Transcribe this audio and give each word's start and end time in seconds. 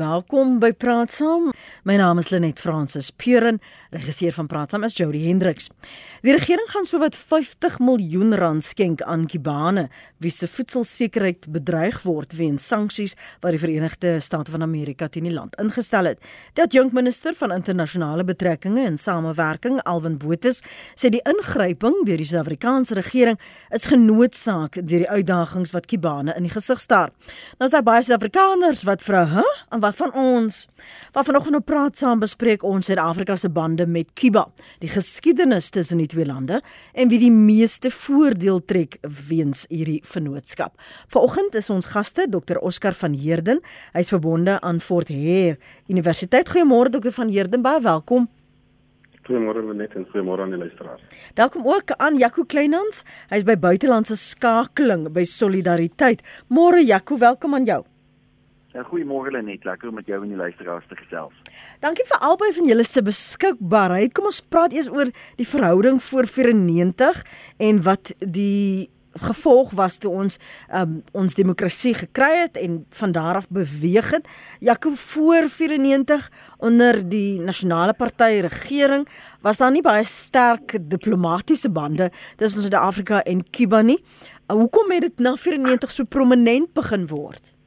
Welkom 0.00 0.54
by 0.62 0.70
Praat 0.72 1.10
Saam. 1.12 1.50
My 1.84 1.98
naam 2.00 2.22
is 2.22 2.30
Lenet 2.32 2.60
Fransis 2.62 3.10
Puren, 3.12 3.58
regisseur 3.92 4.32
van 4.32 4.46
Praat 4.48 4.72
Saam 4.72 4.86
is 4.86 4.94
Jody 4.96 5.26
Hendriks. 5.26 5.66
Die 6.24 6.32
regering 6.32 6.68
gaan 6.72 6.86
sowat 6.88 7.16
50 7.16 7.76
miljoen 7.84 8.32
rand 8.36 8.64
skenk 8.64 9.02
aan 9.04 9.26
Kubane 9.28 9.88
wie 10.20 10.32
se 10.32 10.48
voedselsekerheid 10.48 11.50
bedreig 11.52 11.98
word 12.04 12.32
weens 12.38 12.64
sanksies 12.68 13.16
wat 13.42 13.52
die 13.52 13.60
Verenigde 13.60 14.14
State 14.24 14.52
van 14.52 14.64
Amerika 14.64 15.08
teen 15.08 15.28
die 15.28 15.34
land 15.34 15.58
ingestel 15.60 16.08
het. 16.08 16.20
Die 16.56 16.64
adjunkminister 16.64 17.36
van 17.36 17.52
internasionale 17.52 18.24
betrekkinge 18.24 18.86
en 18.86 18.96
samewerking, 19.00 19.82
Alwin 19.84 20.16
Botha, 20.20 20.54
sê 20.96 21.12
die 21.12 21.22
ingryping 21.28 21.98
deur 22.08 22.20
die 22.20 22.28
Suid-Afrikaanse 22.28 22.96
regering 23.00 23.40
is 23.74 23.88
genoodsaak 23.90 24.80
deur 24.80 25.04
die 25.04 25.12
uitdagings 25.12 25.76
wat 25.76 25.88
Kubane 25.92 26.36
in 26.36 26.48
die 26.48 26.54
gesig 26.56 26.80
staar. 26.80 27.12
Nou 27.58 27.68
is 27.68 27.76
daar 27.76 27.84
baie 27.84 28.04
Suid-Afrikaners 28.04 28.86
wat 28.88 29.04
vra, 29.04 29.26
"Hæ? 29.36 29.44
En 29.70 29.80
wat 29.80 29.89
van 29.92 30.12
ons?" 30.14 30.68
Wat 31.12 31.26
vanoggend 31.26 31.56
op 31.56 31.64
praat 31.64 31.96
saam 31.96 32.18
bespreek 32.18 32.62
ons 32.62 32.86
Suid-Afrika 32.86 33.36
se 33.36 33.48
bande 33.48 33.86
met 33.86 34.12
Kuba, 34.12 34.48
die 34.78 34.88
geskiedenis 34.88 35.70
tussen 35.70 35.98
die 35.98 36.06
twee 36.06 36.26
lande 36.26 36.62
en 36.92 37.08
wie 37.08 37.18
die 37.18 37.30
meeste 37.30 37.90
voordeel 37.90 38.64
trek 38.64 38.98
weens 39.28 39.66
hierdie 39.68 40.00
vennootskap. 40.04 40.80
Vanoggend 41.08 41.54
is 41.54 41.70
ons 41.70 41.86
gaste 41.86 42.26
Dr. 42.28 42.58
Oscar 42.58 42.94
van 42.94 43.12
Heerden. 43.12 43.60
Hy's 43.92 44.08
verbonde 44.08 44.60
aan 44.60 44.80
Fort 44.80 45.08
Hare 45.08 45.58
Universiteit. 45.86 46.48
Goeiemôre 46.48 46.90
Dr. 46.90 47.10
van 47.10 47.28
Heerden, 47.28 47.62
baie 47.62 47.80
welkom. 47.80 48.28
Goeiemôre 49.30 49.62
Lenet 49.62 49.92
en 49.94 50.06
goeiemôre 50.10 50.42
aan 50.42 50.54
die 50.54 50.58
luisteraars. 50.58 51.02
Welkom 51.34 51.66
ook 51.68 51.92
aan 52.02 52.16
Jaco 52.18 52.42
Kleinhans. 52.44 53.04
Hy's 53.30 53.44
by 53.46 53.54
buitelandse 53.60 54.16
skakeling 54.18 55.10
by 55.14 55.22
Solidariteit. 55.28 56.24
Môre 56.48 56.82
Jaco, 56.82 57.18
welkom 57.20 57.54
aan 57.54 57.68
jou. 57.68 57.82
Ja, 58.70 58.84
goeiemôre 58.86 59.32
Lenet, 59.34 59.64
lekker 59.66 59.88
om 59.90 59.96
met 59.98 60.06
jou 60.06 60.20
en 60.22 60.30
die 60.30 60.38
luisteraars 60.38 60.86
te 60.86 60.94
gesels. 60.94 61.34
Dankie 61.82 62.04
vir 62.06 62.22
albei 62.22 62.52
van 62.54 62.68
julle 62.70 62.84
se 62.86 63.02
beskikbaarheid. 63.02 64.12
Kom 64.14 64.28
ons 64.30 64.38
praat 64.46 64.76
eers 64.76 64.90
oor 64.94 65.10
die 65.40 65.48
verhouding 65.48 65.98
voor 66.06 66.30
94 66.30 67.24
en 67.66 67.82
wat 67.88 68.12
die 68.22 68.86
gevolg 69.18 69.72
was 69.74 69.98
toe 69.98 70.12
ons 70.14 70.38
um, 70.70 71.00
ons 71.18 71.34
demokrasie 71.34 71.96
gekry 71.98 72.30
het 72.44 72.54
en 72.62 72.84
van 72.94 73.12
daar 73.12 73.40
af 73.42 73.50
beweeg 73.50 74.12
het. 74.14 74.30
Jaco 74.62 74.94
voor 74.94 75.50
94 75.50 76.30
onder 76.62 77.02
die 77.02 77.40
nasionale 77.42 77.92
party 77.98 78.38
regering 78.46 79.08
was 79.42 79.58
daar 79.58 79.74
nie 79.74 79.82
baie 79.82 80.06
sterk 80.06 80.78
diplomatisiese 80.78 81.74
bande 81.74 82.12
tussen 82.36 82.62
Suid-Afrika 82.62 83.24
en 83.26 83.42
Kuba 83.50 83.82
nie. 83.82 83.98
Uh, 84.46 84.56
hoekom 84.62 84.94
het 84.94 85.10
dit 85.10 85.18
na 85.18 85.34
94 85.34 85.90
so 85.90 86.04
prominent 86.04 86.72
begin 86.72 87.10
word? 87.10 87.58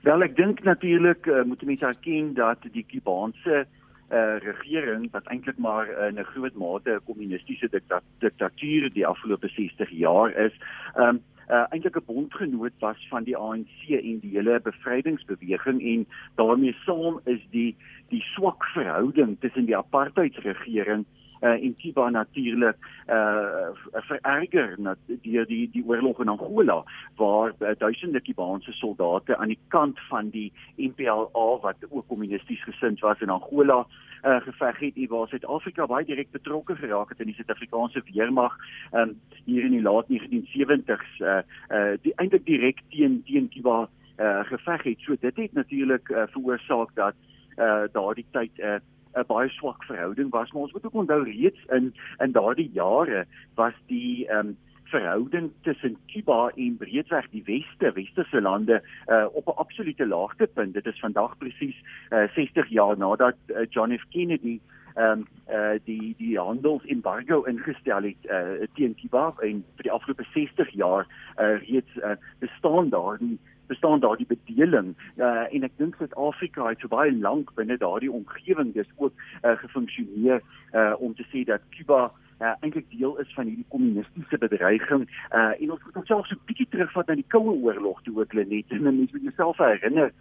Wel 0.00 0.22
ek 0.24 0.36
dink 0.36 0.62
natuurlik 0.64 1.26
uh, 1.28 1.42
moet 1.44 1.62
mense 1.68 1.84
erken 1.84 2.32
dat 2.34 2.62
die 2.72 2.84
Kubaanse 2.88 3.66
uh, 3.66 4.38
regering 4.40 5.10
wat 5.12 5.26
eintlik 5.28 5.58
maar 5.60 5.90
uh, 5.92 6.06
in 6.08 6.16
'n 6.18 6.30
groot 6.32 6.56
mate 6.56 6.94
'n 6.94 7.04
kommunistiese 7.04 7.68
dikta 7.68 8.00
diktatuur 8.24 8.88
die 8.96 9.06
afgelope 9.06 9.48
60 9.48 9.90
jaar 9.90 10.32
is, 10.32 10.56
um, 10.96 11.20
uh, 11.50 11.66
eintlik 11.68 12.00
'n 12.00 12.06
bondgenoot 12.06 12.72
was 12.78 13.06
van 13.10 13.24
die 13.28 13.36
ANC 13.36 13.76
en 13.88 14.18
die 14.24 14.32
hele 14.36 14.60
bevrydingsbeweging 14.60 15.82
en 15.82 16.06
daarmee 16.34 16.76
saam 16.86 17.20
is 17.24 17.44
die 17.50 17.76
die 18.08 18.22
swak 18.22 18.64
verhouding 18.64 19.36
tussen 19.40 19.66
die 19.66 19.76
apartheidsregering 19.76 21.04
uh, 21.40 21.50
en 21.50 21.76
Cuba 21.78 22.10
natuurlik 22.10 22.76
uh 23.08 23.70
vererger 23.92 24.74
na 24.78 24.94
die 25.06 25.44
die 25.46 25.70
die 25.72 25.84
oorlog 25.86 26.20
in 26.20 26.28
Angola 26.28 26.84
waar 27.16 27.52
uh, 27.58 27.68
duisende 27.78 28.20
Kubaanse 28.20 28.72
soldate 28.72 29.36
aan 29.36 29.48
die 29.48 29.58
kant 29.68 30.00
van 30.08 30.30
die 30.30 30.52
MPLA 30.76 31.58
wat 31.62 31.76
ook 31.88 32.06
kommunisties 32.08 32.62
gesind 32.62 33.00
was 33.00 33.20
in 33.20 33.28
Angola 33.28 33.86
uh 34.24 34.40
geveg 34.40 34.78
het 34.78 34.96
en 34.96 35.08
waar 35.08 35.28
Suid-Afrika 35.28 35.86
baie 35.86 36.04
direk 36.04 36.30
betrokke 36.30 36.76
geraak 36.76 37.08
het 37.08 37.20
in 37.20 37.32
die 37.32 37.34
Suid-Afrikaanse 37.34 38.02
weermag 38.12 38.56
um 38.92 39.16
hier 39.44 39.64
in 39.64 39.78
die 39.78 39.82
laat 39.82 40.06
1970s 40.12 41.20
uh 41.20 41.40
uh 41.70 41.96
die 42.02 42.14
eintlik 42.16 42.44
direk 42.44 42.84
teen 42.88 43.22
teen 43.24 43.48
Cuba 43.48 43.88
uh 44.20 44.44
geveg 44.44 44.82
het. 44.82 45.00
So 45.00 45.16
dit 45.20 45.36
het 45.36 45.52
natuurlik 45.52 46.08
uh, 46.08 46.22
veroorsaak 46.30 46.94
dat 46.94 47.14
uh 47.56 47.84
daardie 47.92 48.26
tyd 48.30 48.52
'n 48.58 48.64
uh, 48.64 48.80
'n 49.14 49.26
baie 49.26 49.48
swak 49.48 49.84
verhouding 49.84 50.30
was, 50.30 50.50
maar 50.52 50.62
ons 50.62 50.72
moet 50.72 50.86
ook 50.86 50.94
onthou 50.94 51.22
reeds 51.22 51.60
in 51.68 51.94
in 52.18 52.32
daardie 52.32 52.70
jare 52.72 53.26
was 53.54 53.74
die 53.86 54.28
ehm 54.28 54.46
um, 54.46 54.56
verhouding 54.90 55.50
tussen 55.62 55.96
Kuba 56.06 56.50
en 56.56 56.76
breedweg 56.76 57.28
die 57.30 57.42
weste 57.46 57.92
westerse 57.94 58.40
lande 58.40 58.82
uh, 59.06 59.26
op 59.32 59.46
'n 59.46 59.60
absolute 59.62 60.06
laagtepunt. 60.06 60.74
Dit 60.74 60.86
is 60.86 61.00
vandag 61.00 61.38
presies 61.38 61.76
uh, 62.10 62.28
60 62.34 62.68
jaar 62.68 62.98
nadat 62.98 63.36
uh, 63.46 63.66
John 63.68 63.98
F 63.98 64.04
Kennedy 64.10 64.60
ehm 64.94 65.18
um, 65.18 65.26
uh, 65.50 65.78
die 65.84 66.14
die 66.18 66.38
handelsembargo 66.38 67.42
ingestel 67.42 68.02
het 68.02 68.24
uh, 68.26 68.66
teen 68.74 68.94
Kuba 68.94 69.34
en 69.38 69.64
vir 69.76 69.82
die 69.86 69.92
afgelope 69.92 70.24
60 70.34 70.70
jaar 70.70 71.06
uh, 71.38 71.58
reeds 71.62 71.96
uh, 71.96 72.16
bestaan 72.38 72.88
daar 72.88 73.18
die 73.18 73.38
bestaan 73.70 74.02
daardie 74.02 74.26
bedeling. 74.26 74.94
Uh, 75.16 75.46
en 75.54 75.66
ek 75.68 75.76
dink 75.78 75.98
Suid-Afrika 75.98 76.68
het 76.68 76.82
so 76.82 76.90
baie 76.92 77.12
lank 77.14 77.54
binne 77.58 77.78
daardie 77.78 78.12
omgewing 78.12 78.74
dis 78.74 78.90
ook 78.96 79.14
uh, 79.14 79.56
gefunksioneer 79.62 80.42
uh, 80.74 80.94
om 80.98 81.14
te 81.14 81.26
sê 81.30 81.44
dat 81.48 81.62
Kuba 81.76 82.08
uh, 82.40 82.54
eintlik 82.60 82.88
deel 82.90 83.18
is 83.22 83.34
van 83.36 83.46
hierdie 83.50 83.68
kommunistiese 83.68 84.38
bedreiging. 84.38 85.06
Uh, 85.30 85.52
en 85.58 85.76
ons 85.76 85.84
moet 85.84 86.00
onsself 86.02 86.26
so 86.26 86.34
'n 86.34 86.48
bietjie 86.50 86.68
terugvat 86.74 87.06
na 87.06 87.14
die 87.14 87.30
koue 87.36 87.54
oorlog 87.62 88.02
toe 88.02 88.18
ook 88.20 88.32
net 88.32 88.74
en 88.74 88.82
mense 88.82 89.12
moet 89.12 89.28
jouself 89.28 89.58
herinner 89.58 90.12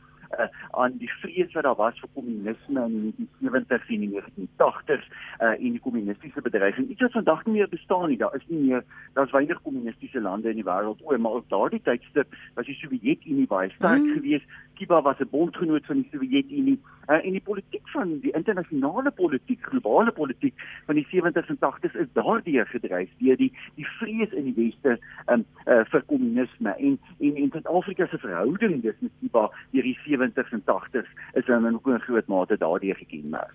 aan 0.71 0.97
die 0.97 1.09
vrees 1.21 1.53
wat 1.53 1.63
daar 1.63 1.75
was 1.75 1.99
vir 1.99 2.09
kommunisme 2.13 2.85
in 2.85 3.13
die 3.17 3.27
70s 3.41 3.89
en 3.95 4.03
die 4.05 4.11
1980s 4.13 5.07
uh, 5.41 5.47
en 5.49 5.71
die 5.77 5.79
kommunistiese 5.79 6.41
bedreiging. 6.41 6.89
Iets 6.89 7.01
wat 7.01 7.17
vandag 7.17 7.45
nie 7.45 7.53
meer 7.53 7.69
bestaan 7.69 8.07
nie. 8.09 8.17
Daar 8.17 8.35
is 8.35 8.45
nie 8.47 8.61
meer 8.67 8.83
daar's 9.13 9.31
weinig 9.31 9.61
kommunistiese 9.61 10.21
lande 10.21 10.49
in 10.49 10.61
die 10.61 10.67
wêreld 10.67 11.01
oor, 11.03 11.19
maar 11.19 11.41
op 11.41 11.49
daardie 11.49 11.81
tydstip 11.83 12.35
was 12.53 12.65
die 12.65 12.77
Sowjetunie 12.81 13.47
baie 13.47 13.69
sterk 13.69 14.03
mm. 14.03 14.13
geweest. 14.13 14.57
Kuba 14.79 15.01
was 15.01 15.19
'n 15.19 15.29
bondgenoot 15.29 15.85
van 15.85 16.01
die 16.01 16.09
Sowjetunie 16.11 16.79
uh, 17.09 17.25
en 17.25 17.31
die 17.31 17.41
politiek 17.41 17.89
van 17.89 18.19
die 18.23 18.31
internasionale 18.31 19.11
politiek, 19.11 19.61
globale 19.61 20.11
politiek 20.11 20.53
van 20.85 20.95
die 20.95 21.07
70s 21.11 21.49
en 21.49 21.59
80s 21.65 21.97
is 21.99 22.11
daardeur 22.13 22.65
gedryf 22.65 23.09
deur 23.17 23.37
die 23.37 23.51
die 23.75 23.87
vrees 23.97 24.31
in 24.31 24.53
die 24.53 24.55
weste 24.55 24.99
um, 25.27 25.45
uh, 25.65 25.81
vir 25.91 26.05
kommunisme 26.05 26.75
en 26.77 26.99
en 27.19 27.35
in 27.35 27.49
Suid-Afrika 27.51 28.07
se 28.07 28.17
verhouding 28.17 28.81
dus 28.81 28.95
met 28.99 29.11
Kuba 29.19 29.49
deur 29.71 29.83
die 29.83 29.97
70s 30.19 30.51
en 30.51 30.63
80s 30.65 31.09
is 31.33 31.45
dan 31.45 31.65
in 31.65 31.79
'n 31.85 31.99
groot 31.99 32.27
mate 32.27 32.57
daardeur 32.57 32.95
gekenmerk. 32.95 33.51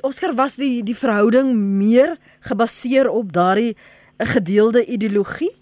Oscar 0.00 0.34
was 0.34 0.56
die 0.56 0.82
die 0.82 0.96
verhouding 0.96 1.54
meer 1.56 2.16
gebaseer 2.40 3.08
op 3.08 3.32
daardie 3.32 3.76
'n 4.18 4.26
gedeelde 4.26 4.84
ideologie 4.86 5.60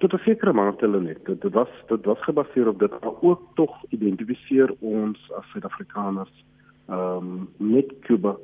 tot 0.00 0.12
'n 0.12 0.24
sekere 0.24 0.52
mate 0.52 0.84
hulle 0.84 1.00
net 1.00 1.24
dit, 1.24 1.40
dit 1.42 1.52
was 1.52 1.72
dit 1.88 2.04
was 2.04 2.22
gebaseer 2.24 2.68
op 2.68 2.78
dit 2.78 2.90
maar 2.90 3.20
ook 3.20 3.42
tog 3.54 3.84
identifiseer 3.88 4.74
ons 4.78 5.18
as 5.38 5.50
Suid-Afrikaners 5.52 6.44
ehm 6.88 7.16
um, 7.16 7.48
met 7.56 7.92
Kuba 8.00 8.36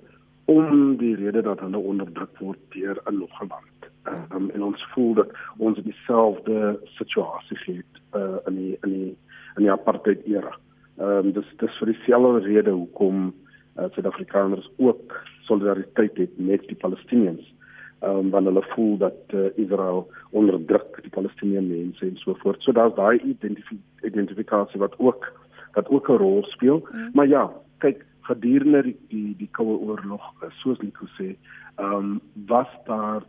om 0.45 0.97
die 0.97 1.15
rede 1.17 1.43
dat 1.43 1.61
hulle 1.61 1.79
onderdruk 1.79 2.39
word 2.39 2.59
deur 2.69 3.01
'n 3.05 3.19
nog 3.19 3.41
land. 3.41 3.81
Ehm 4.03 4.37
um, 4.37 4.51
en 4.51 4.63
ons 4.63 4.87
voel 4.93 5.15
dat 5.15 5.31
ons 5.57 5.79
dieselfde 5.83 6.79
situasie 6.85 7.59
het 7.65 7.93
uh, 8.15 8.37
in 8.47 8.55
die 8.55 8.79
in 8.83 8.93
die 8.93 9.17
in 9.57 9.67
die 9.67 9.73
apartheid 9.73 10.25
era. 10.27 10.55
Ehm 10.99 11.27
um, 11.27 11.33
dis 11.33 11.49
dis 11.61 11.79
vir 11.81 11.93
dieselfde 11.93 12.47
rede 12.47 12.71
hoekom 12.71 13.33
uh, 13.79 13.89
Suid-Afrikaners 13.95 14.71
ook 14.77 15.21
solidariteit 15.49 16.17
het 16.17 16.39
met 16.39 16.65
die 16.69 16.79
Palestiniërs 16.81 17.55
um, 18.01 18.31
want 18.31 18.47
hulle 18.47 18.63
voel 18.63 18.97
dat 18.99 19.35
uh, 19.35 19.47
Israel 19.55 20.07
onderdruk 20.31 20.99
die 21.03 21.11
Palestiniese 21.11 21.63
mense 21.63 22.07
en 22.07 22.17
so 22.17 22.35
voort. 22.43 22.63
So 22.63 22.73
daar's 22.73 22.95
daai 22.95 23.21
identif 23.25 23.71
identifikasie 24.05 24.81
wat 24.81 24.95
ook 24.99 25.33
wat 25.77 25.89
ook 25.89 26.09
'n 26.09 26.21
rol 26.23 26.45
speel. 26.49 26.87
Mm. 26.93 27.11
Maar 27.15 27.27
ja, 27.27 27.53
kyk 27.79 28.05
gedurende 28.21 28.83
die 28.83 28.97
die, 29.09 29.35
die 29.37 29.49
koue 29.51 29.79
oorlog, 29.79 30.35
eh, 30.43 30.51
soos 30.51 30.79
ek 30.81 30.97
gesê, 30.97 31.37
ehm 31.77 31.95
um, 31.95 32.21
was 32.47 32.71
daar 32.87 33.23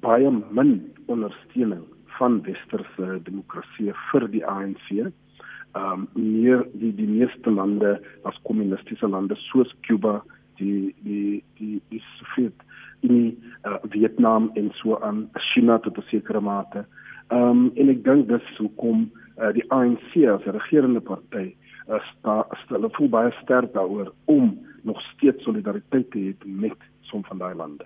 baie 0.00 0.30
min 0.50 0.92
ondersteuning 1.06 1.84
van 2.18 2.42
westerse 2.42 3.20
demokrasie 3.22 3.92
vir 4.10 4.28
die 4.30 4.46
ANC. 4.46 5.12
Um, 5.76 6.06
meer 6.14 6.62
die 6.72 6.92
die 6.96 7.08
meeste 7.08 7.50
lande 7.50 7.98
as 8.24 8.36
kommunistiese 8.48 9.08
lande 9.12 9.36
soos 9.50 9.68
Cuba, 9.84 10.22
die 10.56 10.94
die 11.04 11.42
die 11.58 11.82
die 11.90 12.00
Sovjet 12.16 12.62
in 13.04 13.36
uh, 13.66 13.76
Vietnam 13.92 14.50
en 14.54 14.70
so 14.80 14.96
aan 15.04 15.26
China 15.52 15.78
tot 15.78 15.98
'n 15.98 16.06
sekere 16.08 16.40
mate. 16.40 16.86
Um, 17.28 17.72
en 17.74 17.90
ek 17.92 18.04
dink 18.04 18.28
dis 18.28 18.46
hoekom 18.56 19.10
uh, 19.36 19.52
die 19.52 19.66
ANC 19.68 20.16
as 20.32 20.46
regerende 20.46 21.00
party 21.00 21.52
uh, 21.90 22.00
sta 22.12 22.46
stel 22.64 22.88
voel 22.96 23.08
baie 23.08 23.34
sterk 23.42 23.74
daaroor 23.74 24.12
om 24.24 24.54
nog 24.82 25.02
steeds 25.12 25.44
solidariteit 25.44 26.10
te 26.10 26.18
hê 26.18 26.32
met 26.44 26.78
som 27.02 27.24
van 27.28 27.38
daai 27.38 27.54
lande. 27.54 27.84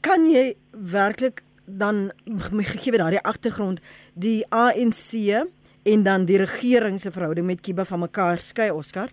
Kan 0.00 0.26
jy 0.26 0.54
werklik 0.72 1.44
dan 1.66 2.10
gegee 2.26 2.98
daardie 2.98 3.22
agtergrond 3.22 3.80
die 4.14 4.42
ANC 4.48 5.14
en 5.82 6.02
dan 6.02 6.24
die 6.24 6.38
regering 6.38 7.00
se 7.00 7.10
verhouding 7.10 7.46
met 7.46 7.60
Kuba 7.60 7.84
van 7.84 8.00
mekaar 8.00 8.38
skei, 8.38 8.70
Oscar? 8.70 9.08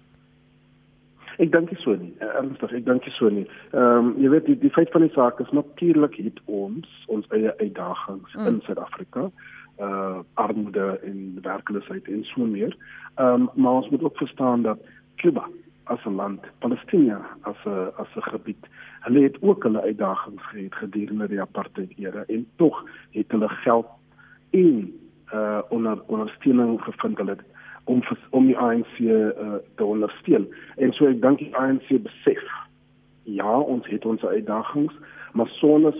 Ek 1.38 1.52
dink 1.52 1.70
nie 1.70 1.82
so 1.84 1.94
nie. 1.94 2.14
Eh, 2.18 2.30
ernstig, 2.40 2.72
ek 2.80 2.86
dink 2.88 3.06
nie 3.06 3.14
so 3.18 3.30
nie. 3.30 3.46
Ehm 3.72 4.10
um, 4.10 4.16
jy 4.22 4.32
weet 4.34 4.48
die 4.50 4.58
die 4.58 4.74
feit 4.74 4.90
van 4.96 5.06
die 5.06 5.14
saak 5.14 5.40
is 5.44 5.52
natuurlik 5.54 6.18
het 6.18 6.42
ons 6.46 6.90
ons 7.14 7.30
eie 7.38 7.54
uitdagings 7.60 8.34
mm. 8.34 8.48
in 8.50 8.60
Suid-Afrika. 8.66 9.30
Uh 9.78 10.24
armoede 10.42 10.98
en 11.06 11.38
werkloosheid 11.46 12.10
en 12.10 12.26
so 12.34 12.46
meer. 12.46 12.74
Ehm 13.16 13.46
um, 13.46 13.50
maar 13.54 13.84
ons 13.84 13.90
moet 13.94 14.04
ook 14.04 14.18
verstaan 14.18 14.66
dat 14.66 14.82
Cuba 15.22 15.46
as 15.88 16.04
'n 16.06 16.16
land, 16.16 16.42
Palestina 16.60 17.22
as 17.42 17.62
'n 17.66 17.94
as 18.02 18.12
'n 18.16 18.30
gebied, 18.34 18.64
hulle 19.06 19.22
het 19.22 19.38
ook 19.42 19.64
hulle 19.64 19.82
uitdagings 19.82 20.44
gehad 20.44 20.76
gedurende 20.76 21.28
die 21.28 21.42
apartheid 21.42 21.92
era 21.98 22.24
en 22.28 22.48
tog 22.56 22.84
het 23.12 23.32
hulle 23.32 23.50
geld 23.50 23.88
en 24.50 24.94
uh 25.34 25.60
onder 25.70 26.02
ondersteuning 26.08 26.82
gevind 26.84 27.18
hulle 27.18 27.38
om 27.88 28.04
om 28.30 28.46
die 28.46 28.58
ANC 28.58 29.00
uh, 29.00 29.54
te 29.76 29.84
ondersteun. 29.84 30.48
En 30.76 30.92
so 30.94 31.08
ek 31.08 31.22
dink 31.22 31.40
die 31.40 31.56
ANC 31.56 31.88
besef 32.04 32.44
ja, 33.28 33.60
ons 33.60 33.88
het 33.88 34.06
ons 34.06 34.24
uitdagings, 34.24 34.94
maar 35.34 35.48
sonder 35.48 35.94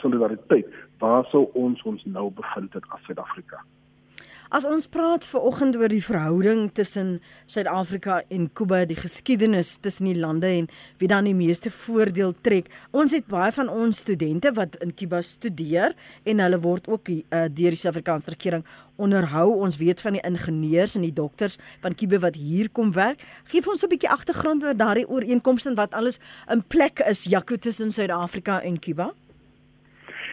solidariteit, 0.00 0.66
waar 0.98 1.24
sou 1.30 1.46
ons 1.52 1.82
ons 1.82 2.04
nou 2.04 2.30
bevind 2.34 2.72
het 2.74 2.84
as 2.88 3.02
Suid-Afrika? 3.06 3.62
As 4.54 4.62
ons 4.70 4.84
praat 4.86 5.24
ver 5.26 5.42
oggend 5.48 5.74
oor 5.74 5.90
die 5.90 6.04
verhouding 6.04 6.68
tussen 6.78 7.16
Suid-Afrika 7.50 8.20
en 8.30 8.44
Kuba, 8.54 8.84
die 8.86 8.94
geskiedenis 8.94 9.72
tussen 9.82 10.06
die 10.06 10.14
lande 10.14 10.46
en 10.46 10.68
wie 11.00 11.08
dan 11.10 11.26
die 11.26 11.34
meeste 11.34 11.72
voordeel 11.74 12.36
trek. 12.46 12.68
Ons 12.94 13.16
het 13.16 13.26
baie 13.26 13.50
van 13.56 13.66
ons 13.66 14.04
studente 14.04 14.52
wat 14.54 14.78
in 14.84 14.92
Kuba 14.94 15.24
studeer 15.26 15.96
en 16.22 16.44
hulle 16.44 16.60
word 16.62 16.86
ook 16.86 17.10
uh, 17.10 17.16
deur 17.50 17.74
die 17.74 17.80
Suid-Afrikaanse 17.80 18.30
regering 18.36 18.62
onderhou. 18.94 19.48
Ons 19.58 19.80
weet 19.82 20.04
van 20.06 20.20
die 20.20 20.22
ingenieurs 20.22 20.94
en 20.94 21.08
die 21.08 21.16
dokters 21.18 21.58
van 21.82 21.98
Kuba 21.98 22.22
wat 22.28 22.38
hier 22.38 22.70
kom 22.70 22.94
werk. 22.94 23.26
Geef 23.50 23.66
ons 23.66 23.82
'n 23.82 23.90
bietjie 23.90 24.14
agtergrond 24.14 24.62
oor 24.62 24.78
daardie 24.78 25.08
ooreenkomste 25.10 25.74
en 25.74 25.80
wat 25.82 25.98
alles 25.98 26.22
in 26.46 26.62
plek 26.62 27.02
is 27.10 27.26
Jaco 27.26 27.58
tussen 27.58 27.90
Suid-Afrika 27.90 28.62
en 28.62 28.78
Kuba. 28.78 29.14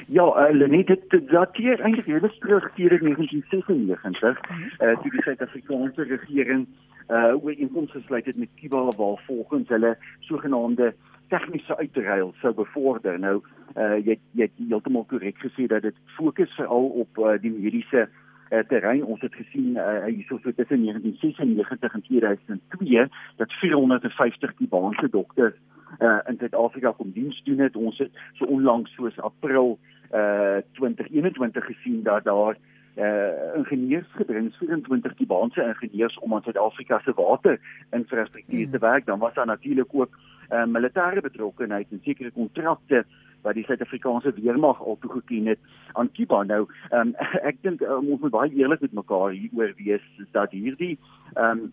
Ja, 0.08 0.26
uh, 0.26 0.56
Lenet 0.56 0.88
dit 0.88 1.30
dateer 1.30 1.80
eintlik 1.80 2.06
hele 2.06 2.32
terug 2.40 2.72
teen 2.76 2.88
1996, 2.90 4.40
uh 4.80 4.96
toe 5.02 5.12
die 5.12 5.22
Suid-Afrikaanse 5.22 6.04
regering 6.04 6.68
uh 7.10 7.36
oor 7.44 7.54
inkomste 7.58 8.00
gesluit 8.00 8.26
het 8.26 8.38
met 8.38 8.50
Kuba 8.56 8.84
waar 8.98 9.22
volgens 9.28 9.70
hulle 9.70 9.98
sogenaamde 10.20 10.94
tegniese 11.28 11.78
uitruil 11.78 12.34
sou 12.42 12.54
bevorder. 12.54 13.20
Nou 13.20 13.42
uh 13.76 13.98
jy 14.06 14.18
jy 14.32 14.50
heeltemal 14.68 15.06
korrek 15.06 15.38
gesê 15.38 15.68
dat 15.68 15.82
dit 15.82 15.96
fokus 16.18 16.56
veral 16.56 16.92
op 17.06 17.18
uh, 17.18 17.38
die 17.42 17.52
mediese 17.52 18.08
uh, 18.08 18.21
terrein. 18.68 19.06
Ons 19.06 19.22
het 19.22 19.36
gesien 19.36 19.76
uh, 19.76 20.06
hierso 20.06 20.38
so 20.44 20.52
tussen 20.52 20.84
1996 20.84 21.94
en 21.94 22.02
2002 22.02 23.08
dat 23.36 23.52
450 23.52 24.54
Kubaanse 24.54 25.10
dokters 25.10 25.56
uh, 26.00 26.18
in 26.28 26.38
Suid-Afrika 26.38 26.92
kom 26.92 27.12
diens 27.12 27.42
doen 27.44 27.60
het. 27.60 27.76
Ons 27.76 27.98
het 27.98 28.12
so 28.34 28.46
onlangs 28.46 28.94
soos 28.96 29.20
April 29.20 29.80
uh 30.12 30.58
2021 30.72 31.66
gesien 31.66 32.04
dat 32.04 32.24
daar 32.24 32.58
uh 32.98 33.56
ingenieurs 33.56 34.12
gedring 34.12 34.56
24 34.56 35.14
Kubaanse 35.14 35.64
ingenieurs 35.64 36.20
om 36.20 36.34
aan 36.34 36.42
Suid-Afrika 36.42 37.00
se 37.00 37.14
water 37.16 37.60
infrastruktuur 37.92 38.70
te 38.70 38.78
werk. 38.78 39.06
Dan 39.06 39.20
was 39.20 39.34
daar 39.34 39.46
natuurlik 39.46 39.88
ook 39.92 40.18
uh 40.52 40.66
militêre 40.66 41.22
betrokkenheid 41.22 41.88
en 41.92 42.00
sekere 42.04 42.32
kontrakte 42.32 43.06
wat 43.42 43.54
die 43.54 43.64
Suid-Afrikaanse 43.64 44.34
weermag 44.34 44.82
al 44.82 44.98
toegeken 45.00 45.46
het 45.46 45.60
aan 45.94 46.12
Kuba. 46.12 46.44
Nou, 46.44 46.68
um, 46.92 47.14
ek 47.50 47.62
dink 47.62 47.82
um, 47.82 48.12
ons 48.12 48.22
moet 48.22 48.32
baie 48.32 48.54
eerlik 48.54 48.82
met 48.82 48.94
mekaar 48.94 49.32
hieroor 49.32 49.74
wees 49.78 50.06
dat 50.32 50.52
hierdie 50.52 50.98
um 51.36 51.72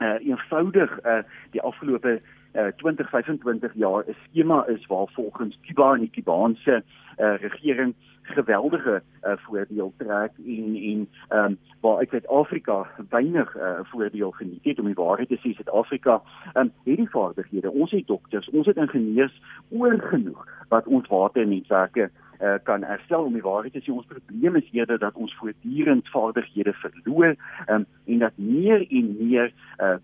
uh 0.00 0.16
eenvoudig 0.24 0.90
uh 1.04 1.20
die 1.50 1.60
afgelope 1.62 2.20
uh 2.54 2.70
20 2.76 3.08
25 3.08 3.74
jaar 3.74 4.04
'n 4.08 4.16
skema 4.24 4.64
is 4.66 4.86
waar 4.86 5.06
volgens 5.12 5.58
Kuba 5.66 5.94
en 5.94 6.00
die 6.00 6.10
Kubaanse 6.10 6.82
uh 7.18 7.34
regering 7.40 7.94
geweldige 8.22 9.02
uh 9.22 9.32
voordeel 9.36 9.92
trek 9.96 10.32
en 10.46 10.76
en 10.76 11.08
ehm 11.28 11.44
um, 11.44 11.58
waar 11.80 12.00
ek 12.00 12.10
weet 12.10 12.28
Afrika 12.28 12.86
weinig 13.10 13.56
uh 13.56 13.78
voordeel 13.82 14.30
geniet 14.30 14.64
het 14.64 14.78
om 14.78 14.86
die 14.86 14.94
waarheid 15.04 15.28
te 15.28 15.40
sê 15.40 15.54
Suid-Afrika 15.54 16.22
ehm 16.52 16.66
um, 16.66 16.72
het 16.84 16.96
die 16.96 17.10
vaardighede. 17.10 17.70
Ons 17.72 17.90
het 17.90 18.06
dokters 18.06 18.50
ons 18.50 18.66
het 18.66 18.76
ingenieurs 18.76 19.42
oorgenoeg 19.70 20.46
wat 20.68 20.86
ons 20.86 21.08
waternetwerke 21.08 22.10
uh, 22.42 22.54
kan 22.62 22.82
herstel. 22.82 23.24
Om 23.24 23.36
die 23.36 23.44
waarheid 23.44 23.72
te 23.72 23.82
sê 23.84 23.92
ons 23.94 24.08
probleem 24.08 24.56
is 24.58 24.70
eerder 24.72 24.98
dat 24.98 25.14
ons 25.14 25.34
voortdurend 25.40 26.08
vaardighede 26.14 26.72
verloor 26.80 27.34
um, 27.68 27.86
en 28.04 28.18
dat 28.24 28.36
meer 28.36 28.86
en 28.88 29.10
meer 29.18 29.52
uh, 29.78 29.96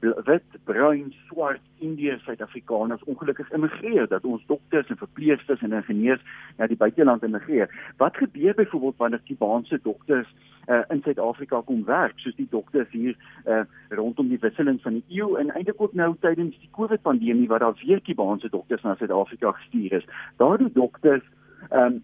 wit, 0.00 0.58
bruin, 0.64 1.12
swart 1.28 1.62
Indiërs, 1.82 2.22
Suid-Afrikaners 2.24 3.04
ongelukkig 3.10 3.50
immigreer. 3.50 4.08
Dat 4.08 4.24
ons 4.24 4.44
dokters 4.46 4.88
en 4.88 5.00
verpleegsters 5.00 5.62
en 5.62 5.72
ingenieurs 5.72 6.22
na 6.56 6.66
die 6.66 6.76
buiteland 6.76 7.22
immigreer. 7.22 7.70
Wat 7.96 8.16
gebeur 8.16 8.54
byvoorbeeld 8.54 8.96
wanneer 8.96 9.20
Kubaanse 9.24 9.80
dokters 9.82 10.28
uh, 10.66 10.82
in 10.88 11.02
Suid-Afrika 11.02 11.60
kom 11.60 11.84
werk, 11.84 12.18
soos 12.18 12.36
die 12.36 12.48
dokters 12.50 12.90
hier 12.90 13.16
uh, 13.46 13.64
rondom 13.88 14.28
die 14.28 14.40
wisseling 14.40 14.80
van 14.82 15.00
die 15.00 15.18
eeu 15.20 15.34
en 15.40 15.50
eintlik 15.50 15.80
ook 15.80 15.94
nou 15.98 16.14
tydens 16.20 16.58
die 16.58 16.70
COVID-pandemie 16.70 17.48
waar 17.48 17.64
daar 17.64 17.78
weer 17.84 18.00
Kubaanse 18.00 18.48
dokters 18.48 18.82
na 18.82 18.94
Suid-Afrika 18.94 19.52
gestuur 19.58 19.92
is. 20.00 20.08
Daardie 20.36 20.72
dokters 20.72 21.24
um, 21.70 22.02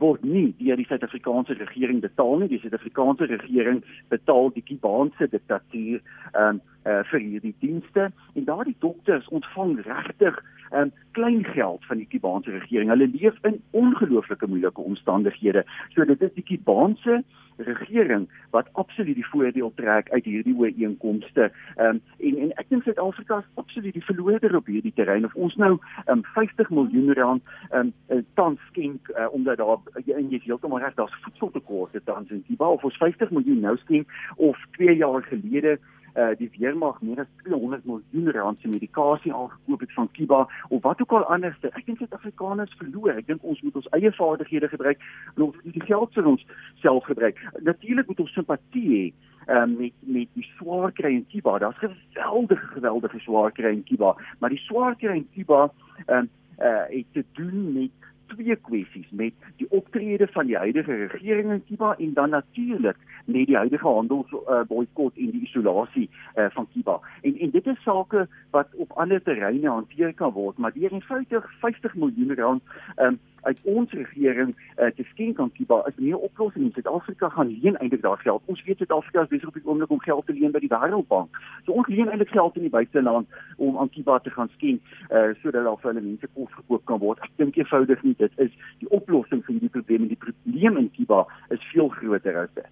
word 0.00 0.24
nie 0.24 0.50
deur 0.58 0.76
die 0.76 0.86
Suid-Afrikaanse 0.88 1.56
regering 1.56 2.00
betaal 2.04 2.42
nie. 2.42 2.50
Die 2.50 2.60
Suid-Afrikaanse 2.60 3.28
regering 3.30 3.82
betaal 4.12 4.50
die 4.54 4.64
Kubaanse 4.66 5.28
diktatuur 5.32 6.00
ehm 6.00 6.56
um, 6.56 6.60
uh, 6.86 7.02
vir 7.10 7.20
hierdie 7.20 7.54
dienste 7.58 8.10
en 8.34 8.44
daardie 8.46 8.76
dokters 8.84 9.26
ontvang 9.34 9.80
regtig 9.86 10.36
um, 10.72 10.92
klein 11.12 11.44
geld 11.44 11.84
van 11.84 11.96
die 11.96 12.06
Kubaanse 12.10 12.50
regering. 12.50 12.88
Hulle 12.88 13.08
leef 13.08 13.38
in 13.42 13.62
ongelooflike 13.70 14.46
moeilike 14.46 14.80
omstandighede. 14.80 15.64
So 15.94 16.04
dit 16.04 16.22
is 16.22 16.32
die 16.34 16.44
Kubaanse 16.44 17.22
regering 17.56 18.28
wat 18.50 18.68
absoluut 18.72 19.14
die 19.14 19.26
voordeel 19.26 19.72
trek 19.74 20.10
uit 20.10 20.24
hierdie 20.24 20.56
ooreenkomste. 20.56 21.50
Um, 21.76 22.00
en 22.18 22.38
en 22.44 22.52
ek 22.60 22.68
dink 22.68 22.84
Suid-Afrika 22.84 23.38
is 23.38 23.48
absoluut 23.62 23.96
die 23.96 24.04
verloorder 24.04 24.56
op 24.56 24.68
hierdie 24.70 24.92
terrein. 24.94 25.24
Of 25.24 25.34
ons 25.34 25.56
nou 25.60 25.76
um, 26.06 26.24
50 26.34 26.70
miljoen 26.70 27.12
rand 27.16 27.42
um, 27.72 27.92
tans 28.34 28.60
skenk 28.70 29.10
uh, 29.16 29.28
omdat 29.32 29.60
daar 29.62 29.78
en 30.04 30.30
jy 30.30 30.40
is 30.40 30.44
heeltemal 30.44 30.82
reg, 30.84 30.94
daar's 31.00 31.20
voedseltekorte 31.24 32.02
tans 32.04 32.30
in 32.30 32.44
Kuba 32.48 32.68
of 32.76 32.84
ons 32.84 32.96
50 33.00 33.32
miljoen 33.34 33.64
nou 33.64 33.76
skenk 33.84 34.12
of 34.36 34.60
2 34.76 34.96
jaar 34.96 35.22
gelede 35.30 35.78
uh, 36.16 36.32
die 36.38 36.50
weermag 36.58 37.00
meer 37.00 37.20
as 37.20 37.30
200 37.44 37.84
miljoen 37.84 38.30
rand 38.32 38.60
se 38.60 38.68
medikasie 38.68 39.34
aangekoop 39.34 39.80
het 39.80 39.92
van 39.92 40.10
Kuba 40.12 40.48
of 40.68 40.82
wat 40.82 41.00
ook 41.00 41.12
al 41.12 41.24
anders. 41.36 41.58
Ek 41.60 41.84
dink 41.86 41.98
Suid-Afrikaners 41.98 42.74
verloor. 42.80 43.14
Ek 43.16 43.26
dink 43.26 43.44
ons 43.44 43.60
moet 43.62 43.76
ons 43.76 43.88
eie 43.98 44.12
vaardighede 44.18 44.68
gebruik 44.72 45.04
en 45.34 45.48
ons 45.48 45.58
moet 45.62 45.78
die 45.78 45.86
geld 45.86 46.12
vir 46.18 46.30
ons 46.32 46.46
self 46.84 47.04
gebruik. 47.10 47.40
Natuurlik 47.68 48.08
moet 48.10 48.24
ons 48.24 48.36
simpatie 48.38 48.86
hê 48.90 49.04
um, 49.46 49.76
met 49.76 49.94
met 50.00 50.32
die 50.34 50.48
swaar 50.56 50.92
kry 50.92 51.12
in 51.18 51.26
Kuba. 51.32 51.58
Daar's 51.58 51.78
geweldige 51.78 52.72
geweldige 52.74 53.20
swaar 53.20 53.52
kry 53.52 53.76
in 53.76 53.84
Kuba, 53.84 54.16
maar 54.38 54.50
die 54.50 54.64
swaar 54.64 54.96
kry 54.96 55.20
in 55.20 55.28
Kuba 55.34 55.68
um, 56.06 56.30
uh, 56.58 56.84
het 56.88 57.12
te 57.12 57.24
doen 57.32 57.72
met 57.72 57.92
twee 58.26 58.56
kwessies 58.56 59.10
met 59.10 59.32
die 59.56 59.66
optrede 59.70 60.26
van 60.26 60.46
die 60.46 60.56
huidige 60.56 61.06
regering 61.06 61.52
in 61.52 61.64
Kuba 61.68 61.94
en 61.98 62.12
dan 62.12 62.30
natuurlik 62.30 62.96
met 63.24 63.46
die 63.46 63.56
huidige 63.56 63.88
handelsboikot 63.88 65.16
uh, 65.16 65.24
en 65.24 65.30
die 65.30 65.42
isolasie 65.42 66.10
uh, 66.36 66.46
van 66.50 66.68
Kuba. 66.72 67.00
En 67.22 67.38
en 67.38 67.50
dit 67.50 67.66
is 67.66 67.82
sake 67.82 68.26
wat 68.50 68.68
op 68.74 68.92
ander 68.92 69.22
terreine 69.22 69.68
hanteer 69.68 70.14
kan 70.14 70.32
word, 70.32 70.58
maar 70.58 70.72
die 70.72 70.90
eenvoudig 70.90 71.50
50 71.60 71.94
miljoen 71.94 72.34
rand 72.34 72.62
um, 72.96 73.18
uit 73.46 73.60
ons 73.62 73.92
regering 73.98 74.52
uh, 74.54 74.90
te 74.96 75.04
skenk 75.12 75.40
aan 75.42 75.52
Kuba 75.56 75.82
is 75.90 75.96
nie 75.96 76.12
'n 76.12 76.24
oplossing 76.28 76.64
nie. 76.64 76.72
Suid-Afrika 76.72 77.28
gaan 77.28 77.50
leen 77.62 77.76
eintlik 77.76 78.02
daar 78.02 78.18
geld. 78.18 78.42
Ons 78.46 78.62
weet 78.64 78.78
Suid-Afrika 78.78 79.22
is 79.22 79.32
besig 79.34 79.48
op 79.48 79.54
die 79.54 79.66
oomblik 79.66 79.90
om 79.90 80.00
geld 80.00 80.26
te 80.26 80.32
leen 80.32 80.52
by 80.52 80.60
die 80.60 80.72
Wêreldbank. 80.74 81.30
So 81.64 81.72
ons 81.72 81.88
leen 81.88 82.08
eintlik 82.08 82.32
geld 82.34 82.56
in 82.56 82.66
die 82.66 82.76
buiteland 82.78 83.26
om 83.56 83.78
aan 83.78 83.90
Kuba 83.90 84.18
te 84.18 84.30
gaan 84.30 84.50
skenk 84.56 84.80
uh, 85.10 85.34
sodat 85.42 85.64
daar 85.64 85.78
vir 85.80 85.92
hulle 85.92 86.06
mense 86.08 86.28
kos 86.34 86.52
gekoop 86.58 86.84
kan 86.84 86.98
word. 86.98 87.22
Ek 87.22 87.30
dink 87.36 87.56
eenvoudig 87.56 88.02
nie 88.02 88.14
dit 88.18 88.32
is 88.36 88.52
die 88.78 88.90
oplossing 88.90 89.44
vir 89.44 89.52
hierdie 89.52 89.74
probleem. 89.78 90.08
Die 90.08 90.22
probleem 90.26 90.76
in 90.76 90.90
Kuba 90.96 91.26
is 91.48 91.62
veel 91.72 91.88
groter 91.88 92.36
as 92.42 92.52
dit. 92.54 92.70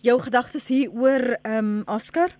Jou 0.00 0.20
gedagtes 0.20 0.68
hier 0.68 0.92
oor 0.92 1.36
ehm 1.42 1.64
um, 1.64 1.82
Oscar? 1.86 2.30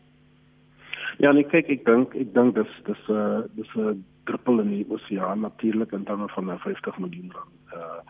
Ja, 1.19 1.33
nee, 1.33 1.45
kyk, 1.45 1.69
ek 1.69 1.85
dink 1.85 2.15
ek 2.15 2.35
dink 2.35 2.55
dis 2.55 2.73
dis 2.87 3.03
'n 3.09 3.13
uh, 3.13 3.43
dis 3.57 3.75
'n 3.75 3.81
uh, 3.81 3.97
druppel 4.25 4.61
in 4.61 4.71
die 4.71 4.87
oseaan 4.89 5.41
natuurlik 5.41 5.93
in 5.93 6.05
terme 6.05 6.29
van 6.29 6.51
'n 6.51 6.59
50 6.59 6.99
miljoen 6.99 7.33
rand 7.33 7.75
uh 7.75 8.01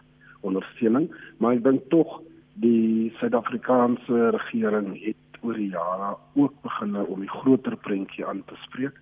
ondersteuning, 0.41 1.11
maar 1.37 1.53
ek 1.53 1.65
dink 1.65 1.83
tog 1.89 2.21
die 2.55 3.13
Suid-Afrikaanse 3.19 4.31
regering 4.31 5.05
het 5.05 5.41
oor 5.41 5.55
die 5.55 5.69
jare 5.69 6.17
ook 6.35 6.55
begin 6.63 6.97
om 6.97 7.21
die 7.21 7.29
groter 7.29 7.77
prentjie 7.77 8.27
aan 8.27 8.43
te 8.45 8.57
spreek. 8.65 8.97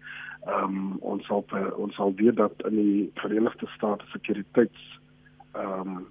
Ehm 0.47 0.65
um, 0.65 0.97
ons 1.01 1.27
sal 1.27 1.45
ons 1.77 1.95
sal 1.95 2.15
weet 2.15 2.37
dat 2.37 2.55
in 2.71 2.77
die 2.77 3.11
Verenigde 3.15 3.67
State 3.77 4.05
sekuriteits 4.13 5.01
ehm 5.53 5.97
um, 5.97 6.07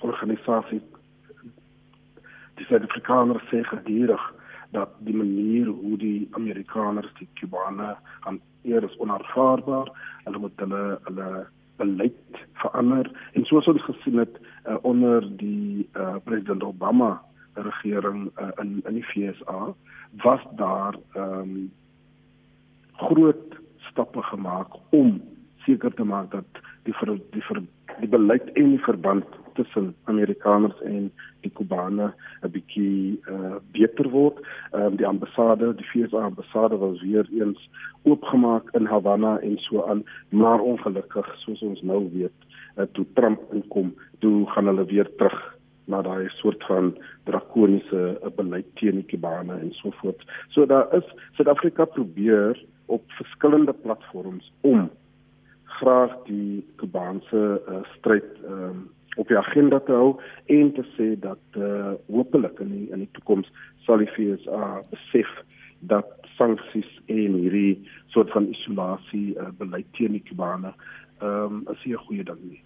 organisasie 0.00 0.80
die 2.56 2.66
Suid-Afrikaners 2.66 3.46
sê 3.50 3.62
gedurig 3.62 4.24
dat 4.76 4.92
die 5.08 5.16
manier 5.16 5.66
hoe 5.72 5.96
die 5.98 6.28
Amerikaners 6.38 7.08
die 7.18 7.28
Kubane 7.40 7.94
hanteer 8.28 8.84
is 8.84 8.96
onaanvaarbaar. 9.02 9.92
Hulle 10.24 10.42
moet 10.42 10.64
hulle 10.64 10.82
hulle 11.08 11.30
beleid 11.76 12.40
verander 12.60 13.08
en 13.36 13.44
soos 13.48 13.68
ons 13.68 13.82
gesien 13.84 14.20
het 14.22 14.36
uh, 14.40 14.76
onder 14.88 15.24
die 15.40 15.88
uh, 15.92 16.16
president 16.24 16.64
Obama 16.64 17.16
regering 17.54 18.30
uh, 18.40 18.52
in 18.62 18.80
in 18.88 18.98
die 18.98 19.04
FSA 19.10 19.74
was 20.24 20.44
daar 20.60 20.96
ehm 21.14 21.40
um, 21.40 21.72
groot 22.96 23.58
stappe 23.90 24.22
gemaak 24.22 24.76
om 24.90 25.20
seker 25.64 25.92
te 25.94 26.04
maak 26.04 26.30
dat 26.30 26.62
die 26.88 26.94
ver, 26.96 27.18
die 27.34 27.42
ver, 27.44 27.60
die 28.00 28.08
beleid 28.08 28.48
en 28.54 28.70
die 28.72 28.84
verband 28.84 29.36
tussen 29.56 29.94
Amerikaners 30.04 30.78
en 30.84 31.10
die 31.44 31.50
Kubane 31.50 32.12
'n 32.42 32.50
bietjie 32.50 33.20
uh, 33.30 33.56
beter 33.72 34.10
word. 34.10 34.38
Ehm 34.72 34.92
um, 34.92 34.96
die 34.96 35.06
ambassade, 35.06 35.74
die 35.74 35.88
VSA 35.90 36.24
ambassade 36.30 36.78
was 36.78 37.02
weer 37.02 37.26
eens 37.40 37.70
oopgemaak 38.02 38.70
in 38.78 38.86
Havana 38.86 39.38
en 39.38 39.58
so 39.58 39.84
aan, 39.84 40.04
maar 40.28 40.60
ongelukkig 40.60 41.34
soos 41.44 41.62
ons 41.62 41.82
nou 41.82 42.08
weet, 42.12 42.38
uh, 42.76 42.84
toe 42.92 43.06
Trump 43.14 43.40
inkom, 43.52 43.94
toe 44.18 44.46
gaan 44.46 44.66
hulle 44.66 44.84
weer 44.84 45.10
terug 45.16 45.56
na 45.86 46.02
daai 46.02 46.28
soort 46.28 46.64
van 46.66 46.94
drakoniese 47.24 48.04
uh, 48.22 48.30
beleid 48.36 48.66
teen 48.74 49.00
die 49.00 49.08
Kubane 49.10 49.58
en 49.58 49.72
so 49.72 49.90
voort. 50.00 50.22
So 50.48 50.66
daar 50.66 50.94
is 50.94 51.06
Suid-Afrika 51.32 51.84
probeer 51.84 52.64
op 52.86 53.02
verskillende 53.18 53.72
platforms 53.72 54.52
om 54.60 54.90
graag 55.64 56.12
die 56.24 56.64
Kubaanse 56.80 57.42
uh, 57.68 57.82
stryd 57.96 58.26
um, 58.48 58.86
op 59.16 59.28
die 59.28 59.38
agenda 59.38 59.80
te 59.80 59.92
hou 59.92 60.14
en 60.52 60.72
te 60.76 60.84
sê 60.96 61.12
dat 61.20 61.58
uh, 61.58 61.94
hopelik 62.12 62.60
in 62.64 62.72
die, 62.74 62.86
in 62.92 63.04
die 63.04 63.12
toekoms 63.18 63.50
sal 63.86 64.02
die 64.02 64.10
FSA 64.12 64.82
besef 64.92 65.30
dat 65.80 66.08
sanksies 66.36 66.88
en 67.12 67.36
hierdie 67.40 67.78
soort 68.14 68.30
van 68.34 68.48
isolasie 68.52 69.34
uh, 69.36 69.50
beleid 69.58 69.88
teen 69.98 70.16
die 70.16 70.24
Kubane 70.28 70.72
um, 71.22 71.64
is 71.72 71.84
'n 71.84 72.00
goeie 72.06 72.24
ding 72.24 72.42
nie. 72.42 72.62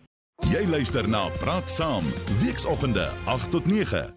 Jy 0.50 0.64
luister 0.66 1.08
na 1.08 1.28
Praat 1.42 1.70
Saam, 1.70 2.06
weekoggende 2.40 3.06
8 3.26 3.50
tot 3.50 3.66
9. 3.66 4.08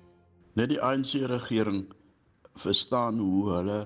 Net 0.56 0.70
die 0.70 0.82
ANC 0.82 1.14
regering 1.30 1.86
verstaan 2.56 3.20
hoe 3.20 3.50
hulle 3.52 3.80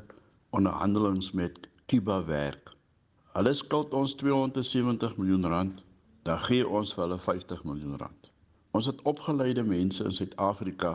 onderhandelings 0.49 1.31
met 1.31 1.59
Kuba 1.85 2.25
werk. 2.25 2.71
Hulle 3.33 3.53
skuld 3.53 3.93
ons 3.93 4.15
270 4.15 5.17
miljoen 5.17 5.45
rand, 5.45 5.83
dan 6.23 6.39
gee 6.47 6.67
ons 6.67 6.93
vir 6.93 7.03
hulle 7.07 7.19
50 7.19 7.63
miljoen 7.63 7.97
rand. 7.97 8.16
Ons 8.77 8.85
het 8.85 8.99
opgeleide 9.09 9.63
mense 9.65 10.03
in 10.05 10.13
Suid-Afrika. 10.13 10.89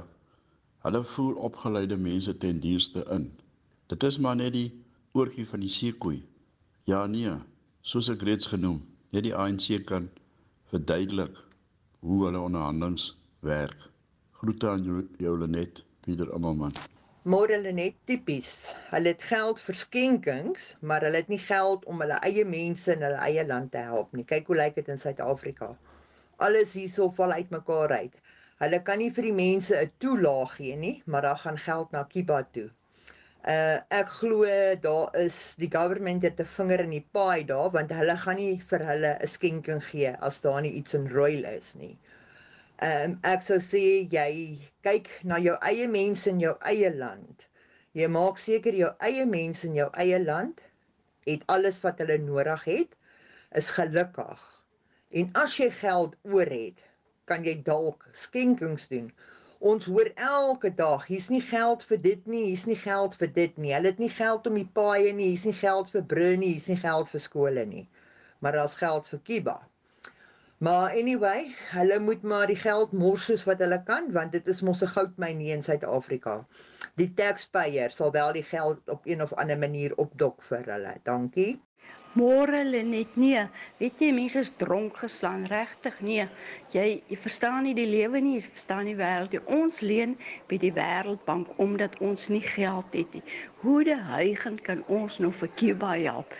Hulle 0.84 1.00
voer 1.12 1.38
opgeleide 1.48 1.96
mense 1.98 2.34
ten 2.44 2.60
dienste 2.62 3.02
in. 3.14 3.24
Dit 3.90 4.04
is 4.06 4.18
maar 4.22 4.36
net 4.38 4.52
die 4.54 4.68
oortjie 5.18 5.46
van 5.50 5.64
die 5.64 5.70
seekoei. 5.76 6.20
Ja 6.90 7.00
nee, 7.10 7.32
soos 7.92 8.10
ek 8.12 8.22
reeds 8.28 8.46
genoem, 8.52 8.78
net 9.10 9.26
die 9.26 9.34
ANC 9.34 9.66
kan 9.88 10.06
verduidelik 10.70 11.42
hoe 12.06 12.20
hulle 12.28 12.44
onderhandelings 12.46 13.08
werk. 13.50 13.88
Groete 14.38 14.70
aan 14.70 14.86
jou, 14.86 15.02
jou 15.18 15.34
Lenet, 15.42 15.82
Pieter 16.06 16.30
Amalman. 16.38 16.78
Môre 17.26 17.56
hulle 17.58 17.74
net 17.74 17.98
tipies. 18.06 18.52
Hulle 18.94 19.16
het 19.16 19.26
geld 19.32 19.62
vir 19.66 19.84
skenkings, 19.86 20.74
maar 20.86 21.02
hulle 21.08 21.24
het 21.24 21.34
nie 21.34 21.42
geld 21.50 21.90
om 21.90 22.06
hulle 22.06 22.22
eie 22.30 22.46
mense 22.46 22.94
in 22.94 23.02
hulle 23.08 23.26
eie 23.26 23.46
land 23.50 23.74
te 23.74 23.82
help 23.90 24.14
nie. 24.14 24.28
Kyk 24.34 24.52
hoe 24.52 24.62
lyk 24.62 24.78
dit 24.78 24.94
in 24.94 25.02
Suid-Afrika. 25.02 25.74
Alles 26.46 26.74
hierso 26.78 27.08
val 27.18 27.34
uitmekaar 27.38 27.92
uit. 28.02 28.20
Hulle 28.62 28.78
kan 28.86 28.98
nie 29.02 29.10
vir 29.16 29.26
die 29.28 29.36
mense 29.38 29.76
'n 29.80 29.90
toelaag 30.04 30.56
gee 30.58 30.76
nie, 30.84 30.94
maar 31.06 31.26
daar 31.26 31.40
gaan 31.44 31.58
geld 31.66 31.92
na 31.92 32.02
Kiba 32.14 32.42
toe. 32.56 32.68
Uh 33.54 33.78
ek 34.00 34.08
glo 34.18 34.44
daar 34.86 35.16
is 35.24 35.38
die 35.58 35.70
government 35.70 36.22
het 36.22 36.40
'n 36.40 36.52
vinger 36.56 36.80
in 36.86 36.92
die 36.96 37.06
paai 37.18 37.44
daar 37.52 37.70
want 37.76 37.94
hulle 37.98 38.16
gaan 38.24 38.36
nie 38.42 38.58
vir 38.72 38.84
hulle 38.90 39.12
'n 39.18 39.32
skenking 39.36 39.82
gee 39.90 40.12
as 40.30 40.40
daar 40.44 40.60
nie 40.62 40.72
iets 40.82 40.94
in 40.94 41.08
ruil 41.16 41.44
is 41.54 41.74
nie. 41.74 41.96
Ehm 42.82 43.10
um, 43.10 43.18
ek 43.34 43.42
sou 43.46 43.58
sê 43.70 43.84
jy 44.12 44.30
kyk 44.86 45.08
na 45.22 45.36
jou 45.38 45.56
eie 45.70 45.88
mense 45.88 46.30
in 46.30 46.40
jou 46.40 46.54
eie 46.70 46.94
land. 46.94 47.42
Jy 47.98 48.08
maak 48.08 48.38
seker 48.38 48.74
jou 48.74 48.92
eie 49.10 49.26
mense 49.26 49.66
in 49.68 49.74
jou 49.74 49.90
eie 50.04 50.18
land 50.22 50.62
het 51.26 51.42
alles 51.56 51.82
wat 51.84 51.98
hulle 52.02 52.18
nodig 52.18 52.64
het, 52.64 52.96
is 53.60 53.70
gelukkig. 53.70 54.40
En 55.20 55.28
as 55.36 55.58
jy 55.60 55.68
geld 55.76 56.14
oor 56.24 56.48
het, 56.48 56.78
kan 57.28 57.44
jy 57.44 57.52
dalk 57.66 58.06
skenkings 58.16 58.86
doen. 58.88 59.10
Ons 59.72 59.86
hoor 59.86 60.08
elke 60.16 60.70
dag, 60.78 61.04
hier's 61.06 61.28
nie 61.30 61.42
geld 61.44 61.84
vir 61.90 62.00
dit 62.06 62.30
nie, 62.34 62.46
hier's 62.46 62.64
nie 62.66 62.78
geld 62.80 63.18
vir 63.20 63.28
dit 63.36 63.58
nie. 63.60 63.74
Hulle 63.76 63.92
het 63.92 64.00
nie 64.02 64.10
geld 64.10 64.48
om 64.50 64.56
die 64.58 64.70
paaie 64.78 65.12
nie, 65.12 65.28
hier's 65.34 65.44
nie 65.46 65.58
geld 65.58 65.92
vir 65.92 66.06
brood 66.14 66.40
nie, 66.40 66.54
hier's 66.54 66.70
nie 66.72 66.80
geld 66.80 67.12
vir 67.12 67.24
skole 67.26 67.66
nie. 67.74 67.84
Maar 68.40 68.58
daar's 68.58 68.78
geld 68.80 69.06
vir 69.12 69.22
Kiba. 69.28 69.58
Maar 70.62 70.90
anyway, 70.90 71.54
hulle 71.74 71.98
moet 71.98 72.22
maar 72.22 72.46
die 72.46 72.56
geld 72.56 72.92
mors 72.92 73.24
soos 73.26 73.44
wat 73.48 73.58
hulle 73.64 73.80
kan 73.86 74.04
want 74.14 74.30
dit 74.36 74.50
is 74.52 74.60
mos 74.66 74.82
'n 74.86 74.90
goudmyn 74.94 75.40
hier 75.42 75.56
in 75.58 75.64
Suid-Afrika. 75.68 76.34
Die 77.00 77.08
taxpayer 77.20 77.90
sal 77.90 78.12
wel 78.16 78.30
die 78.36 78.44
geld 78.50 78.92
op 78.94 79.08
een 79.10 79.22
of 79.24 79.32
ander 79.32 79.58
manier 79.58 79.96
opdok 80.04 80.44
vir 80.50 80.62
hulle. 80.74 80.92
Dankie. 81.10 81.58
Môre 82.20 82.60
hulle 82.60 82.84
net 82.92 83.18
nee. 83.24 83.42
Weet 83.80 84.06
jy 84.06 84.12
mense 84.20 84.38
is 84.46 84.54
dronk 84.62 85.02
geslaan 85.02 85.44
regtig 85.54 86.00
nee. 86.00 86.28
Jy 86.76 86.86
jy 87.10 87.20
verstaan 87.26 87.66
nie 87.66 87.74
die 87.74 87.90
lewe 87.96 88.22
nie, 88.22 88.38
jy 88.38 88.46
verstaan 88.46 88.86
nie 88.86 88.96
wêreld 89.02 89.34
nie. 89.34 89.44
Ons 89.58 89.80
leen 89.80 90.16
by 90.46 90.62
die 90.62 90.74
Wêreldbank 90.78 91.58
omdat 91.66 91.98
ons 91.98 92.28
nie 92.28 92.44
geld 92.54 92.94
het 93.02 93.18
nie. 93.18 93.26
Hoe 93.66 93.82
die 93.90 94.02
huigend 94.14 94.62
kan 94.70 94.86
ons 94.86 95.18
nou 95.18 95.34
vir 95.42 95.56
Cuba 95.58 95.96
help? 95.98 96.38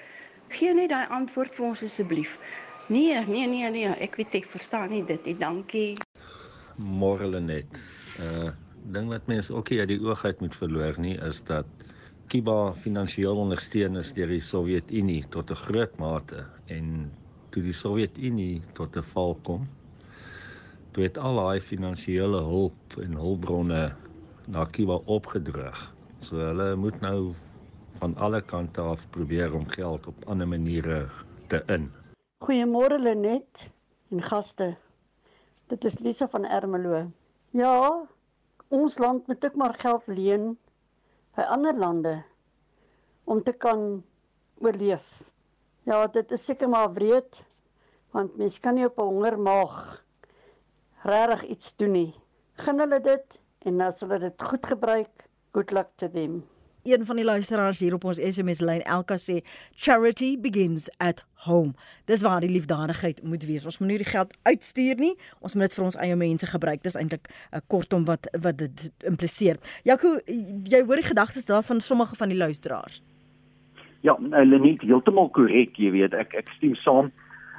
Gee 0.53 0.75
net 0.79 0.95
daai 0.95 1.09
antwoord 1.09 1.55
vir 1.59 1.73
ons 1.73 1.83
asseblief. 1.91 2.39
Nee, 2.93 3.25
nee, 3.25 3.47
nee, 3.49 3.71
nee, 3.71 3.89
ek 4.05 4.19
weet 4.21 4.35
ek 4.43 4.51
verstaan 4.53 4.91
nie 4.93 5.05
dit 5.09 5.25
nie. 5.25 5.37
Dankie. 5.41 5.93
Môre 6.77 7.41
net. 7.41 7.81
Uh 8.21 8.53
ding 8.93 9.07
wat 9.13 9.29
mense 9.31 9.55
ook 9.55 9.69
hier 9.71 9.85
uit 9.85 9.93
die 9.93 10.03
oog 10.03 10.25
uit 10.27 10.41
moet 10.43 10.57
verloor 10.59 10.97
nie 10.99 11.15
is 11.23 11.39
dat 11.47 11.69
Kiba 12.33 12.73
finansiëel 12.83 13.39
ondersteun 13.39 14.01
is 14.01 14.11
deur 14.17 14.33
die 14.33 14.43
Sowjetunie 14.43 15.23
tot 15.31 15.53
'n 15.55 15.61
groot 15.61 15.95
mate 16.03 16.43
en 16.67 16.89
toe 17.55 17.63
die 17.63 17.77
Sowjetunie 17.77 18.63
tot 18.75 18.97
'n 18.97 19.07
val 19.15 19.35
kom, 19.47 19.69
toe 20.93 21.05
het 21.05 21.19
al 21.19 21.41
daai 21.41 21.61
finansiële 21.61 22.43
hulp 22.51 22.99
en 23.07 23.17
hulpbronne 23.25 23.83
na 24.47 24.65
Kiba 24.65 24.99
opgedroog. 25.07 25.81
So 26.27 26.37
hulle 26.37 26.77
moet 26.77 27.01
nou 27.01 27.35
van 28.01 28.17
alle 28.17 28.43
kante 28.43 28.81
af 28.81 29.09
probeer 29.11 29.55
om 29.55 29.69
geld 29.69 30.07
op 30.07 30.25
ander 30.27 30.49
maniere 30.49 31.09
te 31.49 31.63
in. 31.69 31.93
Goeiemôre 32.43 32.97
Lenet 32.99 33.61
en 34.11 34.21
gaste. 34.27 34.67
Dit 35.71 35.85
is 35.87 36.01
Lisa 36.03 36.27
van 36.27 36.43
Ermelo. 36.43 37.05
Ja, 37.55 37.75
ons 38.75 38.97
land 38.99 39.29
moet 39.31 39.45
ook 39.47 39.59
maar 39.61 39.77
geld 39.79 40.09
leen 40.11 40.49
by 41.39 41.47
ander 41.55 41.79
lande 41.79 42.17
om 43.31 43.45
te 43.47 43.55
kan 43.55 44.03
oorleef. 44.59 45.07
Ja, 45.87 46.01
dit 46.11 46.35
is 46.35 46.49
seker 46.51 46.73
maar 46.73 46.91
wreed 46.97 47.45
want 48.11 48.35
mens 48.43 48.59
kan 48.59 48.75
nie 48.75 48.89
op 48.91 48.99
'n 48.99 49.13
hongermaag 49.13 49.77
regtig 51.07 51.45
iets 51.55 51.77
doen 51.77 51.95
nie. 51.95 52.11
Gun 52.65 52.83
hulle 52.83 52.99
dit 53.07 53.39
en 53.71 53.87
as 53.87 54.03
hulle 54.03 54.19
dit 54.19 54.49
goed 54.51 54.67
gebruik, 54.67 55.29
good 55.55 55.71
luck 55.71 55.95
to 55.95 56.11
them 56.11 56.43
een 56.83 57.07
van 57.07 57.17
die 57.17 57.25
luisteraars 57.25 57.81
hier 57.81 57.95
op 57.95 58.05
ons 58.05 58.19
SMS 58.19 58.61
lyn 58.61 58.83
Elka 58.83 59.17
sê 59.19 59.41
charity 59.75 60.41
begins 60.41 60.89
at 60.99 61.25
home. 61.47 61.73
Dis 62.05 62.23
waar 62.23 62.41
die 62.41 62.51
liefdadigheid 62.51 63.23
moet 63.23 63.45
wees. 63.47 63.65
Ons 63.65 63.79
moet 63.79 63.89
nie 63.89 64.01
die 64.03 64.11
geld 64.11 64.35
uitstuur 64.43 64.99
nie. 64.99 65.15
Ons 65.41 65.55
moet 65.55 65.69
dit 65.69 65.79
vir 65.79 65.85
ons 65.85 65.99
eie 66.07 66.17
mense 66.17 66.47
gebruik. 66.47 66.83
Dis 66.83 66.99
eintlik 66.99 67.29
'n 67.29 67.57
uh, 67.57 67.61
kortom 67.67 68.05
wat 68.05 68.29
wat 68.43 68.59
dit 68.59 68.91
impliseer. 69.05 69.57
Jaco, 69.83 70.19
jy 70.75 70.83
hoor 70.87 70.97
die 70.97 71.11
gedagtes 71.11 71.47
daarvan 71.47 71.81
sommige 71.81 72.17
van 72.17 72.29
die 72.29 72.39
luisteraars. 72.39 73.03
Ja, 74.01 74.17
hulle 74.19 74.59
nie 74.59 74.79
heeltemal 74.81 75.29
korrek, 75.31 75.77
jy 75.77 75.91
weet. 75.91 76.15
Ek 76.15 76.35
ek 76.35 76.49
stem 76.57 76.75
saam 76.75 77.13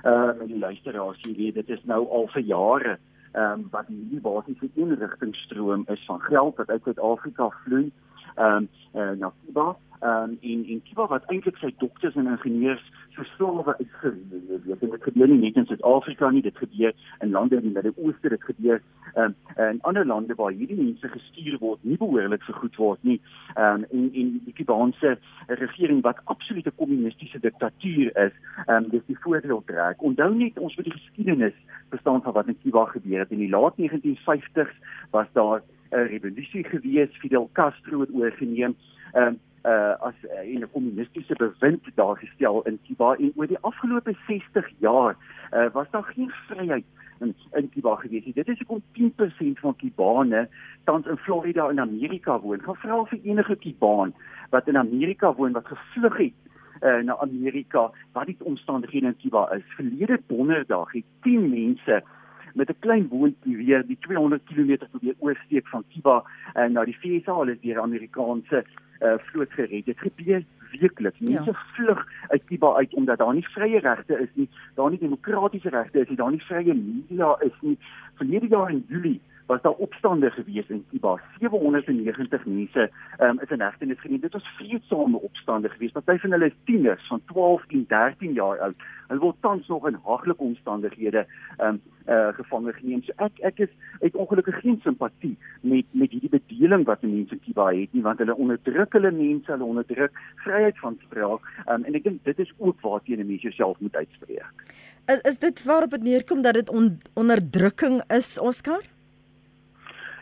uh 0.04 0.34
met 0.40 0.48
die 0.48 0.60
luisteraars. 0.60 1.20
Jy 1.22 1.36
weet, 1.36 1.56
dit 1.56 1.70
is 1.70 1.84
nou 1.84 2.08
al 2.10 2.28
vir 2.28 2.42
jare 2.42 3.00
ehm 3.34 3.52
um, 3.52 3.68
wat 3.72 3.88
die 3.88 4.20
basiese 4.22 4.70
inrigtingstroom 4.74 5.86
is 5.88 6.04
van 6.06 6.20
geld 6.22 6.56
wat 6.56 6.70
uit 6.70 6.84
Suid-Afrika 6.84 7.50
vloei 7.64 7.92
ehm 8.36 8.56
um, 8.56 8.70
uh, 8.94 9.12
na 9.20 9.32
Cuba 9.46 9.76
ehm 10.04 10.24
um, 10.24 10.38
in 10.42 10.66
in 10.68 10.82
Cuba 10.84 11.08
wat 11.08 11.26
eintlik 11.32 11.58
sy 11.58 11.74
dokters 11.78 12.16
en 12.16 12.28
ingenieurs 12.28 12.84
so 13.16 13.24
slawe 13.24 13.76
uitgeruil 13.78 14.50
het. 14.50 14.64
Weet 14.66 14.92
dit 14.92 15.04
gebeur 15.04 15.28
nie 15.28 15.40
net 15.40 15.56
in 15.56 15.66
Suid-Afrika 15.70 16.30
nie, 16.30 16.42
dit 16.42 16.58
gebeur 16.58 16.94
in 17.22 17.32
lande 17.32 17.56
in 17.56 17.68
die 17.68 17.74
Midde-Ooste, 17.76 18.30
dit 18.34 18.44
gebeur 18.44 18.82
ehm 19.14 19.34
um, 19.58 19.70
in 19.70 19.82
ander 19.90 20.06
lande 20.06 20.36
waar 20.36 20.52
hierdie 20.52 20.78
mense 20.80 21.08
gestuur 21.08 21.58
word, 21.62 21.84
nie 21.84 21.98
behoorlik 21.98 22.44
vergoed 22.50 22.76
word 22.82 23.04
nie. 23.10 23.20
Ehm 23.56 23.84
um, 23.84 23.86
en 23.92 24.10
en 24.22 24.34
die 24.46 24.56
Kubaanse 24.60 25.18
regering 25.48 26.02
wat 26.08 26.24
absolute 26.36 26.72
kommunistiese 26.82 27.40
diktatuur 27.40 28.12
is, 28.26 28.36
ehm 28.66 28.84
um, 28.84 28.90
dis 28.90 29.06
die 29.12 29.20
voordeel 29.26 29.64
trek. 29.70 30.02
Onthou 30.02 30.34
net 30.36 30.60
ons 30.60 30.76
moet 30.76 30.90
die 30.90 30.98
geskiedenis 30.98 31.56
verstaan 31.90 32.22
van 32.26 32.34
wat 32.34 32.48
in 32.48 32.60
Cuba 32.64 32.86
gebeur 32.86 33.20
het 33.24 33.32
in 33.32 33.46
die 33.46 33.54
laat 33.56 33.80
1950s 33.80 34.76
was 35.12 35.32
daar 35.34 35.62
uh, 35.94 36.10
revolusie 36.10 36.64
gewees. 36.64 37.18
Fidel 37.20 37.50
Castro 37.54 38.00
het 38.00 38.10
oorgeneem. 38.14 38.76
Ehm 39.14 39.28
uh, 39.28 39.40
uh 39.66 39.96
as 40.02 40.14
uh, 40.24 40.60
'n 40.60 40.68
kommunistiese 40.72 41.36
bewind 41.36 41.84
daar 41.96 42.18
gestel 42.18 42.62
in 42.62 42.80
Kuba 42.88 43.16
en 43.16 43.32
oor 43.36 43.48
die 43.48 43.62
afgelope 43.62 44.16
60 44.28 44.70
jaar 44.78 45.16
uh 45.52 45.72
was 45.74 45.88
daar 45.92 46.04
geen 46.04 46.32
vryheid 46.48 46.86
in 47.20 47.36
in 47.54 47.70
Kuba 47.70 47.96
gewees 47.96 48.26
nie. 48.26 48.34
Dit 48.34 48.48
is 48.48 48.58
hoekom 48.58 48.82
10% 48.92 49.60
van 49.60 49.76
Kubane 49.76 50.50
tans 50.84 51.06
in 51.06 51.18
Florida 51.18 51.70
in 51.70 51.80
Amerika 51.80 52.40
woon. 52.40 52.62
Gaan 52.62 52.76
vra 52.76 53.04
vir 53.06 53.20
enige 53.24 53.56
Kubaan 53.56 54.14
wat 54.50 54.68
in 54.68 54.78
Amerika 54.78 55.34
woon 55.34 55.52
wat 55.52 55.68
gevlug 55.68 56.18
het 56.18 56.40
uh, 56.82 57.00
na 57.04 57.18
Amerika 57.18 57.92
wat 58.12 58.26
die 58.26 58.38
omstandighede 58.40 59.06
in 59.06 59.18
Kuba 59.18 59.52
is. 59.52 59.64
Verlede 59.76 60.22
donderdag 60.28 60.92
het 60.92 61.06
10 61.22 61.50
mense 61.50 62.04
met 62.54 62.70
'n 62.70 62.80
klein 62.80 63.08
bootjie 63.08 63.58
weer 63.58 63.86
die 63.88 63.98
200 64.00 64.44
km 64.44 64.78
probeer 64.90 65.16
oorsteek 65.20 65.68
van 65.68 65.84
Kuba 65.94 66.24
uh, 66.56 66.66
na 66.66 66.86
die 66.86 66.98
VS. 66.98 67.26
Hulle 67.26 67.52
is 67.52 67.62
deur 67.62 67.82
Amerikaanse 67.82 68.66
uh, 69.02 69.14
vloot 69.18 69.52
gered. 69.52 69.86
Dit 69.86 70.00
gebeur 70.00 70.44
weekliks. 70.72 71.20
Mense 71.20 71.52
ja. 71.52 71.66
vlug 71.74 72.08
uit 72.28 72.44
Kuba 72.46 72.74
uit 72.76 72.94
omdat 72.94 73.18
daar 73.18 73.34
nie 73.34 73.48
vrye 73.48 73.80
regte 73.80 74.20
is 74.20 74.30
nie, 74.34 74.50
daar 74.76 74.90
nie 74.90 75.00
demokratiese 75.00 75.70
regte 75.70 76.00
is 76.00 76.08
nie, 76.08 76.18
daar 76.18 76.32
nie 76.32 76.44
vrye 76.44 76.74
media 76.74 77.36
is 77.40 77.58
nie. 77.62 77.78
Verlede 78.16 78.48
jaar 78.48 78.70
in 78.70 78.86
Julie 78.88 79.22
was 79.46 79.62
daar 79.62 79.72
opstande 79.72 80.30
gewees 80.32 80.68
in 80.68 80.86
Kuba. 80.90 81.22
790 81.40 82.46
mense 82.46 82.90
um, 83.20 83.40
is 83.40 83.50
in 83.50 83.62
hegtenis 83.62 84.00
geneem. 84.00 84.20
Dit 84.20 84.34
was 84.34 84.56
vreedsame 84.58 85.18
opstande 85.18 85.70
gewees. 85.70 85.92
Party 85.92 86.18
van 86.18 86.32
hulle 86.32 86.46
is 86.46 86.60
tieners 86.64 87.08
van 87.08 87.22
12 87.26 87.64
en 87.68 87.86
13 87.88 88.34
jaar 88.34 88.60
oud. 88.60 88.86
Hulle 89.08 89.20
word 89.20 89.42
tans 89.42 89.68
nog 89.68 89.88
in 89.88 90.00
haglike 90.04 90.44
omstandighede 90.44 91.26
um, 91.60 91.82
uh, 92.08 92.28
gevange 92.38 92.74
geneem. 92.74 93.04
So 93.04 93.16
ek 93.26 93.42
ek 93.50 93.60
is 93.68 93.74
uit 94.02 94.16
ongelukkig 94.16 94.60
geen 94.62 94.80
simpatie 94.84 95.36
met 95.62 95.86
met 95.92 96.12
hierdie 96.12 96.32
bedeling 96.34 96.86
wat 96.86 97.02
mense 97.02 97.36
in 97.36 97.44
Kuba 97.46 97.70
het 97.72 97.94
nie, 97.94 98.04
want 98.06 98.24
hulle 98.24 98.36
onderdruk 98.36 98.94
hulle 98.94 99.12
mense, 99.12 99.52
hulle 99.52 99.68
onderdruk 99.68 100.24
vryheid 100.46 100.80
van 100.80 100.98
spraak. 101.06 101.52
Um, 101.68 101.84
en 101.84 102.00
ek 102.00 102.08
dink 102.08 102.24
dit 102.24 102.40
is 102.40 102.54
ook 102.58 102.82
waarteen 102.82 103.20
'n 103.20 103.28
mens 103.28 103.42
jouself 103.42 103.80
moet 103.80 103.96
uitspreek. 103.96 104.66
Is, 105.06 105.22
is 105.22 105.40
dit 105.40 105.64
waarop 105.64 105.92
dit 105.92 106.04
neerkom 106.04 106.42
dat 106.42 106.54
dit 106.54 106.70
on, 106.70 107.00
onderdrukking 107.14 108.02
is, 108.08 108.40
Oscar? 108.40 108.93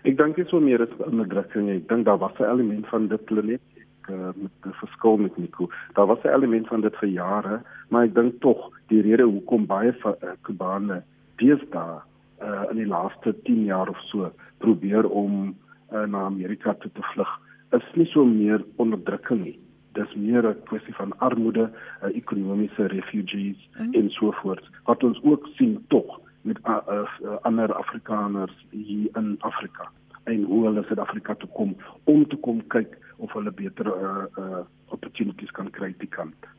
Ek 0.01 0.17
dink 0.17 0.35
dit 0.35 0.45
is 0.45 0.51
wel 0.51 0.63
meer 0.65 0.81
as 0.81 0.93
onderdrukking. 1.05 1.67
Ek 1.69 1.87
dink 1.89 2.05
daar 2.05 2.17
was 2.17 2.37
'n 2.39 2.49
element 2.49 2.87
van 2.87 3.07
dit 3.07 3.29
net 3.29 3.61
ek 4.01 4.09
uh, 4.09 4.31
met 4.35 4.51
die 4.65 4.73
verskil 4.73 5.17
met 5.17 5.37
Nico. 5.37 5.69
Daar 5.93 6.07
was 6.07 6.23
'n 6.23 6.33
element 6.33 6.67
van 6.67 6.81
dit 6.81 6.95
vir 6.95 7.09
jare, 7.09 7.61
maar 7.89 8.03
ek 8.03 8.15
dink 8.15 8.41
tog 8.41 8.71
die 8.87 9.01
rede 9.01 9.23
hoekom 9.23 9.65
baie 9.65 9.93
van 10.01 10.15
uh, 10.23 10.33
Kubane 10.41 11.03
deesdae 11.37 12.01
uh, 12.41 12.63
in 12.71 12.77
die 12.77 12.87
laaste 12.87 13.35
10 13.43 13.65
jaar 13.65 13.89
of 13.89 13.99
so 14.09 14.31
probeer 14.57 15.05
om 15.09 15.55
uh, 15.93 16.05
na 16.05 16.25
Amerika 16.25 16.73
toe 16.73 16.91
te 16.93 17.01
vlug, 17.13 17.29
is 17.71 17.93
nie 17.93 18.05
so 18.05 18.25
meer 18.25 18.65
onderdrukking 18.77 19.43
nie. 19.43 19.59
Dis 19.93 20.15
meer 20.15 20.49
'n 20.49 20.63
kwessie 20.65 20.95
van 20.95 21.13
armoede, 21.19 21.69
uh, 22.03 22.09
ekonomiese 22.15 22.87
refugees 22.87 23.69
mm. 23.77 23.93
en 23.93 24.09
so 24.09 24.31
voort. 24.31 24.65
Wat 24.85 25.03
ons 25.03 25.21
ook 25.23 25.47
sien 25.57 25.85
tog 25.87 26.21
met 26.41 26.57
uh, 26.65 26.77
uh, 26.87 27.37
ander 27.41 27.73
Afrikaners 27.73 28.65
hier 28.69 29.09
in 29.17 29.35
Afrika 29.39 29.89
en 30.23 30.43
hoe 30.43 30.65
hulle 30.65 30.83
Suid-Afrika 30.85 31.35
toe 31.35 31.49
kom 31.55 31.75
om 32.03 32.25
te 32.29 32.37
kom 32.45 32.61
kyk 32.73 32.97
of 33.17 33.33
hulle 33.33 33.51
beter 33.51 33.89
uh, 33.89 34.25
uh, 34.37 34.63
opportunities 34.93 35.51
kan 35.57 35.69
kry 35.73 35.93
die 36.01 36.09
kant. 36.09 36.49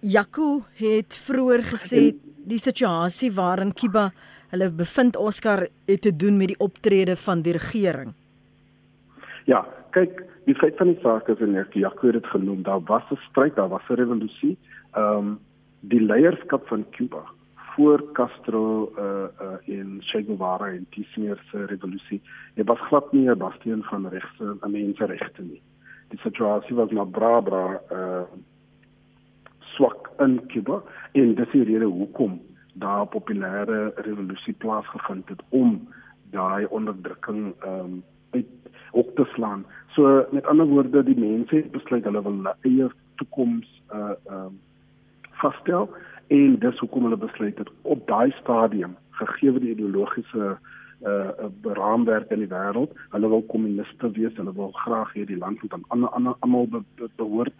Jaco 0.00 0.62
het 0.78 1.16
vroeër 1.26 1.64
gesê 1.72 2.02
die 2.48 2.60
situasie 2.60 3.30
waarin 3.34 3.74
Kiba 3.76 4.08
hulle 4.52 4.70
bevind 4.72 5.16
Oscar 5.20 5.66
het 5.88 6.02
te 6.04 6.14
doen 6.16 6.38
met 6.40 6.54
die 6.54 6.60
optrede 6.64 7.16
van 7.16 7.42
die 7.44 7.56
regering. 7.56 8.14
Ja, 9.48 9.64
kyk, 9.96 10.22
die 10.48 10.56
feit 10.56 10.76
van 10.80 10.92
die 10.92 11.00
saak 11.02 11.28
is 11.32 11.40
en 11.44 11.56
ek 11.60 11.76
Jaco 11.76 12.08
het 12.08 12.20
dit 12.20 12.30
genoem, 12.32 12.62
daar 12.62 12.84
was 12.88 13.04
'n 13.10 13.20
stryd, 13.28 13.56
daar 13.56 13.68
was 13.68 13.84
'n 13.88 14.00
revolusie. 14.00 14.56
Ehm 14.94 15.18
um, 15.18 15.38
die 15.80 16.00
leierskap 16.00 16.66
van 16.68 16.84
Kuba 16.90 17.22
voor 17.78 18.12
Castro 18.12 18.92
uh 18.98 19.04
uh 19.40 19.58
in 19.64 19.98
Che 20.00 20.22
Guevara 20.22 20.66
en 20.66 20.86
die 20.90 21.06
smeerse 21.12 21.64
revolusie. 21.66 22.20
Dit 22.54 22.66
was 22.66 22.80
glad 22.88 23.12
nie 23.12 23.30
'n 23.30 23.38
bastion 23.38 23.82
van 23.82 24.08
regte 24.08 24.56
en 24.60 24.70
menseregte 24.70 25.42
nie. 25.42 25.62
Die 26.08 26.18
situasie 26.18 26.76
was 26.76 26.90
maar 26.90 27.06
bra 27.06 27.40
bra 27.40 27.80
uh 27.92 28.22
swak 29.58 30.10
in 30.18 30.46
Cuba 30.46 30.82
en 31.12 31.34
dis 31.34 31.50
die 31.50 31.64
rede 31.64 31.84
hoekom 31.84 32.40
daar 32.72 33.06
populêre 33.06 33.92
revolusie 33.94 34.54
plaasgevind 34.54 35.28
het 35.28 35.42
om 35.48 35.88
daai 36.30 36.66
onderdrukking 36.66 37.54
um 37.64 38.02
uit 38.30 38.46
op 38.90 39.14
te 39.14 39.24
slaan. 39.34 39.66
So 39.94 40.26
met 40.30 40.46
ander 40.46 40.66
woorde, 40.66 41.02
die 41.02 41.18
mense 41.18 41.64
besluit 41.70 42.04
hulle 42.04 42.22
wil 42.22 42.32
hulle 42.32 42.56
eie 42.60 42.90
toekoms 43.14 43.82
uh 43.94 44.10
um 44.30 44.60
vasstel 45.30 45.90
en 46.28 46.58
dis 46.58 46.78
hoekom 46.78 47.02
hulle 47.08 47.16
besluit 47.16 47.58
het 47.58 47.70
op 47.82 48.06
daai 48.06 48.30
stadium 48.40 48.96
gegee 49.20 49.52
die 49.58 49.74
ideologiese 49.76 50.56
uh 51.06 51.74
raamwerk 51.78 52.30
in 52.34 52.40
die 52.42 52.50
wêreld 52.50 52.94
hulle 53.14 53.28
wil 53.34 53.44
kommuniste 53.52 54.10
wees 54.16 54.34
hulle 54.36 54.54
wil 54.54 54.72
graag 54.82 55.12
hê 55.14 55.26
die 55.26 55.38
land 55.38 55.62
moet 55.62 55.76
aan 55.76 55.84
ander 55.94 56.08
ander 56.18 56.34
almal 56.40 56.66
be, 56.66 56.80
be, 56.96 57.08
behoort 57.16 57.54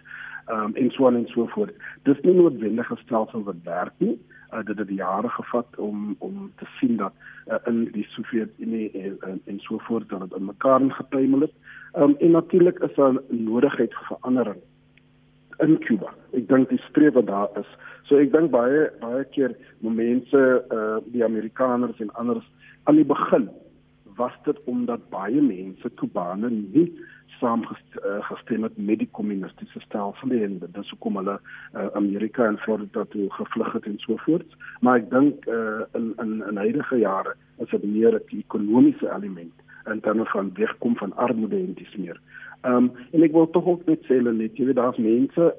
um, 0.50 0.74
en 0.74 0.90
so 0.90 1.06
en 1.08 1.26
so 1.26 1.46
voort. 1.46 1.74
Dis 2.02 2.20
nie 2.22 2.34
noodwendig 2.34 2.90
'n 2.90 2.96
stelsel 3.04 3.42
wat 3.42 3.62
werk 3.64 3.92
nie. 3.98 4.18
Uh, 4.52 4.64
dit 4.64 4.78
het 4.78 4.88
jare 4.88 5.28
gevat 5.28 5.76
om 5.76 6.16
om 6.18 6.52
te 6.56 6.66
sien 6.80 6.96
dat 6.96 7.12
uh, 7.46 7.54
in 7.66 7.84
die 7.92 8.06
Sovjet-Unie 8.08 8.90
en, 8.90 9.16
en 9.20 9.40
en 9.44 9.58
so 9.60 9.78
voort 9.78 10.08
dat 10.08 10.20
dit 10.20 10.32
in 10.38 10.44
mekaar 10.44 10.80
getuimel 10.80 11.40
het. 11.40 11.52
Um, 11.94 12.16
en 12.18 12.30
natuurlik 12.30 12.78
is 12.78 12.94
daar 12.94 13.20
nodigheid 13.28 13.94
vir 13.94 14.06
verandering 14.06 14.60
in 15.64 15.78
Cuba. 15.84 16.12
Ek 16.36 16.48
dink 16.48 16.68
die 16.68 16.80
streef 16.88 17.14
wat 17.18 17.26
daar 17.26 17.48
is. 17.60 17.68
So 18.08 18.18
ek 18.22 18.32
dink 18.32 18.52
baie 18.54 18.88
baie 19.02 19.24
keer 19.34 19.56
mense 19.80 20.44
uh 20.74 20.98
die 21.14 21.24
Amerikaners 21.24 22.00
en 22.00 22.14
anders 22.14 22.46
aan 22.84 22.96
die 23.00 23.08
begin 23.08 23.48
was 24.18 24.34
dit 24.44 24.58
omdat 24.66 25.10
baie 25.10 25.42
mense 25.42 25.90
Kubane 26.00 26.50
nie 26.50 26.88
saamgestem 27.38 28.64
het 28.66 28.76
met 28.76 28.98
die 28.98 29.08
kommunistiese 29.12 29.80
stelsel 29.84 30.32
en 30.34 30.58
dis 30.64 30.90
hoekom 30.90 31.20
hulle 31.20 31.36
uh, 31.38 31.86
Amerika 31.98 32.46
en 32.46 32.58
Florida 32.64 33.04
toe 33.12 33.28
gevlug 33.36 33.72
het 33.72 33.86
en 33.86 33.98
so 34.02 34.16
voort. 34.24 34.56
Maar 34.80 35.02
ek 35.02 35.10
dink 35.12 35.46
uh, 35.46 35.86
in 35.98 36.12
in 36.24 36.42
in 36.48 36.60
huidige 36.64 36.98
jare 37.04 37.36
is 37.62 37.70
dit 37.70 37.84
meer 37.84 38.18
'n 38.18 38.40
ekonomiese 38.42 39.10
element 39.14 39.54
in 39.92 40.00
terme 40.00 40.24
van 40.34 40.50
wegkom 40.54 40.96
van 40.96 41.16
armoede 41.16 41.56
en 41.56 41.74
dis 41.74 41.96
meer. 41.96 42.20
Ehm 42.66 42.74
um, 42.74 42.92
en 43.12 43.22
ek 43.22 43.32
wil 43.32 43.50
tog 43.50 43.66
ook 43.66 43.86
net 43.86 44.04
sê 44.06 44.18
hulle 44.18 44.32
net 44.34 44.56
jy 44.58 44.64
weet 44.66 44.78
daar's 44.80 44.98
mense 44.98 45.52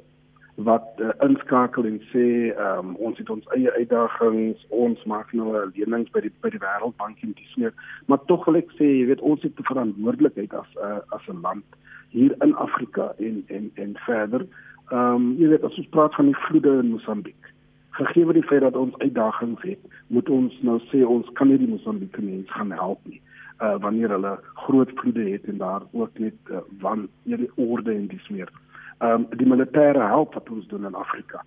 wat 0.67 0.87
uh, 0.99 1.13
inskakel 1.23 1.85
en 1.87 1.99
sê 2.11 2.23
ehm 2.51 2.89
um, 2.89 2.95
ons 3.07 3.17
het 3.21 3.29
ons 3.29 3.45
eie 3.55 3.71
uitdagings, 3.77 4.65
ons 4.69 5.05
maak 5.07 5.31
nou 5.33 5.53
lenings 5.77 6.11
by 6.15 6.25
die 6.25 6.33
by 6.43 6.51
die 6.51 6.59
Wêreldbank 6.63 7.23
en 7.23 7.35
dis 7.37 7.53
meer. 7.55 7.71
Maar 8.07 8.25
tog 8.31 8.43
wil 8.49 8.59
ek 8.59 8.73
sê 8.79 8.89
jy 8.89 9.05
weet 9.11 9.23
ons 9.31 9.45
het 9.47 9.55
'n 9.59 9.69
verantwoordelikheid 9.71 10.53
as 10.53 10.75
uh, 10.75 10.99
as 11.15 11.23
'n 11.31 11.39
land 11.45 11.79
hier 12.09 12.35
in 12.43 12.55
Afrika 12.55 13.13
en 13.17 13.43
en 13.47 13.71
en 13.75 13.95
verder. 14.07 14.43
Ehm 14.91 15.15
um, 15.15 15.31
jy 15.39 15.47
weet 15.55 15.63
as 15.63 15.77
ons 15.77 15.93
praat 15.95 16.15
van 16.15 16.25
die 16.33 16.41
vloede 16.47 16.79
in 16.83 16.91
Mosambiek 16.97 17.53
gegee 17.99 18.25
word 18.25 18.39
die 18.39 18.49
feit 18.49 18.61
dat 18.61 18.75
ons 18.75 18.97
uitdagings 18.97 19.61
het, 19.61 19.79
moet 20.07 20.29
ons 20.29 20.53
nou 20.61 20.79
sê 20.91 21.03
ons 21.05 21.27
kan 21.33 21.47
nie 21.47 21.57
die 21.57 21.67
Mosambieke 21.67 22.21
mense 22.21 22.51
gaan 22.51 22.71
help 22.71 22.99
nie 23.03 23.21
uh, 23.61 23.75
wanneer 23.79 24.09
hulle 24.09 24.39
groot 24.53 24.91
vloede 24.95 25.29
het 25.29 25.43
en 25.43 25.57
daar 25.57 25.81
ook 25.91 26.19
net 26.19 26.33
uh, 26.51 26.57
wan 26.79 27.07
hierdie 27.23 27.51
orde 27.55 27.93
en 27.93 28.07
dis 28.07 28.29
meer. 28.29 28.51
Ehm 28.99 29.11
um, 29.11 29.37
die 29.37 29.47
militêre 29.47 30.07
help 30.11 30.33
wat 30.33 30.49
ons 30.49 30.67
doen 30.67 30.85
in 30.85 30.95
Afrika. 30.95 31.43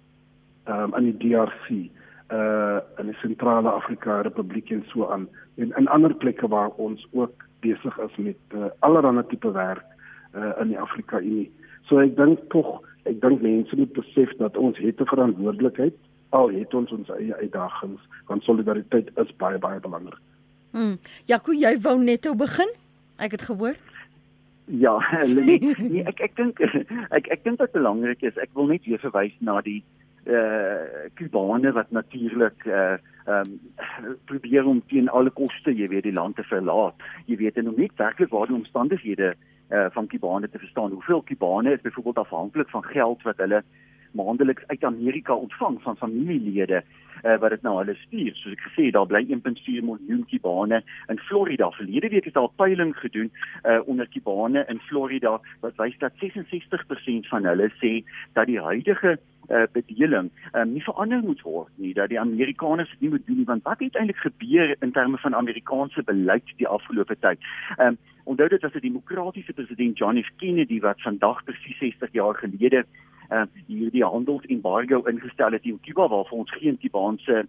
Ehm 0.65 0.93
um, 0.93 0.95
in 0.95 1.11
die 1.11 1.29
DRC 1.29 1.69
uh 2.33 2.79
in 2.99 3.07
die 3.11 3.19
sentrale 3.21 3.71
Afrika 3.71 4.21
Republiek 4.21 4.71
en 4.71 4.85
so 4.89 5.09
aan 5.11 5.29
en 5.55 5.73
in 5.77 5.89
ander 5.89 6.15
plekke 6.15 6.49
waar 6.49 6.71
ons 6.71 7.07
ook 7.13 7.45
besig 7.61 7.99
is 7.99 8.17
met 8.17 8.57
uh, 8.57 8.71
allerlei 8.79 9.27
tipe 9.29 9.53
werk 9.53 9.85
uh 10.35 10.53
in 10.61 10.69
die 10.69 10.81
Afrika 10.81 11.21
Unie. 11.21 11.51
So 11.83 11.99
ek 11.99 12.17
dink 12.17 12.41
tog 12.49 12.81
ek 13.05 13.21
dink 13.21 13.43
mense 13.43 13.77
moet 13.77 13.93
besef 13.93 14.33
dat 14.39 14.57
ons 14.57 14.79
het 14.79 15.01
'n 15.01 15.13
verantwoordelikheid 15.13 15.97
al 16.31 16.51
het 16.51 16.75
ons 16.75 16.93
ons 16.93 17.09
eie 17.09 17.35
uitdagings 17.37 18.01
want 18.27 18.43
solidariteit 18.43 19.11
is 19.17 19.37
baie 19.37 19.59
baie 19.59 19.81
belangrik. 19.81 20.21
Mm. 20.73 20.99
Jaco, 21.29 21.53
jy 21.53 21.77
wou 21.85 21.99
net 22.01 22.27
ou 22.27 22.37
begin? 22.37 22.71
Ek 23.21 23.37
het 23.37 23.45
gehoor. 23.49 23.77
Ja, 24.65 24.99
nee, 25.27 25.75
nee 25.79 26.05
ek 26.09 26.23
ek 26.29 26.37
dink 26.39 26.61
ek 27.17 27.29
ek 27.35 27.45
dink 27.45 27.61
dit 27.61 27.75
belangrik 27.75 28.23
is. 28.25 28.39
Ek 28.41 28.53
wil 28.57 28.71
net 28.73 28.87
weer 28.89 29.03
verwys 29.03 29.35
na 29.41 29.61
die 29.65 29.83
eh 30.23 30.33
uh, 30.33 31.09
Kubane 31.19 31.73
wat 31.75 31.91
natuurlik 31.91 32.67
eh 32.67 32.95
uh, 32.95 32.99
ehm 33.27 33.59
um, 34.07 34.17
probeer 34.25 34.67
om 34.67 34.83
teen 34.87 35.09
alle 35.09 35.31
koste, 35.31 35.75
jy 35.75 35.89
weet, 35.89 36.07
die 36.07 36.15
land 36.15 36.37
te 36.37 36.43
verlaat. 36.47 36.95
Jy 37.27 37.37
weet 37.37 37.59
en 37.59 37.69
om 37.69 37.79
net 37.79 37.99
werklik 37.99 38.31
waar 38.31 38.47
die 38.47 38.57
omstandighede 38.57 39.35
eh 39.35 39.79
uh, 39.79 39.87
van 39.91 40.07
Kubane 40.07 40.49
te 40.49 40.59
verstaan. 40.59 40.93
Hoeveel 40.93 41.23
Kubane 41.23 41.73
is 41.73 41.81
byvoorbeeld 41.81 42.19
afhanklik 42.19 42.71
van 42.71 42.85
geld 42.85 43.23
wat 43.23 43.37
hulle 43.37 43.63
maandeliks 44.13 44.67
uit 44.67 44.85
Amerika 44.85 45.35
ontvang 45.35 45.83
van 45.83 45.97
familielede 45.97 46.83
uh, 47.23 47.39
wat 47.39 47.51
dit 47.51 47.63
nou 47.63 47.77
hulle 47.79 47.95
stuur. 47.95 48.35
Soos 48.35 48.57
ek 48.57 48.65
gesê 48.67 48.87
het, 48.89 48.97
daar 48.97 49.09
bly 49.11 49.23
1.4 49.29 49.85
miljoen 49.87 50.25
Kubane 50.31 50.83
in 51.13 51.21
Florida. 51.29 51.71
Verlede 51.79 52.09
week 52.09 52.27
is 52.27 52.33
daar 52.33 52.49
'n 52.49 52.57
peiling 52.57 52.97
gedoen 52.97 53.31
uh, 53.65 53.81
onder 53.87 54.09
Kubane 54.09 54.65
in 54.69 54.81
Florida 54.81 55.41
wat 55.61 55.77
wys 55.77 55.99
dat 55.99 56.13
66% 56.19 57.29
van 57.29 57.45
hulle 57.45 57.71
sê 57.83 58.03
dat 58.33 58.47
die 58.47 58.61
huidige 58.61 59.19
uh, 59.51 59.63
bedeling 59.73 60.31
um, 60.53 60.73
nie 60.73 60.83
verander 60.83 61.23
moet 61.23 61.41
word 61.43 61.71
nie 61.75 61.95
dat 61.95 62.09
die 62.09 62.21
Amerikaners 62.21 62.91
dit 62.91 63.01
nie 63.01 63.11
moet 63.11 63.27
doen 63.27 63.37
nie 63.37 63.45
want 63.45 63.63
wat 63.63 63.81
het 63.81 63.97
eintlik 63.97 64.17
gebeur 64.17 64.77
in 64.81 64.93
terme 64.93 65.19
van 65.19 65.35
Amerikaanse 65.35 66.03
beleid 66.03 66.47
die 66.57 66.69
afgelope 66.69 67.17
tyd. 67.19 67.39
Um, 67.79 67.99
onthou 68.25 68.49
dit 68.49 68.63
was 68.63 68.75
'n 68.75 68.81
demokratiese 68.81 69.53
president 69.53 69.99
John 69.99 70.23
F 70.23 70.31
Kennedy 70.37 70.81
wat 70.81 71.01
vandag 71.01 71.45
presies 71.45 71.79
60 71.79 72.13
jaar 72.13 72.35
gelede 72.35 72.77
uh, 72.77 73.12
hierdie 73.67 74.05
handelsembargo 74.05 75.03
ingestel 75.09 75.53
het 75.53 75.63
teen 75.63 75.81
Kuba 75.81 76.09
waarvan 76.09 76.39
ons 76.39 76.53
geen 76.53 76.79
Kubaanse 76.79 77.47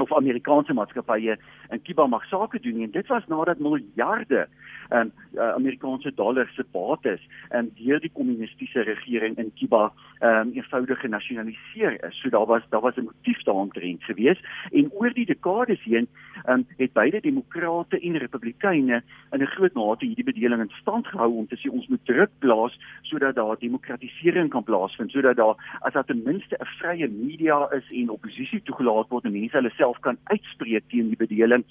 of 0.00 0.12
Amerikaanse 0.12 0.72
maatskappye 0.72 1.36
in 1.70 1.82
Kuba 1.82 2.06
mag 2.06 2.24
sake 2.24 2.60
doen 2.60 2.82
en 2.82 2.90
dit 2.90 3.06
was 3.06 3.26
nadat 3.26 3.58
miljarde 3.58 4.46
um, 4.90 5.12
uh, 5.34 5.52
Amerikaanse 5.54 6.14
dollars 6.14 6.54
se 6.54 6.64
bates 6.70 7.20
um, 7.50 7.70
deur 7.78 8.00
die 8.00 8.10
kommunistiese 8.12 8.82
regering 8.82 9.38
in 9.38 9.52
Kuba 9.58 9.92
um, 10.20 10.52
eenvoudig 10.54 11.00
genasionaliseer 11.00 11.98
is. 12.08 12.20
So 12.20 12.30
daar 12.30 12.46
was 12.46 12.62
daar 12.70 12.80
was 12.80 12.96
'n 12.96 13.04
motief 13.10 13.42
daaromtrent 13.42 14.02
gewees 14.04 14.40
en 14.72 14.90
oor 14.92 15.12
die 15.12 15.26
dekades 15.26 15.82
heen 15.82 16.08
um, 16.48 16.66
het 16.76 16.92
beide 16.92 17.20
demokrate 17.20 18.00
en 18.00 18.16
republikeine 18.16 19.02
in 19.32 19.40
'n 19.40 19.46
groot 19.46 19.74
mate 19.74 20.06
hierdie 20.06 20.24
bedeling 20.24 20.60
in 20.60 20.70
stand 20.80 21.06
gehou 21.06 21.32
om 21.36 21.46
te 21.46 21.56
sê 21.56 21.70
ons 21.70 21.86
moet 21.86 22.04
druk 22.04 22.30
plaas 22.38 22.78
sodat 23.02 23.34
daar 23.34 23.58
demokratisering 23.58 24.50
kan 24.50 24.64
plaasvind 24.64 25.10
sodat 25.10 25.36
daar 25.36 25.78
as 25.80 25.92
daar 25.92 26.04
ten 26.04 26.22
minste 26.24 26.56
'n 26.60 26.66
vrye 26.78 27.08
media 27.08 27.68
is 27.70 27.90
en 27.90 28.08
oppositie 28.08 28.62
toegelaat 28.62 29.08
word 29.08 29.24
en 29.24 29.32
mense 29.32 29.56
hulle 29.56 29.70
self 29.84 30.00
kan 30.00 30.20
uitspreek 30.32 30.88
teen 30.88 31.12
die 31.12 31.20
bedeling 31.26 31.64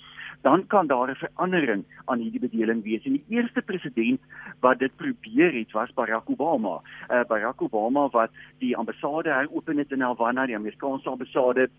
dan 0.43 0.67
kan 0.67 0.87
daar 0.87 1.09
'n 1.09 1.23
verandering 1.25 1.83
aan 2.05 2.19
hierdie 2.19 2.45
bedeling 2.47 2.83
wees. 2.83 3.03
En 3.05 3.11
die 3.11 3.25
eerste 3.29 3.61
president 3.61 4.19
wat 4.59 4.79
dit 4.79 4.95
probeer 4.95 5.53
het 5.53 5.71
was 5.71 5.93
Barack 5.93 6.29
Obama. 6.29 6.81
Uh, 7.09 7.23
Barack 7.27 7.61
Obama 7.61 8.09
wat 8.09 8.31
die 8.59 8.77
ambassade 8.77 9.29
heropen 9.29 9.77
het 9.77 9.91
in 9.91 10.01
Havana, 10.01 10.45
die 10.45 10.55
Amerikaanse 10.55 11.09
ambassade 11.09 11.69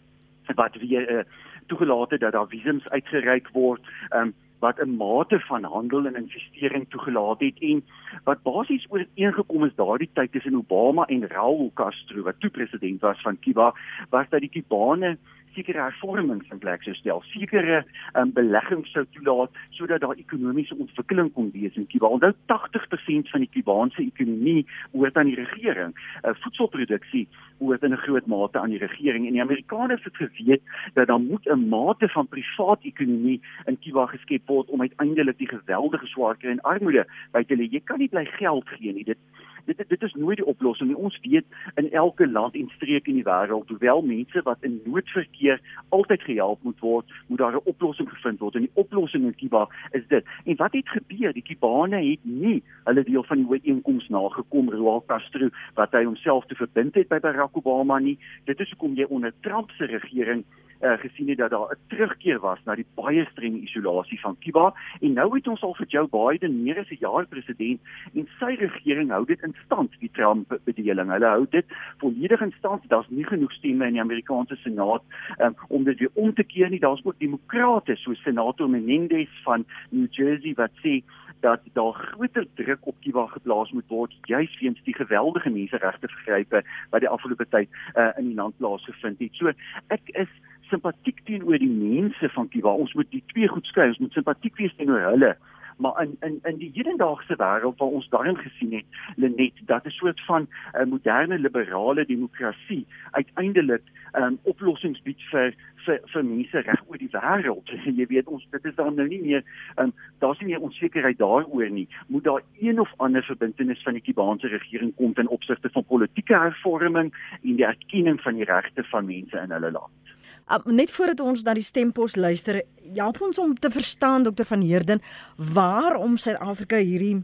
wat 0.55 0.75
weer 0.77 1.11
uh, 1.11 1.25
toegelaat 1.67 2.11
het 2.11 2.21
dat 2.21 2.33
daar 2.33 2.49
visums 2.49 2.89
uitgereik 2.89 3.49
word. 3.53 3.83
Um, 4.11 4.35
wat 4.59 4.81
'n 4.81 4.97
mate 4.97 5.41
van 5.41 5.65
handel 5.65 6.07
en 6.07 6.17
investering 6.17 6.85
toegelaat 6.89 7.41
het 7.41 7.59
en 7.59 7.85
wat 8.25 8.43
basies 8.43 8.87
ooreengekom 8.89 9.65
is 9.65 9.75
daardie 9.75 10.11
tyd 10.13 10.33
tussen 10.33 10.57
Obama 10.57 11.05
en 11.05 11.29
Raul 11.29 11.71
Castro 11.75 12.23
wat 12.23 12.41
toe 12.41 12.51
president 12.51 13.01
was 13.01 13.21
van 13.21 13.39
Cuba 13.39 13.75
was 14.11 14.29
dat 14.29 14.41
die 14.41 14.55
Kubane 14.57 15.19
sekere 15.55 15.83
hervormings 15.83 16.51
in 16.53 16.61
plek 16.63 16.83
sou 16.83 16.95
stel, 16.99 17.23
sekere 17.33 17.83
um, 18.19 18.33
beleggings 18.37 18.93
sou 18.95 19.05
toelaat 19.17 19.55
sodat 19.77 20.03
daar 20.05 20.19
ekonomiese 20.19 20.77
ontwikkeling 20.77 21.31
kon 21.35 21.51
wees 21.55 21.77
in 21.81 21.87
Kuba. 21.91 22.11
Onthou 22.17 22.33
80% 22.53 23.31
van 23.33 23.45
die 23.45 23.51
Kubaanse 23.55 24.03
ekonomie 24.03 24.67
behoort 24.93 25.17
aan 25.17 25.31
die 25.31 25.39
regering. 25.39 25.95
Uh, 26.23 26.35
voedselproduksie 26.45 27.27
behoort 27.59 27.83
in 27.83 27.93
'n 27.93 28.05
groot 28.07 28.27
mate 28.27 28.59
aan 28.59 28.75
die 28.75 28.83
regering 28.83 29.27
en 29.27 29.33
die 29.33 29.43
Amerikaners 29.43 30.05
het 30.05 30.17
geweet 30.17 30.63
dat 30.95 31.07
daar 31.07 31.21
moet 31.21 31.47
'n 31.47 31.69
mate 31.69 32.09
van 32.09 32.29
privaat 32.29 32.83
ekonomie 32.83 33.41
in 33.67 33.79
Kuba 33.79 34.07
geskep 34.07 34.47
word 34.47 34.69
om 34.69 34.81
uiteindelik 34.81 35.39
die 35.39 35.49
geweldige 35.49 36.07
swaarkry 36.07 36.51
en 36.51 36.61
armoede 36.61 37.07
by 37.33 37.43
te 37.45 37.57
lê. 37.57 37.69
Jy 37.71 37.81
kan 37.85 37.99
nie 37.99 38.09
bly 38.09 38.25
geld 38.25 38.69
gee 38.69 38.93
nie. 38.93 39.05
Dit 39.05 39.19
dit 39.65 39.83
dit 39.89 40.03
is 40.03 40.15
nooit 40.15 40.37
die 40.37 40.47
oplossing 40.47 40.89
nie. 40.89 40.99
Ons 40.99 41.19
weet 41.23 41.45
in 41.81 41.91
elke 41.93 42.29
land 42.29 42.55
en 42.55 42.71
streek 42.77 43.07
in 43.07 43.21
die 43.21 43.27
wêreld, 43.27 43.69
hoewel 43.69 44.03
mense 44.03 44.43
wat 44.45 44.63
in 44.67 44.81
nood 44.85 45.09
verkeer 45.09 45.61
altyd 45.89 46.23
gehelp 46.23 46.63
moet 46.63 46.81
word, 46.81 47.13
moet 47.27 47.39
daar 47.39 47.57
'n 47.57 47.71
oplossing 47.71 48.09
gevind 48.09 48.41
word. 48.41 48.55
En 48.55 48.67
die 48.67 48.75
oplossing 48.75 49.25
in 49.25 49.35
Kuba 49.35 49.69
is 49.93 50.07
dit. 50.09 50.25
En 50.45 50.57
wat 50.57 50.73
het 50.73 50.89
gebeur? 50.89 51.33
Die 51.33 51.43
Kubane 51.43 51.97
het 52.11 52.21
nie 52.23 52.63
hulle 52.85 53.05
deel 53.05 53.25
van 53.25 53.37
die 53.37 53.49
ooreenkoms 53.49 54.09
nagekom 54.09 54.71
Raul 54.71 55.05
Castro 55.07 55.49
wat 55.75 55.93
hy 55.93 56.05
homself 56.05 56.47
te 56.47 56.55
verbind 56.55 56.95
het 56.95 57.09
by 57.09 57.19
Barack 57.19 57.57
Obama 57.57 57.99
nie. 57.99 58.19
Dit 58.45 58.61
is 58.61 58.71
hoekom 58.71 58.95
jy 58.95 59.07
onder 59.09 59.33
Trump 59.41 59.71
se 59.71 59.85
regering 59.85 60.45
uh, 60.85 60.99
gesien 60.99 61.29
het 61.29 61.39
dat 61.39 61.51
daar 61.51 61.71
'n 61.71 61.79
terugkeer 61.89 62.41
was 62.41 62.59
na 62.65 62.75
die 62.75 62.87
baie 62.95 63.25
streng 63.31 63.63
isolasie 63.63 64.21
van 64.21 64.37
Kuba 64.39 64.75
en 65.01 65.13
nou 65.13 65.35
het 65.35 65.49
ons 65.49 65.63
al 65.63 65.75
vir 65.75 65.87
Joe 65.87 66.09
Biden 66.09 66.63
meer 66.63 66.79
as 66.79 66.91
'n 66.91 67.01
jaar 67.01 67.27
president 67.27 67.81
en 68.15 68.29
sy 68.39 68.55
regering 68.59 69.11
hou 69.11 69.25
dit 69.25 69.43
in 69.43 69.55
stand 69.65 69.91
die 70.01 70.11
Trump 70.13 70.61
bedeling. 70.65 71.11
Hulle 71.11 71.27
hou 71.27 71.47
dit 71.51 71.65
volledig 71.99 72.41
in 72.41 72.55
stand. 72.59 72.89
Daar's 72.89 73.09
nie 73.09 73.25
genoeg 73.25 73.53
stemme 73.53 73.87
in 73.87 73.93
die 73.93 74.01
Amerikaanse 74.01 74.57
Senaat 74.57 75.03
um, 75.39 75.55
om 75.69 75.85
dit 75.85 75.99
weer 75.99 76.11
om 76.15 76.35
te 76.35 76.45
keer 76.45 76.71
nie. 76.71 76.81
Daar's 76.81 77.05
ook 77.05 77.19
demokrate 77.19 77.97
soos 77.97 78.23
senator 78.23 78.71
Menendez 78.71 79.31
van 79.43 79.65
New 79.91 80.07
Jersey 80.11 80.55
wat 80.55 80.71
sê 80.83 81.03
dat 81.41 81.61
daar 81.73 81.93
groter 81.93 82.47
druk 82.55 82.87
op 82.87 82.97
Kuba 83.01 83.27
geplaas 83.27 83.71
moet 83.71 83.89
word 83.89 84.13
juis 84.23 84.61
weens 84.61 84.81
die 84.83 84.95
geweldige 84.95 85.51
menseregte 85.51 86.09
vergrype 86.09 86.63
wat 86.91 87.01
die 87.01 87.09
afgelope 87.09 87.47
tyd 87.49 87.69
uh, 87.95 88.11
in 88.19 88.31
die 88.31 88.35
land 88.35 88.57
plaasgevind 88.57 89.21
het. 89.21 89.37
So 89.37 89.53
ek 89.89 90.09
is 90.25 90.33
simpatiek 90.75 91.25
teenoor 91.29 91.59
die 91.63 91.71
mense 91.71 92.31
van 92.37 92.49
Kuba. 92.53 92.77
Ons 92.85 92.95
moet 92.99 93.11
die 93.15 93.25
twee 93.33 93.49
goed 93.49 93.67
skei. 93.71 93.89
Ons 93.95 94.03
moet 94.03 94.17
simpatiek 94.17 94.57
wees 94.61 94.75
teenoor 94.79 95.07
hulle. 95.13 95.35
Maar 95.77 96.03
in 96.03 96.17
in 96.21 96.39
in 96.43 96.57
die 96.57 96.71
hedendaagse 96.75 97.37
wêreld 97.37 97.79
waar 97.79 97.89
ons 97.99 98.09
daarin 98.09 98.37
gesien 98.37 98.73
het, 98.73 98.85
Lenet, 99.17 99.53
dat 99.67 99.85
'n 99.85 99.91
soort 99.91 100.21
van 100.25 100.43
'n 100.43 100.81
uh, 100.81 100.87
moderne 100.87 101.39
liberale 101.39 102.05
demokrasie 102.07 102.87
uiteindelik 103.11 103.83
'n 104.13 104.23
um, 104.23 104.39
oplossings 104.43 105.03
bied 105.03 105.23
vir 105.31 105.55
vir 105.85 106.01
vir 106.13 106.25
mense 106.25 106.59
reg 106.61 106.83
oor 106.87 106.99
die 106.99 107.11
wêreld. 107.11 107.71
Jy 107.99 108.07
weet 108.07 108.27
ons 108.27 108.47
dit 108.51 108.65
is 108.65 108.75
dan 108.75 108.95
nou 108.95 109.09
nie 109.09 109.21
meer 109.23 109.43
um, 109.77 109.93
daar's 110.19 110.39
nie 110.39 110.49
meer 110.49 110.61
onsekerheid 110.61 111.19
daaroor 111.19 111.71
nie. 111.71 111.89
Moet 112.07 112.25
daar 112.25 112.43
een 112.61 112.81
of 112.81 112.93
ander 112.97 113.23
verbintenis 113.23 113.83
van 113.83 113.93
die 113.93 114.03
Kubaanse 114.03 114.47
regering 114.47 114.95
kom 114.95 115.15
ten 115.15 115.29
opsigte 115.29 115.69
van 115.71 115.85
politieke 115.85 116.39
hervorming 116.39 117.15
en 117.43 117.57
die 117.57 117.67
erkenning 117.67 118.21
van 118.21 118.35
die 118.35 118.45
regte 118.45 118.85
van 118.85 119.07
mense 119.07 119.39
in 119.39 119.51
hulle 119.51 119.71
land. 119.71 120.04
Uh, 120.45 120.61
net 120.69 120.91
voordat 120.93 121.21
ons 121.25 121.43
na 121.43 121.55
die 121.57 121.65
stempos 121.65 122.17
luister, 122.17 122.61
help 122.95 123.23
ons 123.25 123.39
om 123.41 123.55
te 123.57 123.71
verstaan 123.73 124.27
dokter 124.27 124.45
van 124.45 124.61
Heerden 124.61 125.01
waarom 125.37 126.19
Suid-Afrika 126.21 126.77
hierdie 126.77 127.23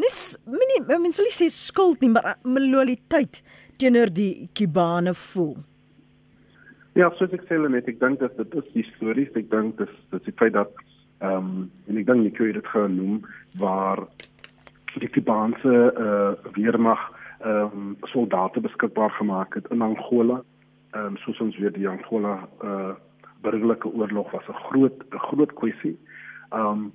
nis 0.00 0.36
minie 0.48 0.80
mens 0.88 1.18
wil 1.20 1.28
nie 1.28 1.36
sê 1.36 1.50
skuld 1.52 2.00
nie, 2.02 2.10
maar 2.10 2.38
loyaliteit 2.42 3.42
teenoor 3.78 4.10
die 4.14 4.48
Kubane 4.56 5.14
voel. 5.14 5.58
Ja, 6.94 7.10
soos 7.18 7.34
ek 7.34 7.44
sê 7.48 7.58
net, 7.58 7.88
ek 7.90 7.98
dink 8.00 8.20
dat 8.22 8.36
dit 8.38 8.56
is 8.60 8.70
histories, 8.74 9.32
ek 9.38 9.50
dink 9.52 9.78
dis 9.82 9.92
dis 10.14 10.24
die 10.28 10.36
feit 10.40 10.54
dat 10.56 10.72
ehm 11.20 11.36
um, 11.36 11.66
en 11.88 11.98
ek 12.00 12.08
dink 12.08 12.24
nie 12.24 12.34
kry 12.34 12.52
dit 12.54 12.72
genoem 12.72 13.20
waar 13.60 14.02
die 15.02 15.10
Kubaanse 15.10 15.74
uh, 15.92 16.32
weermag 16.56 17.02
ehm 17.44 17.76
um, 17.76 17.94
soldate 18.12 18.62
beskikbaar 18.64 19.12
gemaak 19.20 19.60
het 19.60 19.70
in 19.74 19.82
Angola 19.82 20.40
ehm 20.94 21.06
um, 21.06 21.16
soos 21.16 21.40
ons 21.40 21.56
weet 21.58 21.74
die 21.74 21.88
Angola 21.88 22.48
uh, 22.62 22.94
burgerlike 23.42 23.88
oorlog 23.88 24.30
was 24.30 24.46
'n 24.48 24.60
groot 24.66 24.98
'n 25.10 25.18
groot 25.28 25.52
kwessie. 25.52 25.98
Ehm 26.50 26.66
um, 26.66 26.92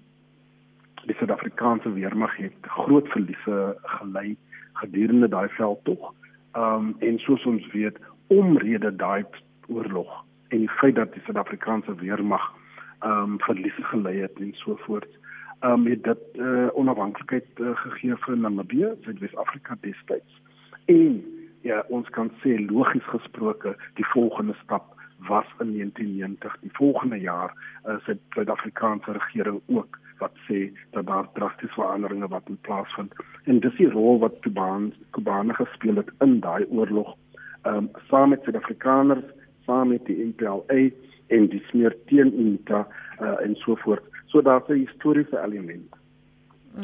die 1.06 1.16
Suid-Afrikaanse 1.16 1.94
weermag 1.94 2.36
het 2.36 2.54
groot 2.62 3.08
verliese 3.08 3.78
gelei 3.84 4.38
gedurende 4.74 5.28
daai 5.28 5.50
veldtog. 5.50 6.14
Ehm 6.52 6.74
um, 6.76 6.96
en 7.00 7.20
soos 7.20 7.46
ons 7.46 7.72
weet 7.72 7.98
omrede 8.28 8.96
daai 8.96 9.26
oorlog 9.68 10.24
en 10.48 10.58
die 10.58 10.76
feit 10.80 10.96
dat 10.96 11.14
die 11.14 11.22
Suid-Afrikaanse 11.26 11.96
weermag 11.96 12.46
ehm 13.00 13.12
um, 13.12 13.40
verliese 13.40 13.84
gelei 13.84 14.18
het 14.22 14.40
en 14.40 14.54
so 14.54 14.76
voort. 14.76 15.12
Ehm 15.60 15.72
um, 15.72 15.86
het 15.88 16.04
dit 16.04 16.24
eh 16.34 16.46
uh, 16.46 16.68
onafhanklikheid 16.74 17.60
uh, 17.60 17.76
gegee 17.76 18.16
vir 18.16 18.38
Namibië, 18.38 18.90
Suid-Afrika 19.02 19.78
destyds. 19.82 20.42
En 20.86 21.24
ja, 21.62 21.84
ons 21.90 22.10
kan 22.16 22.32
sê 22.44 22.56
logies 22.70 23.06
gesproke 23.12 23.76
die 24.00 24.08
volgende 24.14 24.56
stap 24.64 24.96
was 25.28 25.48
in 25.60 25.74
1990 25.76 26.58
die 26.62 26.72
volgende 26.74 27.20
jaar 27.20 27.54
is 27.96 28.06
dit 28.06 28.20
Suid-Afrikaanse 28.36 29.12
regering 29.12 29.62
ook 29.68 30.00
wat 30.20 30.36
sê 30.48 30.70
dat 30.92 31.06
daar 31.08 31.28
drastiese 31.34 31.74
veranderinge 31.74 32.28
wat 32.28 32.50
moet 32.50 32.62
plaasvind. 32.62 33.14
En 33.44 33.60
dis 33.60 33.76
die 33.76 33.90
rol 33.92 34.20
wat 34.20 34.40
Kubaan 34.40 34.94
Kubane 35.16 35.54
gespeel 35.54 35.96
het 35.96 36.12
in 36.20 36.40
daai 36.40 36.66
oorlog 36.70 37.16
um, 37.64 37.90
saam 38.08 38.30
met 38.36 38.44
Suid-Afrikaners 38.44 39.26
saam 39.66 39.92
met 39.96 40.06
die 40.06 40.18
MPLA 40.32 40.90
en 41.28 41.48
die 41.52 41.64
smeer 41.70 41.96
teen 42.12 42.34
UNITA 42.34 42.86
uh, 43.22 43.36
en 43.44 43.56
so 43.56 43.76
voort. 43.84 44.04
So 44.28 44.42
daar's 44.42 44.68
'n 44.68 44.86
historiese 44.86 45.40
element 45.40 45.96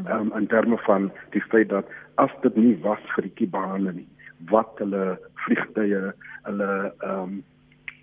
um, 0.07 0.31
in 0.35 0.47
terme 0.47 0.77
van 0.77 1.11
die 1.29 1.41
feit 1.41 1.69
dat 1.69 1.87
as 2.15 2.31
dit 2.41 2.55
nie 2.55 2.77
was 2.81 2.99
vir 3.15 3.23
die 3.23 3.35
Kubane 3.35 3.91
nie 3.91 4.07
wat 4.51 4.79
hulle 4.83 5.17
vliegtye, 5.45 6.13
hulle 6.47 6.71
ehm 7.01 7.21
um, 7.21 7.43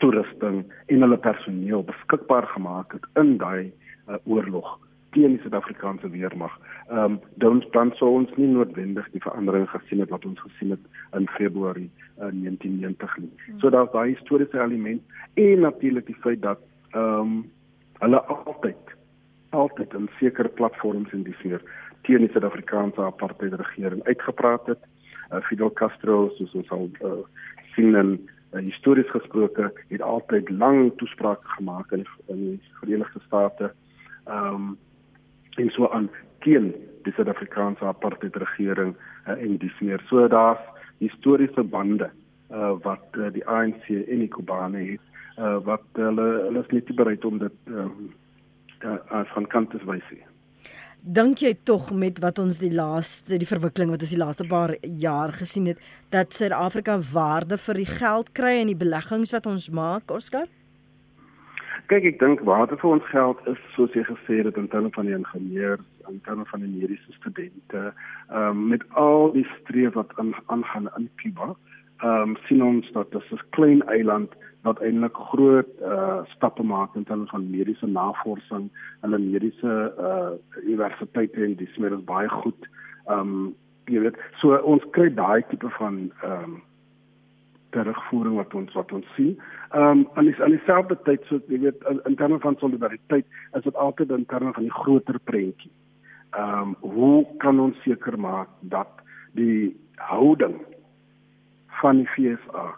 toerusting 0.03 0.64
en 0.90 1.05
hulle 1.05 1.16
personeel 1.16 1.85
beskikbaar 1.87 2.49
gemaak 2.57 2.97
het 2.97 3.05
in 3.21 3.37
daai 3.38 3.71
uh, 3.71 4.16
oorlog 4.25 4.73
teen 5.14 5.37
die 5.37 5.42
Suid-Afrikaanse 5.45 6.11
weermag. 6.11 6.55
ehm 6.88 6.99
um, 6.99 7.21
dan 7.35 7.64
dan 7.71 7.92
sou 7.95 8.11
ons 8.11 8.31
nie 8.37 8.49
noodwendig 8.49 9.11
die 9.12 9.23
verandering 9.23 9.68
gesien 9.71 10.01
het 10.01 10.11
wat 10.11 10.25
ons 10.25 10.40
gesien 10.40 10.71
het 10.71 10.85
in 11.18 11.29
Februarie 11.29 11.90
uh, 12.18 12.33
1990 12.33 13.16
nie. 13.18 13.31
Hmm. 13.47 13.59
So 13.59 13.71
daar's 13.71 13.92
daai 13.92 14.14
historiese 14.14 14.59
element 14.59 15.03
en 15.35 15.61
natuurlik 15.61 16.07
die 16.07 16.21
feit 16.25 16.42
dat 16.42 16.59
ehm 16.92 17.21
um, 17.21 17.51
hulle 18.03 18.21
altyd 18.23 18.97
altyd 19.51 19.95
in 19.95 20.09
sekere 20.18 20.49
platforms 20.49 21.12
in 21.12 21.23
die 21.23 21.35
sfeer 21.38 21.62
teen 22.03 22.25
die 22.25 22.31
Suid-Afrikaanse 22.33 23.03
apartheid 23.05 23.55
regering 23.55 24.03
uitgepraat 24.05 24.66
het. 24.66 24.79
Uh, 25.33 25.40
Fidel 25.49 25.73
Castro 25.73 26.29
soos 26.37 26.55
ons 26.55 26.71
al 26.71 26.88
uh, 27.05 27.18
sien 27.75 27.97
in 27.97 28.14
uh, 28.53 28.61
histories 28.61 29.11
gesproke 29.11 29.73
het 29.88 30.03
altyd 30.03 30.51
lang 30.51 30.92
toesprake 31.01 31.55
gemaak 31.57 31.92
in, 31.92 32.05
in 32.29 32.42
die 32.51 32.61
Verenigde 32.81 33.21
State. 33.27 33.73
Ehm 34.27 34.55
um, 34.55 34.73
en 35.61 35.68
so 35.71 35.88
aan 35.92 36.09
teen 36.40 36.71
die 37.05 37.12
Suid-Afrikaanse 37.12 37.85
apartheid 37.85 38.37
regering 38.37 38.95
uh, 39.27 39.35
en 39.37 39.59
dis 39.61 39.81
meer 39.81 40.01
so 40.09 40.29
daar's 40.29 40.62
historiese 40.99 41.62
bande 41.62 42.09
uh, 42.51 42.73
wat 42.83 43.05
uh, 43.18 43.29
die 43.33 43.45
ANC 43.47 43.88
en 43.88 44.25
die 44.25 44.31
Kubane 44.33 44.79
het 44.79 45.12
uh, 45.38 45.59
wat 45.66 45.85
hulle 45.92 46.29
hulle 46.47 46.62
is 46.64 46.73
net 46.73 46.95
bereid 46.97 47.25
om 47.25 47.38
dit 47.38 47.73
um, 47.73 48.12
uh, 48.85 49.25
van 49.35 49.47
kant 49.47 49.71
te 49.71 49.81
wys. 49.88 50.09
Dink 51.03 51.41
jy 51.43 51.57
tog 51.67 51.88
met 51.91 52.21
wat 52.23 52.38
ons 52.38 52.61
die 52.62 52.71
laaste 52.71 53.35
die 53.35 53.47
verwikkeling 53.49 53.91
wat 53.91 54.05
ons 54.07 54.12
die 54.15 54.21
laaste 54.21 54.45
paar 54.47 54.77
jaar 55.03 55.33
gesien 55.35 55.65
het 55.67 55.81
dat 56.15 56.31
Suid-Afrika 56.31 56.95
waarde 57.11 57.59
vir 57.59 57.81
die 57.81 57.88
geld 57.91 58.31
kry 58.38 58.61
en 58.61 58.71
die 58.71 58.79
beleggings 58.79 59.35
wat 59.35 59.49
ons 59.51 59.67
maak, 59.75 60.15
Oscar? 60.15 60.47
Kyk, 61.91 62.07
ek 62.07 62.21
dink 62.21 62.45
waarde 62.47 62.79
vir 62.79 62.93
ons 62.93 63.09
geld 63.11 63.43
is 63.51 63.59
soos 63.75 63.91
jy 63.99 64.05
gesê 64.07 64.45
het 64.47 64.55
in 64.55 64.71
terme 64.71 64.95
van 64.95 65.11
die 65.11 65.19
ingenieurs, 65.19 65.83
in 66.07 66.23
terme 66.23 66.47
van 66.53 66.62
die 66.62 66.71
mediese 66.71 67.19
studente, 67.19 67.91
ehm 68.31 68.55
um, 68.55 68.62
met 68.71 68.87
al 68.95 69.35
die 69.35 69.47
streef 69.59 69.99
wat 69.99 70.15
aangaan 70.23 70.87
in 70.95 71.11
Cuba. 71.19 71.51
Ehm 71.99 72.31
um, 72.31 72.38
sien 72.47 72.62
ons 72.62 72.87
dat 72.95 73.11
dit 73.11 73.35
'n 73.35 73.43
klein 73.51 73.83
eiland 73.91 74.31
wat 74.62 74.81
eintlik 74.81 75.16
groot 75.33 75.68
uh 75.83 76.20
stappe 76.35 76.62
maak 76.62 76.94
in 76.94 77.05
terme 77.05 77.27
van 77.27 77.51
mediese 77.51 77.87
navorsing 77.87 78.70
'n 79.03 79.11
mediese 79.11 79.72
uh 79.98 80.33
universiteite 80.62 81.44
en 81.44 81.55
dis 81.55 81.77
meer 81.77 81.94
as 81.94 82.05
baie 82.05 82.29
goed. 82.29 82.68
Ehm 83.07 83.18
um, 83.18 83.55
jy 83.90 84.01
weet, 84.01 84.18
so 84.40 84.55
ons 84.57 84.85
kry 84.94 85.09
daai 85.14 85.42
tipe 85.48 85.70
van 85.79 86.12
ehm 86.22 86.44
um, 86.44 86.62
terugvoering 87.72 88.37
wat 88.37 88.55
ons 88.55 88.72
wat 88.79 88.92
ons 88.92 89.07
sien. 89.16 89.38
Ehm 89.70 89.83
um, 89.83 90.09
aan 90.14 90.25
die 90.25 90.42
aan 90.42 90.55
dieselfde 90.55 90.98
tyd 91.03 91.25
so 91.29 91.40
jy 91.48 91.59
weet 91.66 91.87
in, 91.90 92.01
in 92.05 92.16
terme 92.16 92.38
van 92.38 92.57
solidariteit 92.61 93.27
is 93.59 93.62
dit 93.62 93.75
altyd 93.75 94.11
in 94.11 94.27
terme 94.27 94.53
van 94.53 94.68
die 94.68 94.79
groter 94.83 95.18
prentjie. 95.31 95.72
Ehm 96.31 96.61
um, 96.61 96.77
hoe 96.81 97.27
kan 97.38 97.61
ons 97.61 97.83
seker 97.83 98.18
maak 98.18 98.48
dat 98.61 99.03
die 99.33 99.77
houding 99.96 100.61
van 101.81 101.96
die 101.96 102.09
FSA 102.14 102.68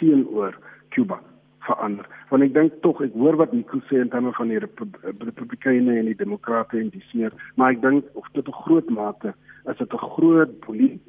teenoor 0.00 0.58
Cuba 0.94 1.20
verander. 1.66 2.06
Want 2.30 2.46
ek 2.46 2.54
dink 2.54 2.80
tog 2.82 3.00
ek 3.04 3.14
hoor 3.18 3.38
wat 3.40 3.52
Nico 3.54 3.80
sê 3.88 4.00
in 4.02 4.10
terme 4.12 4.32
van 4.36 4.50
die 4.50 4.60
Republikeine 4.62 5.98
en 5.98 6.10
die 6.10 6.18
Demokrate 6.18 6.78
en 6.80 6.90
dis 6.94 7.14
meer, 7.18 7.34
maar 7.56 7.76
ek 7.76 7.82
dink 7.82 8.04
of 8.18 8.26
tot 8.36 8.48
'n 8.48 8.62
groot 8.64 8.88
mate 8.90 9.34
is 9.70 9.78
dit 9.78 9.92
'n 9.92 10.06
groot 10.16 10.52
polisie 10.66 11.00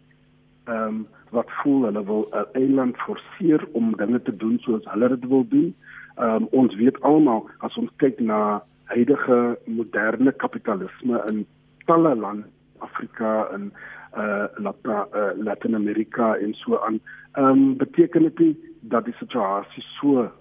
ehm 0.67 0.87
um, 0.87 1.07
wat 1.31 1.49
voel 1.61 1.85
hulle 1.85 2.03
wil 2.05 2.27
'n 2.31 2.45
eiland 2.53 2.97
forceer 2.97 3.61
om 3.73 3.95
dinge 3.97 4.21
te 4.21 4.35
doen 4.35 4.59
soos 4.59 4.85
hulle 4.85 5.09
dit 5.09 5.25
wil 5.27 5.45
doen. 5.47 5.75
Ehm 6.17 6.43
um, 6.43 6.47
ons 6.51 6.75
weet 6.75 7.01
almal 7.01 7.49
as 7.59 7.77
ons 7.77 7.89
kyk 7.97 8.19
na 8.19 8.61
huidige 8.83 9.57
moderne 9.65 10.31
kapitalisme 10.31 11.23
in 11.29 11.45
talle 11.85 12.15
lande 12.15 12.47
Afrika 12.83 13.47
en 13.53 13.71
uh, 14.17 14.45
Latin 14.55 14.91
uh, 14.91 15.31
Latin 15.43 15.75
Amerika 15.75 16.35
en 16.35 16.53
so 16.53 16.79
aan. 16.79 16.99
Ehm 17.33 17.45
um, 17.45 17.77
beteken 17.77 18.21
dit 18.35 18.57
dat 18.79 19.05
die 19.05 19.15
situasie 19.17 19.83
so 19.83 20.31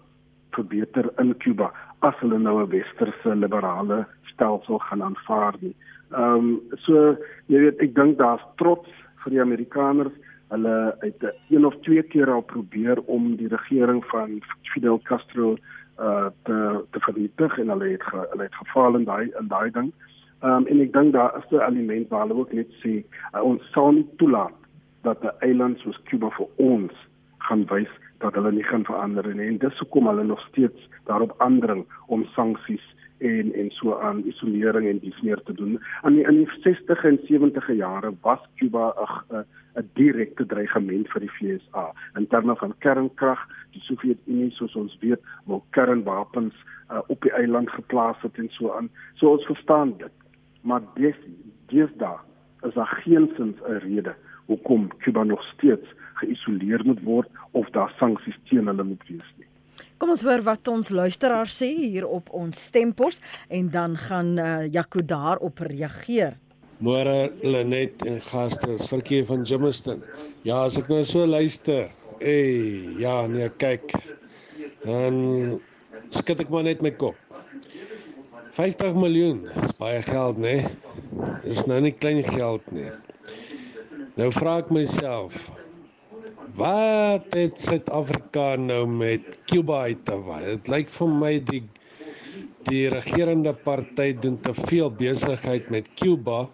verbeter 0.51 1.13
in 1.19 1.37
Cuba 1.37 1.73
as 1.99 2.15
hulle 2.21 2.39
nou 2.39 2.63
'n 2.63 2.69
westerse 2.69 3.37
liberale 3.37 4.07
stelsel 4.23 4.79
gaan 4.79 5.03
aanvaar 5.03 5.55
nie. 5.61 5.77
Ehm 6.11 6.35
um, 6.35 6.61
so 6.77 7.17
jy 7.47 7.59
weet 7.59 7.81
ek 7.81 7.95
dink 7.95 8.19
daar's 8.19 8.45
trots 8.57 8.89
vir 9.23 9.31
die 9.31 9.41
Amerikaners. 9.41 10.13
Hulle 10.49 10.97
het 11.01 11.23
een 11.49 11.65
of 11.65 11.77
twee 11.81 12.03
keer 12.03 12.31
al 12.31 12.43
probeer 12.43 13.01
om 13.01 13.37
die 13.37 13.49
regering 13.49 14.05
van 14.05 14.41
Fidel 14.63 15.01
Castro 15.03 15.57
uh 16.01 16.27
te 16.45 16.85
te 16.91 17.01
vernietig 17.01 17.59
en 17.59 17.69
hulle 17.69 17.89
het 17.89 18.03
ge, 18.03 18.27
hulle 18.31 18.43
het 18.43 18.55
gefaal 18.55 18.97
in 18.97 19.05
daai 19.05 19.33
in 19.41 19.49
daai 19.49 19.71
ding. 19.71 19.93
Ehm 19.93 20.12
um, 20.43 20.67
en 20.67 20.81
ek 20.81 20.93
dink 20.93 21.13
daar 21.13 21.37
is 21.39 21.51
'n 21.51 21.61
element 21.61 22.09
waar 22.09 22.27
hulle 22.27 22.41
ook 22.41 22.53
net 22.53 22.71
sê 22.83 23.05
uh, 23.35 23.43
ons 23.43 23.63
sal 23.73 23.93
nie 23.93 24.09
toelaat 24.17 24.59
dat 25.03 25.23
'n 25.23 25.37
eiland 25.39 25.79
soos 25.79 26.03
Cuba 26.05 26.31
vir 26.31 26.49
ons 26.57 26.93
gaan 27.39 27.65
wys 27.67 27.93
dat 28.19 28.35
hulle 28.35 28.53
nie 28.53 28.65
gaan 28.65 28.85
verander 28.85 29.35
nie. 29.35 29.47
En 29.47 29.59
dis 29.59 29.79
hoekom 29.79 30.07
hulle 30.07 30.25
nog 30.25 30.41
steeds 30.49 30.89
daarop 31.05 31.35
aandring 31.39 31.87
om 32.07 32.25
sanksies 32.25 32.87
en 33.19 33.53
en 33.55 33.71
so 33.71 33.99
aan 33.99 34.23
isolering 34.27 34.89
en 34.89 34.99
dis 34.99 35.21
meer 35.23 35.43
te 35.43 35.53
doen. 35.53 35.81
Aan 36.03 36.15
die 36.15 36.27
in 36.27 36.39
die 36.43 36.49
60 36.63 37.05
en 37.05 37.19
70e 37.31 37.75
jare 37.77 38.13
was 38.23 38.41
Cuba 38.57 38.95
'n 39.33 39.45
'n 39.77 39.91
direkte 39.95 40.47
dreigement 40.47 41.09
vir 41.09 41.21
die 41.21 41.35
VSA 41.37 41.93
in 42.17 42.27
terme 42.27 42.57
van 42.57 42.75
kernkrag. 42.79 43.41
Die 43.73 43.81
Sowjetunie 43.81 44.51
soos 44.51 44.75
ons 44.77 44.97
weet, 45.01 45.21
wou 45.45 45.63
kernwapens 45.71 46.55
uh, 46.91 46.99
op 47.07 47.21
die 47.23 47.33
eiland 47.33 47.71
geplaas 47.71 48.17
het 48.21 48.37
en 48.37 48.49
so 48.51 48.73
aan. 48.73 48.91
So 49.15 49.31
ons 49.33 49.45
verstaan 49.45 49.95
dit. 49.99 50.13
Maar 50.63 50.83
dis 50.95 51.91
daar 51.99 52.21
is 52.63 52.75
daar 52.75 53.03
geensins 53.05 53.59
'n 53.69 53.79
rede 53.87 54.15
hoekom 54.47 54.91
Cuba 54.99 55.23
nog 55.25 55.43
steeds 55.55 55.87
geïsoleer 56.15 56.85
moet 56.85 57.03
word 57.03 57.29
of 57.51 57.71
daar 57.71 57.93
sanksies 57.99 58.39
teen 58.49 58.67
hulle 58.67 58.85
moet 58.85 59.03
wees 59.09 59.31
nie. 59.39 59.47
Kom 59.99 60.11
ons 60.11 60.23
hoor 60.23 60.43
wat 60.43 60.69
ons 60.69 60.89
luisteraars 60.91 61.63
sê 61.63 61.69
hier 61.77 62.07
op 62.07 62.31
ons 62.31 62.65
stempos 62.65 63.21
en 63.49 63.71
dan 63.71 63.97
gaan 63.97 64.39
uh, 64.39 64.67
Jaco 64.73 65.05
daarop 65.05 65.59
reageer. 65.59 66.35
Môre 66.83 67.31
Lenet 67.47 68.03
en 68.11 68.19
gaste, 68.21 68.67
Virkie 68.91 69.23
van 69.25 69.45
Jimiston. 69.47 70.03
Ja, 70.43 70.65
as 70.65 70.79
ek 70.81 70.89
nou 70.91 71.05
so 71.07 71.27
luister. 71.27 71.93
Ey, 72.19 72.99
ja, 72.99 73.27
nee, 73.31 73.47
kyk. 73.63 73.95
Dan 74.83 75.61
skud 76.11 76.43
ek 76.43 76.51
maar 76.51 76.67
net 76.67 76.83
my 76.83 76.91
kop. 76.99 77.15
50 78.53 78.93
miljoen 79.01 79.47
is 79.63 79.71
baie 79.79 80.03
geld, 80.05 80.37
né? 80.37 80.57
Nee? 80.61 81.31
Dis 81.41 81.63
nou 81.65 81.79
nie 81.81 81.95
klein 81.97 82.21
geld 82.27 82.67
nie. 82.77 82.91
Nou 84.21 84.27
vra 84.35 84.59
ek 84.61 84.69
myself, 84.77 85.47
wat 86.59 87.33
het 87.33 87.57
Suid-Afrika 87.63 88.51
nou 88.61 88.83
met 88.91 89.39
Cuba 89.49 89.87
uit 89.89 90.03
te 90.05 90.19
waai? 90.27 90.43
Dit 90.51 90.69
lyk 90.69 90.93
vir 90.93 91.15
my 91.23 91.33
die 91.49 91.63
die 92.69 92.83
regerende 92.93 93.55
party 93.57 94.13
doen 94.21 94.37
te 94.45 94.53
veel 94.69 94.93
besigheid 95.01 95.73
met 95.73 95.89
Cuba 95.99 96.45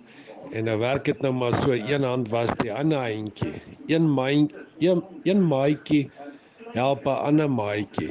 en 0.54 0.70
nou 0.70 0.78
werk 0.80 1.10
dit 1.10 1.26
nou 1.26 1.34
maar 1.34 1.58
so 1.58 1.74
een 1.74 2.06
hand 2.06 2.30
was 2.30 2.54
die 2.62 2.70
ander 2.72 3.02
handjie. 3.02 3.58
Een 3.90 4.06
maand 4.14 4.54
een, 4.78 5.02
een 5.26 5.42
maatjie 5.50 6.06
help 6.78 7.10
'n 7.10 7.20
ander 7.26 7.50
maatjie. 7.50 8.08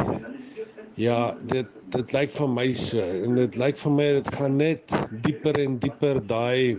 Ja, 1.00 1.38
dit 1.47 1.77
dit 1.93 2.13
lyk 2.13 2.32
vir 2.36 2.50
my 2.52 2.67
so 2.76 3.04
en 3.26 3.38
dit 3.39 3.60
lyk 3.62 3.78
vir 3.80 3.93
my 3.95 4.08
dit 4.19 4.32
gaan 4.36 4.58
net 4.60 4.95
dieper 5.23 5.60
en 5.63 5.78
dieper 5.84 6.19
daai 6.28 6.78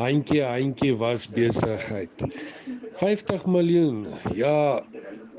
handjie 0.00 0.42
handjie 0.42 0.94
was 0.98 1.26
besigheid. 1.30 2.24
50 3.00 3.46
miljoen. 3.46 4.06
Ja, 4.36 4.80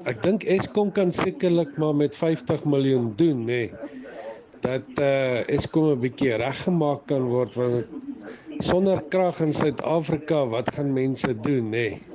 ek 0.10 0.22
dink 0.24 0.46
Eskom 0.50 0.92
kan 0.94 1.12
sekerlik 1.14 1.76
maar 1.82 1.96
met 1.98 2.18
50 2.18 2.66
miljoen 2.70 3.12
doen, 3.18 3.44
nê. 3.46 3.64
Nee. 3.68 4.00
Dat 4.62 5.02
eh 5.02 5.06
uh, 5.08 5.56
Eskom 5.58 5.90
'n 5.92 6.00
bietjie 6.00 6.38
reggemaak 6.38 7.08
kan 7.10 7.26
word 7.30 7.56
want 7.56 7.86
sonder 8.62 9.02
krag 9.10 9.42
in 9.42 9.54
Suid-Afrika, 9.54 10.46
wat 10.46 10.74
gaan 10.76 10.94
mense 10.94 11.34
doen, 11.42 11.70
nê? 11.70 11.90
Nee. 11.90 12.11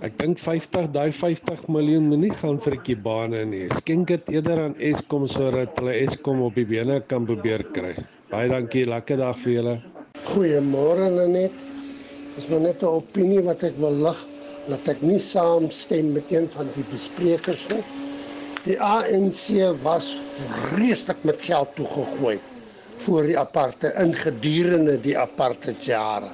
Ek 0.00 0.14
dink 0.16 0.38
50 0.40 0.86
daai 0.94 1.10
50 1.12 1.66
miljoen 1.68 2.06
moenie 2.08 2.30
gaan 2.32 2.56
vir 2.64 2.74
'n 2.76 2.84
kibane 2.84 3.40
nie. 3.44 3.66
Skenk 3.80 4.08
dit 4.08 4.30
eerder 4.32 4.62
aan 4.62 4.76
Eskom 4.90 5.26
sodat 5.28 5.76
hulle 5.76 5.92
Eskom 6.06 6.40
op 6.46 6.54
die 6.56 6.64
bene 6.64 7.02
kan 7.10 7.26
probeer 7.28 7.60
kry. 7.74 7.92
Baie 8.30 8.48
dankie, 8.48 8.86
lekker 8.88 9.20
dag 9.20 9.36
vir 9.42 9.52
julle. 9.52 9.74
Goeiemôre 10.30 11.10
Lenet. 11.18 11.52
Dis 12.32 12.48
maar 12.48 12.64
net 12.64 12.80
'n 12.82 12.86
opinie 12.86 13.44
wat 13.44 13.62
ek 13.68 13.76
wil 13.76 14.00
lig 14.06 14.24
dat 14.72 14.88
ek 14.88 15.02
nie 15.02 15.20
saamstem 15.20 16.12
met 16.16 16.32
een 16.32 16.48
van 16.48 16.66
die 16.76 16.86
besprekers 16.88 17.68
nie. 17.68 17.84
Die 18.64 18.80
ANC 18.80 19.44
was 19.84 20.06
vreeslik 20.72 21.24
met 21.24 21.36
geld 21.44 21.76
toegegooi 21.76 22.38
voor 23.04 23.22
die 23.26 23.38
aparte 23.38 23.92
in 24.00 24.14
gedurende 24.14 24.96
die 25.00 25.18
aparte 25.18 25.74
jare. 25.84 26.32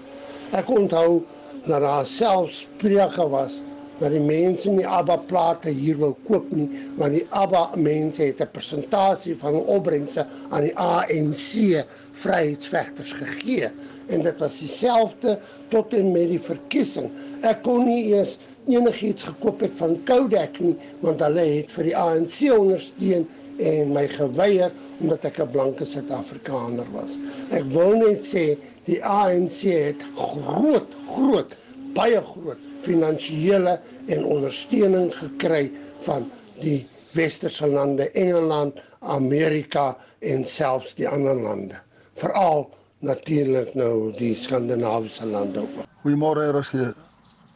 Ek 0.52 0.70
onthou 0.70 1.22
dat 1.66 1.81
daar 1.81 2.07
selfs 2.07 2.61
spreuke 2.61 3.29
was 3.29 3.61
dat 3.98 4.12
die 4.12 4.20
mense 4.20 4.70
nie 4.70 4.87
ABBA 4.87 5.16
plate 5.31 5.72
hier 5.72 5.96
wil 5.98 6.16
koop 6.26 6.50
nie, 6.52 6.66
want 7.00 7.16
die 7.16 7.24
ABBA 7.33 7.62
mense 7.81 8.22
het 8.22 8.40
'n 8.44 8.50
persentasie 8.52 9.37
van 9.40 9.55
opbrengse 9.76 10.26
aan 10.50 10.66
die 10.68 10.76
ANC 10.76 11.85
vryheidsvegters 12.12 13.12
gegee 13.12 13.70
en 14.07 14.22
dit 14.22 14.38
was 14.38 14.59
dieselfde 14.59 15.38
tot 15.68 15.94
en 15.94 16.12
met 16.12 16.29
die 16.29 16.40
verkiesing. 16.40 17.09
Ek 17.42 17.62
kon 17.62 17.87
nie 17.87 18.05
eers 18.12 18.38
enigiets 18.66 19.22
gekoop 19.22 19.61
het 19.61 19.72
van 19.79 19.96
Kodak 20.05 20.59
nie, 20.61 20.76
want 21.00 21.20
hulle 21.20 21.46
het 21.57 21.70
vir 21.70 21.85
die 21.85 21.96
ANC 21.96 22.38
ondersteun 22.59 23.26
en 23.59 23.92
my 23.92 24.07
geweier 24.09 24.70
omdat 25.00 25.24
ek 25.24 25.40
'n 25.40 25.50
blanke 25.50 25.85
Suid-Afrikaner 25.85 26.87
was. 26.92 27.12
Ek 27.50 27.64
wil 27.72 27.96
net 27.96 28.26
sê 28.26 28.57
die 28.87 28.99
ANC 29.05 29.61
het 29.66 30.03
groot 30.16 30.92
groot 31.11 31.55
baie 31.96 32.20
groot 32.22 32.61
finansiële 32.85 33.75
en 34.12 34.25
ondersteuning 34.25 35.11
gekry 35.16 35.64
van 36.05 36.27
die 36.61 36.85
westerse 37.16 37.66
lande, 37.66 38.11
Engeland, 38.12 38.79
Amerika 39.01 39.96
en 40.20 40.44
selfs 40.46 40.94
die 40.99 41.09
ander 41.09 41.35
lande. 41.35 41.81
Veral 42.20 42.68
natuurlik 43.05 43.75
nou 43.75 44.12
die 44.16 44.35
skandinawiese 44.37 45.27
lande. 45.27 45.64
Goeiemôre 46.05 46.51
RSG. 46.53 46.92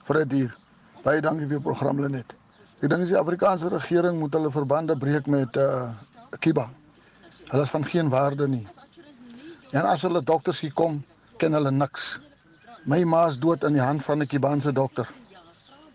Fred 0.08 0.32
hier. 0.32 0.50
Baie 1.04 1.20
dankie 1.24 1.46
vir 1.46 1.60
die 1.60 1.64
program 1.64 2.00
Lenet. 2.02 2.34
Ek 2.80 2.88
dink 2.88 3.06
die 3.08 3.16
Afrikaanse 3.16 3.68
regering 3.72 4.18
moet 4.20 4.34
hulle 4.36 4.50
verbande 4.52 4.96
breek 4.96 5.28
met 5.28 5.56
uh 5.60 5.90
Kiba. 6.40 6.68
Hulle 7.50 7.64
is 7.66 7.72
van 7.72 7.84
geen 7.84 8.08
waarde 8.08 8.46
nie. 8.48 8.66
En 9.74 9.84
as 9.90 10.04
hulle 10.06 10.22
dokters 10.22 10.60
hier 10.62 10.72
kom, 10.78 11.00
ken 11.40 11.56
hulle 11.56 11.72
niks. 11.72 12.18
My 12.84 13.00
ma 13.04 13.26
is 13.28 13.38
dood 13.40 13.64
in 13.64 13.76
die 13.78 13.84
hand 13.84 14.04
van 14.04 14.22
'n 14.22 14.28
Kibaanse 14.28 14.72
dokter. 14.72 15.08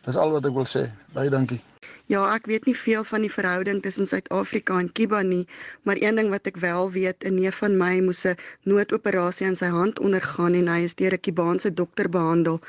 Dis 0.05 0.17
al 0.21 0.31
wat 0.31 0.45
ek 0.45 0.53
wil 0.53 0.69
sê. 0.69 0.89
Baie 1.13 1.29
dankie. 1.29 1.61
Ja, 2.05 2.21
ek 2.35 2.45
weet 2.45 2.65
nie 2.69 2.75
veel 2.77 3.03
van 3.03 3.21
die 3.25 3.31
verhouding 3.33 3.81
tussen 3.81 4.07
Suid-Afrika 4.07 4.77
en 4.77 4.91
Kiba 4.91 5.21
nie, 5.25 5.47
maar 5.83 5.97
een 5.97 6.19
ding 6.21 6.29
wat 6.29 6.45
ek 6.45 6.57
wel 6.61 6.91
weet, 6.91 7.25
'n 7.25 7.35
neef 7.35 7.57
van 7.63 7.77
my 7.77 8.01
moes 8.05 8.25
'n 8.25 8.37
noodoperasie 8.69 9.47
aan 9.47 9.55
sy 9.55 9.69
hand 9.73 9.99
ondergaan 9.99 10.53
en 10.53 10.67
hy 10.67 10.81
is 10.83 10.95
deur 10.95 11.13
'n 11.13 11.23
Kibaanse 11.25 11.73
dokter 11.73 12.09
behandel. 12.09 12.59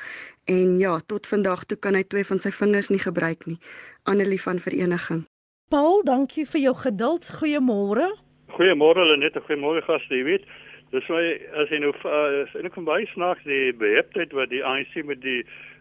En 0.45 0.79
ja, 0.79 1.01
tot 1.07 1.27
vandag 1.27 1.65
toe 1.65 1.79
kan 1.79 1.95
hy 1.95 2.03
twee 2.03 2.25
van 2.25 2.39
sy 2.39 2.51
vingers 2.51 2.89
nie 2.89 3.03
gebruik 3.09 3.47
nie. 3.47 3.59
Annelie 4.05 4.41
van 4.41 4.59
Vereniging. 4.59 5.27
Paul, 5.69 6.03
dankie 6.05 6.47
vir 6.47 6.61
jou 6.61 6.75
geduld. 6.75 7.31
Goeiemôre. 7.39 8.17
Goeiemôre 8.49 9.05
Lenet, 9.05 9.35
goeiemôre 9.35 9.83
gaste, 9.83 10.15
jy 10.15 10.25
weet. 10.25 10.45
Dis 10.95 11.09
my 11.11 11.23
as 11.59 11.71
jy 11.73 11.81
nou 11.83 11.91
uh, 12.07 12.43
is 12.45 12.53
eintlik 12.55 12.77
van 12.79 12.85
baie 12.87 13.07
snaaks 13.11 13.43
die 13.49 13.73
beheptheid 13.75 14.35
wat 14.39 14.53
die 14.53 14.63
ANC 14.63 14.95
met 15.09 15.19
die 15.25 15.41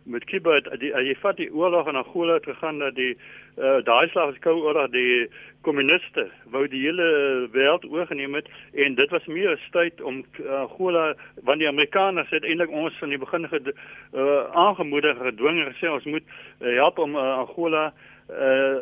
met 0.10 0.26
Kiba 0.30 0.60
die 0.82 0.89
jy 0.94 1.13
vat 1.22 1.38
die 1.38 1.50
oorlog 1.54 1.89
in 1.89 1.98
Angola 2.00 2.39
het 2.39 2.48
gegaan 2.50 2.82
dat 2.82 2.96
die 2.98 3.12
uh, 3.13 3.82
daai 3.86 4.10
slag 4.10 4.32
was 4.32 4.41
koue 4.41 4.63
oorlog 4.65 4.89
die 4.94 5.28
kommuniste 5.65 6.26
wou 6.54 6.63
die 6.70 6.82
hele 6.88 7.06
wêreld 7.54 7.86
oorgeneem 7.89 8.38
het 8.38 8.50
en 8.74 8.98
dit 8.98 9.13
was 9.13 9.30
meer 9.30 9.54
'n 9.54 9.62
stryd 9.68 10.02
om 10.02 10.24
Angola 10.50 11.10
uh, 11.10 11.15
want 11.44 11.62
die 11.62 11.70
Amerikaners 11.70 12.30
het 12.30 12.44
eintlik 12.44 12.74
ons 12.74 12.98
van 12.98 13.10
die 13.10 13.22
begin 13.22 13.48
ged, 13.48 13.74
uh, 14.13 14.41
aangemoedig 14.54 15.18
gedwing 15.18 15.62
gesê 15.70 15.89
ons 15.89 16.06
moet 16.06 16.26
uh, 16.62 16.74
help 16.82 16.98
om 16.98 17.15
uh, 17.15 17.38
Angola 17.46 17.94
uh 18.30 18.78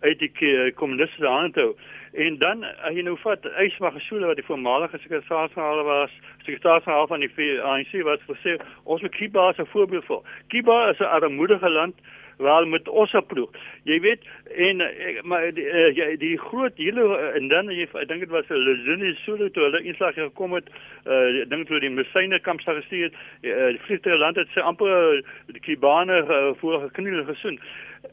uit 0.00 0.18
die 0.18 0.72
kommuniste 0.72 1.26
hand 1.26 1.54
te 1.54 1.60
hou. 1.60 1.74
En 2.12 2.38
dan 2.38 2.64
as 2.64 2.94
jy 2.94 3.02
nou 3.02 3.16
vat 3.22 3.44
Ysma 3.64 3.90
Gesule 3.90 4.26
wat 4.26 4.36
die 4.40 4.46
voormalige 4.46 4.98
sekretaris-generaal 4.98 5.84
was, 5.84 6.14
sekretaris-generaal 6.46 7.10
van 7.10 7.20
die 7.20 7.50
ANC 7.60 7.92
wat 8.08 8.24
gesê 8.28 8.56
ons 8.84 9.02
moet 9.02 9.16
Kiba 9.16 9.48
as 9.48 9.58
'n 9.58 9.66
voorbeeld 9.74 10.04
vir. 10.04 10.22
Kiba 10.48 10.90
is 10.90 11.00
'n 11.00 11.04
armoedige 11.04 11.68
land 11.68 11.94
waar 12.38 12.68
met 12.68 12.88
ons 12.88 13.14
aploeg. 13.14 13.50
Jy 13.82 14.00
weet 14.00 14.26
en 14.56 14.82
maar 15.22 15.52
die, 15.54 15.66
die, 15.94 16.16
die 16.16 16.38
groot 16.38 16.76
hele 16.76 17.16
en 17.34 17.48
dan 17.48 17.70
jy 17.72 17.88
ek 17.88 18.08
dink 18.08 18.20
dit 18.20 18.30
was 18.30 18.48
Lezini 18.48 19.14
Sulu 19.24 19.50
toe 19.50 19.62
hulle 19.66 19.82
inslag 19.82 20.14
gekom 20.14 20.54
het, 20.54 20.70
uh, 21.06 21.42
dink 21.50 21.66
toe 21.66 21.80
die 21.82 21.90
Messine 21.90 22.38
kamp 22.40 22.62
sou 22.62 22.76
gestuur, 22.78 23.10
uh, 23.42 23.70
die 23.74 23.82
Vliegtuig 23.86 24.20
land 24.22 24.38
het 24.38 24.54
sy 24.54 24.60
amper 24.60 25.22
die 25.50 25.64
Kibane 25.66 26.22
uh, 26.22 26.54
voor 26.62 26.80
gekniel 26.86 27.24
gesoen. 27.24 27.58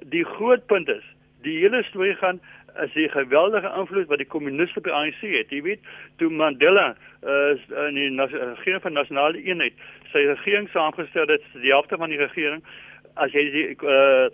Die 0.02 0.26
groot 0.26 0.66
punt 0.66 0.90
is, 0.90 1.06
die 1.46 1.60
hele 1.62 1.84
storie 1.92 2.18
gaan 2.22 2.42
as 2.76 2.92
die 2.94 3.10
geweldige 3.10 3.72
invloed 3.78 4.08
wat 4.08 4.18
die 4.18 4.28
kommuniste 4.28 4.80
op 4.80 4.88
die 4.90 4.94
ANC 4.94 5.22
het. 5.22 5.52
Jy 5.54 5.62
weet, 5.62 5.80
toe 6.18 6.30
Mandela 6.30 6.96
uh, 7.24 7.56
in 7.88 7.96
die 7.96 8.10
regering 8.28 8.82
van 8.82 8.94
nasionale 8.94 9.42
eenheid 9.44 9.74
sy 10.12 10.26
regering 10.30 10.70
saamgestel 10.72 11.28
het, 11.28 11.44
die 11.60 11.74
helfte 11.74 11.98
van 12.00 12.14
die 12.14 12.22
regering 12.22 12.64
as 13.16 13.32
jy 13.36 13.46
die 13.52 13.68
uh, 13.88 14.28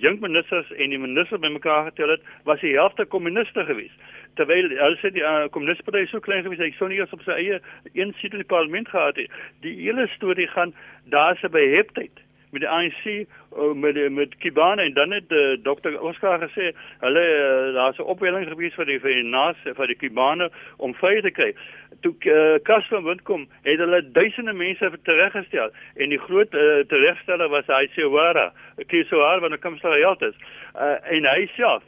jong 0.00 0.20
ministers 0.20 0.68
en 0.76 0.92
die 0.92 1.00
minister 1.00 1.40
bymekaar 1.40 1.88
getel 1.90 2.12
het, 2.16 2.26
was 2.48 2.60
die 2.60 2.74
helfte 2.76 3.06
kommuniste 3.08 3.64
geweest. 3.68 3.96
Terwyl 4.36 4.68
sê 5.00 5.12
die 5.14 5.24
uh, 5.24 5.46
kommuniste 5.52 5.86
party 5.86 6.04
so 6.10 6.20
klein 6.20 6.44
geweest, 6.44 6.64
hy 6.64 6.72
sou 6.76 6.90
nie 6.92 7.00
eens 7.00 7.14
op 7.16 7.24
sy 7.24 7.38
eie 7.38 7.60
een 7.94 8.12
sit 8.20 8.36
in 8.36 8.44
die 8.44 8.52
parlement 8.52 8.88
gehad 8.92 9.16
het. 9.20 9.32
Die 9.64 9.72
hele 9.80 10.08
storie 10.16 10.48
gaan 10.52 10.74
daar's 11.12 11.40
'n 11.44 11.52
beheptheid 11.56 12.25
met 12.56 12.64
die 12.64 12.72
ANC 12.72 13.04
uh, 13.06 13.72
met 13.74 13.98
met 14.12 14.36
Kibane 14.42 14.82
en 14.82 14.94
dan 14.96 15.10
het 15.12 15.32
uh, 15.32 15.56
Dr 15.62 15.98
Oscar 16.00 16.40
gesê 16.40 16.70
hulle 17.04 17.24
uh, 17.24 17.74
daar's 17.74 17.98
'n 17.98 18.10
opwelling 18.14 18.48
gewees 18.48 18.74
vir 18.74 18.88
die 18.88 19.00
vir 19.00 19.14
die 19.14 19.28
nas 19.28 19.56
vir 19.64 19.86
die 19.86 19.98
Kibane 20.02 20.50
om 20.76 20.94
vry 20.94 21.20
te 21.20 21.30
kry. 21.30 21.50
Toe 22.00 22.14
uh, 22.24 22.58
Kas 22.62 22.86
van 22.88 23.04
Wind 23.04 23.22
kom, 23.22 23.48
het 23.62 23.78
hulle 23.78 24.00
duisende 24.12 24.52
mense 24.52 24.90
tereggestel 25.02 25.70
en 25.96 26.08
die 26.08 26.22
groot 26.28 26.54
uh, 26.54 26.84
teregsteller 26.88 27.48
was 27.48 27.66
hy 27.66 27.86
Sewara, 27.94 28.52
Kisowara 28.86 29.40
van 29.40 29.50
die 29.50 29.58
Kamsalaat 29.58 30.22
is. 30.22 30.34
Uh, 30.74 30.96
en 31.16 31.24
hy 31.24 31.48
self 31.56 31.82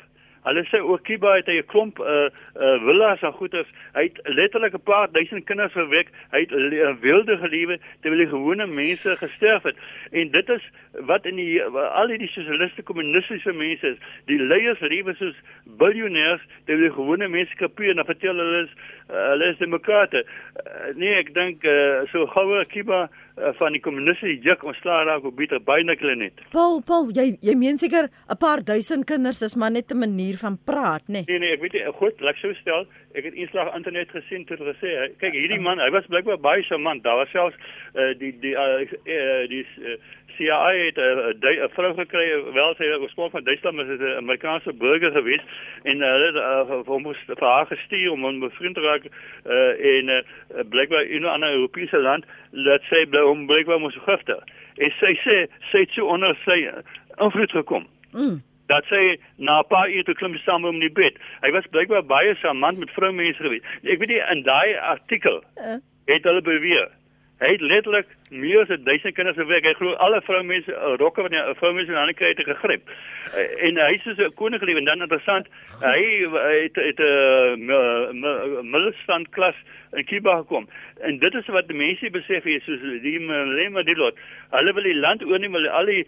Hulle 0.47 0.65
sê 0.71 0.81
ook 0.81 1.03
Kiba 1.03 1.35
het 1.37 1.49
'n 1.49 1.67
klomp 1.67 1.99
uh 1.99 2.29
uh 2.57 2.79
villas 2.85 3.23
en 3.23 3.33
goeder. 3.33 3.67
Hy 3.95 4.03
het 4.03 4.21
letterlik 4.25 4.75
'n 4.75 4.83
paar 4.83 5.09
duisend 5.13 5.45
kinders 5.45 5.73
verwek. 5.73 6.09
Hy 6.31 6.41
het 6.41 6.53
'n 6.53 6.99
wilde 7.01 7.37
gelewe 7.37 7.79
terwyl 8.01 8.19
die 8.19 8.29
gewone 8.29 8.67
mense 8.67 9.17
gesterf 9.17 9.63
het. 9.63 9.77
En 10.11 10.31
dit 10.31 10.49
is 10.49 10.65
wat 10.93 11.27
in 11.27 11.37
die 11.37 11.63
al 11.63 12.07
die 12.07 12.29
sosialiste 12.29 12.83
kommunistiese 12.83 13.53
mense 13.53 13.87
is. 13.87 13.99
Die 14.27 14.39
leiers 14.39 14.81
lewe 14.81 15.15
soos 15.15 15.37
biljoenêers 15.65 16.43
terwyl 16.65 16.89
die 16.89 16.97
gewone 16.97 17.29
mense 17.29 17.55
kapuur 17.55 17.99
en 17.99 18.05
vertel 18.05 18.37
hulle 18.37 18.63
is 18.63 18.73
uh, 19.11 19.29
hulle 19.29 19.47
is 19.47 19.59
demokrate. 19.59 20.25
Uh, 20.67 20.95
nee, 20.95 21.15
ek 21.15 21.35
dink 21.35 21.65
uh, 21.65 22.07
so 22.13 22.27
goue 22.27 22.65
Kiba 22.65 23.09
uh, 23.39 23.53
van 23.59 23.73
die 23.73 23.81
kommuniste 23.81 24.27
juk 24.45 24.65
ontslaa 24.65 25.05
raak 25.05 25.25
op 25.25 25.37
beter 25.37 25.61
byna 25.61 25.95
klenet. 25.95 26.43
Paul, 26.53 26.81
Paul, 26.87 27.11
jy 27.15 27.39
jy 27.41 27.55
meen 27.55 27.79
seker 27.79 28.11
'n 28.29 28.37
paar 28.37 28.65
duisend 28.65 29.07
kinders 29.07 29.43
is 29.43 29.57
maar 29.57 29.71
net 29.71 29.93
'n 29.93 29.99
manier 29.99 30.37
van 30.37 30.59
praat, 30.65 31.03
nê? 31.09 31.25
Nee, 31.27 31.39
nee, 31.39 31.53
ek 31.53 31.61
weet 31.61 31.73
nie, 31.73 31.85
goed, 31.93 32.21
laat 32.21 32.37
sou 32.37 32.55
stel, 32.55 32.87
ek 33.15 33.25
het 33.25 33.35
eenslag 33.35 33.75
internet 33.75 34.11
gesien 34.11 34.45
toe 34.45 34.57
hulle 34.61 34.75
sê, 34.81 34.93
kyk 35.23 35.33
hierdie 35.37 35.61
man, 35.61 35.81
hy 35.81 35.91
was 35.95 36.07
blykbaar 36.13 36.41
baie 36.45 36.63
charmant. 36.67 37.03
Daar 37.05 37.17
was 37.23 37.31
selfs 37.33 37.57
uh, 37.95 38.13
die 38.21 38.33
die 38.43 38.55
uh, 38.55 38.85
uh, 38.85 39.45
die 39.49 39.65
uh, 39.81 39.97
CIA 40.37 40.71
het 40.85 40.99
'n 40.99 41.39
uh, 41.41 41.69
vrou 41.75 41.95
gekry, 41.95 42.27
wel 42.53 42.75
sy 42.79 42.91
oorsprong 42.93 43.31
van 43.31 43.45
Duitsland, 43.45 43.77
maar 43.77 43.87
sy 43.87 43.97
is 43.97 44.01
'n 44.01 44.21
Amerikaanse 44.23 44.73
burger 44.73 45.13
gewees 45.13 45.45
en 45.83 46.01
hulle 46.01 46.31
uh, 46.33 46.83
uh, 46.89 46.99
moes 47.03 47.19
haar 47.39 47.67
gestuur 47.67 48.11
om 48.13 48.27
'n 48.27 48.51
vriend 48.51 48.75
te 48.75 48.81
raak 48.81 49.05
uh, 49.05 49.97
en 49.97 50.09
uh, 50.09 50.23
blykbaar 50.69 51.05
in 51.05 51.23
'n 51.23 51.35
ander 51.35 51.53
Europese 51.53 51.99
land, 51.99 52.25
laat 52.51 52.83
sy 52.91 53.07
bly 53.07 53.21
om 53.21 53.47
blykbaar 53.47 53.81
moes 53.81 53.99
gifte. 54.05 54.43
En 54.77 54.91
sy 55.01 55.13
sê 55.25 55.47
sy 55.71 55.79
het 55.79 55.91
so 55.91 56.07
onder 56.07 56.37
sy 56.45 56.71
invloed 57.17 57.51
gekom. 57.51 57.87
Mm 58.13 58.48
dat 58.69 58.85
sy 58.93 59.19
na 59.37 59.61
'n 59.61 59.69
paar 59.69 59.89
ure 59.89 60.15
klim 60.15 60.37
saam 60.45 60.65
om 60.65 60.81
die 60.81 60.93
bed. 60.93 61.17
Hy 61.43 61.51
was 61.51 61.67
blykbaar 61.73 62.05
baie 62.05 62.35
charmant 62.35 62.79
met 62.79 62.91
vroumense 62.91 63.43
gewees. 63.43 63.65
Ek 63.83 63.99
weet 63.99 64.09
nie 64.09 64.23
in 64.33 64.43
daai 64.43 64.77
artikel 64.77 65.43
uh. 65.57 65.81
het 66.07 66.25
hulle 66.25 66.43
beweer. 66.43 66.89
Hy 67.41 67.53
het 67.55 67.61
letterlik 67.61 68.09
meer 68.31 68.61
as 68.61 68.69
1000 68.85 69.15
kinders 69.15 69.37
gewerk. 69.37 69.65
Hy 69.65 69.75
glo 69.79 69.95
alle 70.05 70.21
vroumense 70.23 70.73
rokke 71.01 71.23
wat 71.23 71.33
'n 71.33 71.55
vroumense 71.61 71.97
aan 71.97 72.15
kry 72.15 72.29
het 72.35 72.45
gegryp. 72.45 72.83
Uh, 72.89 73.67
en 73.67 73.77
hy 73.77 73.93
is 73.95 74.03
so 74.05 74.25
'n 74.25 74.35
koning 74.35 74.61
gelewe 74.61 74.79
en 74.79 74.85
dan 74.85 75.03
interessant, 75.03 75.47
hy 75.81 76.01
het 76.65 76.77
het 76.77 77.01
'n 77.01 77.71
uh, 77.71 78.63
middelstand 78.63 79.29
klas 79.31 79.57
in 79.93 80.05
Kiba 80.05 80.37
gekom. 80.37 80.69
En 81.01 81.19
dit 81.19 81.35
is 81.35 81.47
wat 81.47 81.69
die 81.69 81.77
mense 81.77 82.11
besef 82.11 82.45
hier 82.45 82.61
soos 82.61 82.81
die 83.03 83.21
Malema 83.21 83.83
die 83.83 83.97
lot. 83.97 84.19
Hulle 84.51 84.73
wil 84.75 84.83
die 84.83 84.97
land 84.99 85.23
oorneem, 85.25 85.55
hulle 85.55 85.71
al 85.71 85.87
die 85.87 86.05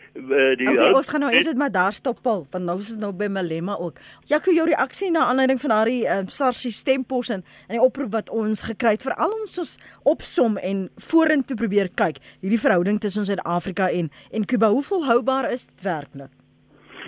die 0.58 0.68
okay, 0.68 0.90
ons 0.92 1.08
gaan 1.08 1.20
nou 1.20 1.32
eens 1.32 1.44
dit 1.44 1.56
maar 1.56 1.70
daar 1.70 1.92
stop 1.92 2.22
Paul, 2.22 2.46
want 2.50 2.64
nou 2.64 2.76
is 2.78 2.90
ons 2.90 2.98
nou 2.98 3.12
by 3.12 3.28
Malema 3.28 3.76
ook. 3.78 4.00
Jaco 4.26 4.50
jou 4.50 4.66
reaksie 4.66 5.10
na 5.10 5.26
aanleiding 5.30 5.60
van 5.60 5.70
haar 5.70 5.88
uh, 5.88 6.18
SARS 6.26 6.66
stempos 6.76 7.30
en 7.30 7.44
en 7.68 7.76
die 7.76 7.82
oproep 7.82 8.12
wat 8.12 8.30
ons 8.30 8.64
gekry 8.66 8.96
het 8.96 9.04
vir 9.06 9.14
al 9.14 9.32
ons 9.32 9.58
ons 9.62 9.76
opsom 10.02 10.58
en 10.58 10.88
vorentoe 11.10 11.56
probeer 11.56 11.88
kyk 11.94 12.09
hierdie 12.40 12.60
verhouding 12.60 13.00
tussen 13.00 13.24
Suid-Afrika 13.24 13.88
en 13.88 14.10
en 14.30 14.44
Kuba 14.44 14.68
hoe 14.68 14.82
volhoubaar 14.82 15.52
is 15.52 15.66
dit 15.66 15.82
werklik? 15.82 16.30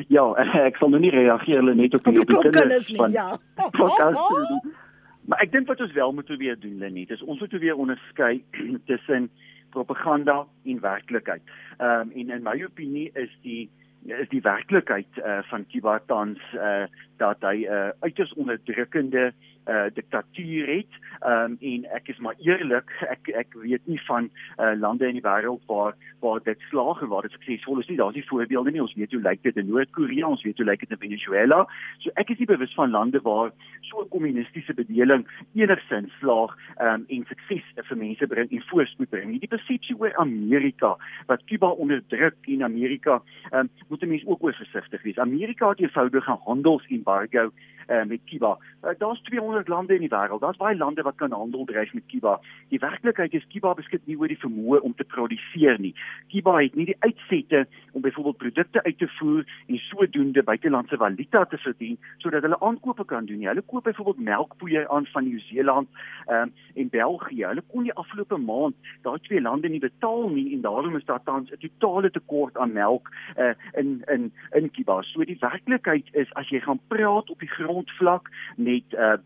Ja, 0.09 0.25
ek 0.69 0.77
sal 0.77 0.89
nou 0.89 1.01
nie 1.01 1.11
reageer 1.11 1.63
net 1.63 1.95
op 1.95 2.05
die, 2.05 2.21
op 2.21 2.29
die 2.29 2.51
kinders 2.51 2.89
nie, 2.89 2.97
van 2.97 3.13
ja. 3.13 3.37
Maar 5.29 5.39
ek 5.45 5.53
dink 5.53 5.69
wat 5.71 5.81
ons 5.81 5.93
wel 5.95 6.13
moet 6.13 6.27
probeer 6.27 6.57
doen 6.59 6.79
Lenet 6.79 7.11
is 7.15 7.23
ons 7.23 7.39
moet 7.41 7.49
probeer 7.49 7.79
onderskei 7.79 8.43
tussen 8.91 9.31
propaganda 9.71 10.47
en 10.65 10.81
werklikheid. 10.81 11.43
Ehm 11.79 12.11
um, 12.11 12.11
en 12.13 12.35
in 12.37 12.43
my 12.43 12.59
opinie 12.65 13.11
is 13.15 13.31
die 13.43 13.71
is 14.03 14.29
die 14.29 14.43
werklikheid 14.43 15.19
uh, 15.23 15.39
van 15.47 15.65
Cuba 15.71 16.01
tans 16.11 16.41
uh, 16.59 16.91
dat 17.23 17.39
hy 17.47 17.63
'n 17.63 17.71
uh, 17.71 17.91
uiters 18.03 18.35
onderdrukkende 18.35 19.31
uh 19.31 19.52
diktatuur 19.95 20.67
het. 20.67 20.93
Um, 21.27 21.57
en 21.61 21.85
ek 21.95 22.09
is 22.09 22.19
maar 22.19 22.35
eerlik, 22.43 22.91
ek 23.15 23.29
ek 23.29 23.55
weet 23.55 23.87
nie 23.87 24.01
van 24.09 24.31
uh 24.59 24.73
lande 24.75 25.07
in 25.07 25.19
die 25.21 25.25
wêreld 25.25 25.63
waar 25.71 25.95
waar 26.23 26.41
dit 26.43 26.61
slaag 26.71 27.03
en 27.03 27.09
waar 27.09 27.23
dit 27.23 27.35
suksesvol 27.35 27.79
is 27.79 27.89
nie. 27.89 27.97
Daar's 27.97 28.15
nie 28.15 28.27
voorbeelde 28.27 28.71
nie. 28.71 28.83
Ons 28.83 28.95
weet 28.95 29.13
hoe 29.13 29.23
lyk 29.23 29.43
dit 29.43 29.57
in 29.57 29.69
Noord-Korea, 29.69 30.27
ons 30.27 30.43
weet 30.43 30.59
hoe 30.59 30.67
lyk 30.67 30.81
dit 30.81 30.91
in 30.91 31.03
Venezuela. 31.03 31.63
So 32.03 32.11
ek 32.15 32.31
is 32.35 32.39
nie 32.43 32.51
bewus 32.51 32.75
van 32.75 32.91
lande 32.91 33.21
waar 33.23 33.53
so 33.81 34.03
'n 34.03 34.09
kommunistiese 34.09 34.75
bedeling 34.75 35.27
enigsins 35.55 36.13
slaag 36.19 36.57
um, 36.81 37.05
en 37.09 37.25
sukses 37.29 37.67
vir 37.89 37.97
mense 37.97 38.27
bring 38.27 38.51
en 38.51 38.63
voorspoed 38.71 39.11
bring. 39.11 39.39
Die 39.41 39.49
persepsie 39.49 39.97
oor 39.99 40.15
Amerika 40.17 40.97
wat 41.27 41.45
Cuba 41.47 41.71
onderdruk 41.71 42.37
in 42.47 42.63
Amerika, 42.63 43.23
um, 43.53 43.69
moet 43.89 44.07
mense 44.07 44.27
ook 44.27 44.43
oor 44.43 44.55
versigtig 44.55 45.03
wees. 45.03 45.19
Amerika 45.19 45.69
het 45.69 45.81
eenvoudig 45.81 46.29
'n 46.29 46.43
handelsembargo 46.47 47.51
uh, 47.89 48.05
met 48.05 48.21
Cuba. 48.27 48.59
Uh, 48.85 48.91
Daar's 48.99 49.23
200 49.23 49.69
lande 49.69 49.95
in 49.95 50.01
die 50.01 50.11
wêreld. 50.11 50.41
Daar's 50.41 50.57
baie 50.57 50.77
lande 50.77 51.03
wat 51.03 51.17
kan 51.17 51.33
handel 51.33 51.65
dryf 51.65 51.93
met 51.93 52.07
Cuba. 52.07 52.41
Die 52.69 52.79
werklikheid 52.79 53.35
is 53.35 53.47
Cuba 53.53 53.75
beskik 53.75 54.07
nie 54.07 54.17
oor 54.19 54.29
die 54.29 54.39
vermoë 54.39 54.81
om 54.81 54.95
te 54.95 55.05
produseer 55.05 55.79
nie. 55.81 55.95
Cuba 56.33 56.59
het 56.61 56.75
nie 56.75 56.87
die 56.87 56.99
uitsette 56.99 57.67
om 57.93 58.03
byvoorbeeld 58.03 58.37
produkte 58.37 58.83
uit 58.83 58.99
te 58.99 59.09
voer 59.19 59.47
en 59.67 59.79
sodoende 59.79 60.43
buitelandse 60.43 60.97
valuta 60.97 61.45
te 61.45 61.59
verdien 61.59 61.99
sodat 62.19 62.43
hulle 62.43 62.61
aankope 62.61 63.05
kan 63.05 63.27
doen 63.27 63.39
nie. 63.39 63.49
Hulle 63.49 63.65
koop 63.67 63.85
byvoorbeeld 63.85 64.25
melkpoeier 64.25 64.89
aan 64.89 65.07
van 65.13 65.25
Nieu-Seeland 65.25 65.89
um, 66.29 66.53
en 66.75 66.89
België. 66.89 67.47
Hulle 67.47 67.65
kon 67.73 67.87
die 67.89 67.95
afgelope 67.95 68.37
maand 68.37 68.75
daai 69.03 69.19
twee 69.27 69.41
lande 69.41 69.69
nie 69.69 69.83
betaal 69.83 70.29
nie 70.31 70.53
en 70.55 70.65
daarom 70.67 70.97
is 70.97 71.05
daar 71.05 71.23
tans 71.25 71.51
'n 71.51 71.59
totale 71.61 72.11
tekort 72.11 72.57
aan 72.57 72.73
melk 72.73 73.11
uh, 73.39 73.55
in 73.75 74.03
in 74.07 74.33
in 74.53 74.71
Cuba. 74.71 75.03
So 75.03 75.25
die 75.25 75.39
werklikheid 75.41 76.07
is 76.13 76.33
as 76.35 76.49
jy 76.49 76.61
gaan 76.61 76.81
praat 76.89 77.31
op 77.31 77.39
die 77.39 77.51
grondvlak 77.73 78.29
met 78.57 78.85
uh, 78.93 79.19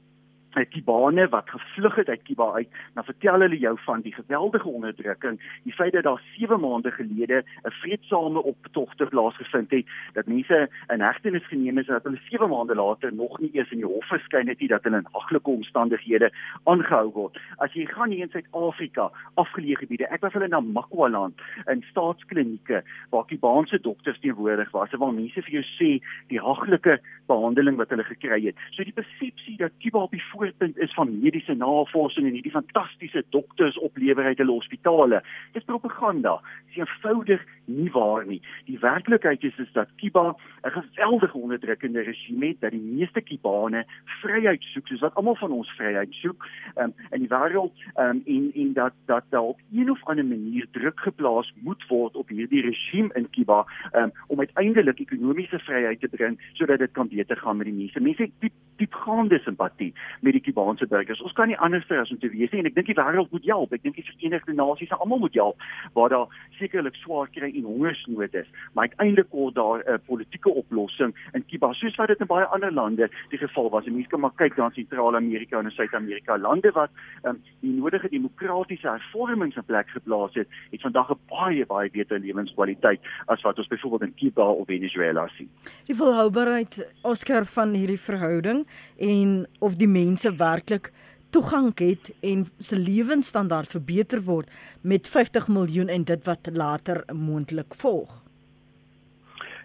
die 0.64 0.82
bane 0.82 1.28
wat 1.28 1.50
gevlug 1.50 1.94
het 1.94 2.08
uit 2.08 2.22
Kiba 2.22 2.52
uit, 2.52 2.68
dan 2.94 3.04
vertel 3.04 3.40
hulle 3.40 3.58
jou 3.58 3.74
van 3.84 4.00
die 4.00 4.14
geweldige 4.14 4.68
onderdrukking, 4.68 5.40
die 5.62 5.72
feit 5.72 5.92
dat 5.92 6.04
daar 6.04 6.22
7 6.36 6.60
maande 6.60 6.90
gelede 6.90 7.44
'n 7.64 7.70
vreedsame 7.70 8.42
optogte 8.42 9.06
plaasgevind 9.06 9.70
het, 9.70 9.86
dat 10.12 10.26
mense 10.26 10.68
in 10.92 11.00
hegtenis 11.00 11.46
geneem 11.46 11.78
is 11.78 11.88
en 11.88 11.94
dat 11.94 12.04
hulle 12.04 12.20
7 12.30 12.48
maande 12.48 12.74
later 12.74 13.14
nog 13.14 13.38
nie 13.40 13.50
eens 13.52 13.70
in 13.70 13.78
die 13.78 13.86
hof 13.86 14.06
verskyn 14.06 14.48
het 14.48 14.58
nie 14.60 14.68
dat 14.68 14.82
hulle 14.82 14.96
in 14.96 15.08
haglike 15.12 15.50
omstandighede 15.50 16.30
aangehou 16.64 17.12
word. 17.12 17.38
As 17.56 17.72
jy 17.72 17.86
gaan 17.86 18.10
hier 18.10 18.22
in 18.22 18.30
Suid-Afrika, 18.30 19.10
afgeleë 19.34 19.76
gebiede, 19.76 20.08
ek 20.10 20.20
was 20.20 20.32
hulle 20.32 20.48
na 20.48 20.60
Makwaland 20.60 21.40
in 21.66 21.84
staatsklinieke 21.90 22.82
waar 23.10 23.24
Kibaanse 23.24 23.80
dokters 23.80 24.20
teenwoordig 24.20 24.70
was, 24.70 24.90
waar 24.90 25.12
mense 25.12 25.42
vir 25.42 25.52
jou 25.60 25.64
sê 25.76 25.90
die 26.28 26.40
haglike 26.40 27.00
behandeling 27.26 27.76
wat 27.76 27.90
hulle 27.90 28.04
gekry 28.04 28.40
het. 28.46 28.56
So 28.70 28.84
die 28.86 28.94
persepsie 28.96 29.56
dat 29.56 29.74
Kiba 29.82 29.98
op 30.06 30.14
die 30.14 30.22
voorpunt 30.46 30.78
is 30.78 30.94
van 30.94 31.18
mediese 31.20 31.54
navorsing 31.54 32.26
en 32.26 32.32
hierdie 32.32 32.52
fantastiese 32.54 33.24
dokters 33.30 33.78
oplewer 33.78 34.24
uit 34.24 34.38
hulle 34.38 34.52
hospitale. 34.52 35.22
Dis 35.52 35.64
propaganda. 35.64 36.40
Dis 36.68 36.76
eenvoudig 36.76 37.42
nie 37.66 37.90
waar 37.90 38.26
nie. 38.26 38.40
Die 38.66 38.78
werklikheid 38.78 39.42
is 39.44 39.58
is 39.58 39.72
dat 39.72 39.88
Kiba 39.96 40.36
'n 40.62 40.70
geweldige 40.70 41.38
onderdrukkende 41.38 42.02
regime 42.02 42.46
het 42.46 42.60
dat 42.60 42.70
die 42.70 42.80
meeste 42.80 43.20
Kibane 43.20 43.84
vryheid 44.22 44.62
soek, 44.62 44.86
soos 44.86 45.00
wat 45.00 45.14
almal 45.14 45.36
van 45.36 45.50
ons 45.50 45.70
vryheid 45.70 46.12
soek 46.12 46.46
um, 46.76 46.94
in 47.10 47.20
die 47.20 47.28
wêreld 47.28 47.72
um, 47.96 48.22
en 48.26 48.50
en 48.54 48.72
dat 48.72 48.92
dat 49.06 49.24
daar 49.30 49.42
op 49.42 49.60
een 49.72 49.90
of 49.90 50.04
ander 50.04 50.24
manier 50.24 50.66
druk 50.70 51.00
geplaas 51.00 51.52
moet 51.62 51.86
word 51.88 52.16
op 52.16 52.28
hierdie 52.28 52.62
regime 52.62 53.10
in 53.14 53.30
Kiba 53.30 53.66
um, 53.92 54.12
om 54.26 54.38
uiteindelik 54.38 55.00
ekonomiese 55.00 55.58
vryheid 55.58 56.00
te 56.00 56.08
bring 56.08 56.40
sodat 56.52 56.78
dit 56.78 56.92
kan 56.92 57.08
beter 57.08 57.36
gaan 57.36 57.56
met 57.56 57.66
die 57.66 57.74
mense. 57.74 58.00
Mense 58.00 58.22
het 58.22 58.32
diep 58.38 58.52
diepgaande 58.76 59.38
simpatie 59.44 59.92
met 60.20 60.32
die 60.32 60.42
Kubaanse 60.42 60.86
burgers. 60.86 61.22
Ons 61.22 61.32
kan 61.32 61.48
nie 61.48 61.58
anders 61.58 61.88
as 61.90 62.10
om 62.10 62.18
te 62.18 62.30
wees 62.32 62.50
nie 62.52 62.62
en 62.62 62.70
ek 62.70 62.74
dink 62.74 62.90
die 62.90 62.98
wêreld 62.98 63.30
moet 63.32 63.46
help. 63.48 63.72
Ek 63.72 63.82
dink 63.82 63.96
die 63.96 64.06
Verenigde 64.06 64.52
Nasies 64.56 64.92
en 64.94 64.98
almal 64.98 65.22
moet 65.24 65.34
help 65.34 65.62
waar 65.96 66.12
daar 66.12 66.26
sekerlik 66.58 66.96
swaar 67.02 67.28
kry 67.32 67.50
en 67.52 67.68
hongersnood 67.68 68.34
is. 68.34 68.48
Maar 68.74 68.88
uiteindelik 68.88 69.30
word 69.30 69.54
daar 69.54 69.78
'n 69.84 69.92
uh, 69.92 69.98
politieke 70.06 70.50
oplossing 70.50 71.14
in 71.32 71.46
Kuba 71.46 71.72
soos 71.72 71.96
wat 71.96 72.08
dit 72.08 72.20
in 72.20 72.26
baie 72.26 72.44
ander 72.44 72.72
lande 72.72 73.10
die 73.30 73.38
geval 73.38 73.70
was. 73.70 73.84
Mense 73.84 74.08
kan 74.08 74.20
maar 74.20 74.36
kyk 74.36 74.56
na 74.56 74.70
Sentraal-Amerika 74.70 75.58
en 75.58 75.70
Suid-Amerika, 75.70 76.38
lande 76.38 76.70
wat 76.72 76.90
um, 77.24 77.42
die 77.60 77.72
nodige 77.72 78.08
demokratiese 78.08 78.88
hervormings 78.88 79.56
in 79.56 79.64
plek 79.64 79.88
geplaas 79.88 80.34
het, 80.34 80.48
het 80.70 80.80
vandag 80.80 81.10
'n 81.10 81.20
baie 81.28 81.66
baie 81.66 81.90
beter 81.90 82.18
lewenskwaliteit 82.18 83.00
as 83.26 83.42
wat 83.42 83.58
ons 83.58 83.68
byvoorbeeld 83.68 84.02
in 84.02 84.14
Kuba 84.14 84.50
of 84.50 84.66
Venezuela 84.66 85.28
sien. 85.28 85.50
Die 85.86 85.96
volhoubaarheid 85.96 86.94
Oscar 87.02 87.44
van 87.44 87.74
hierdie 87.74 88.00
verhouding 88.00 88.65
en 88.98 89.46
of 89.58 89.76
die 89.76 89.90
mense 89.90 90.32
werklik 90.36 90.92
toegang 91.30 91.72
het 91.78 92.12
en 92.20 92.46
se 92.58 92.78
lewensstandaard 92.78 93.68
verbeter 93.68 94.22
word 94.24 94.48
met 94.80 95.08
50 95.08 95.48
miljoen 95.48 95.88
en 95.88 96.04
dit 96.04 96.24
wat 96.24 96.48
later 96.52 97.04
moontlik 97.12 97.74
volg. 97.74 98.22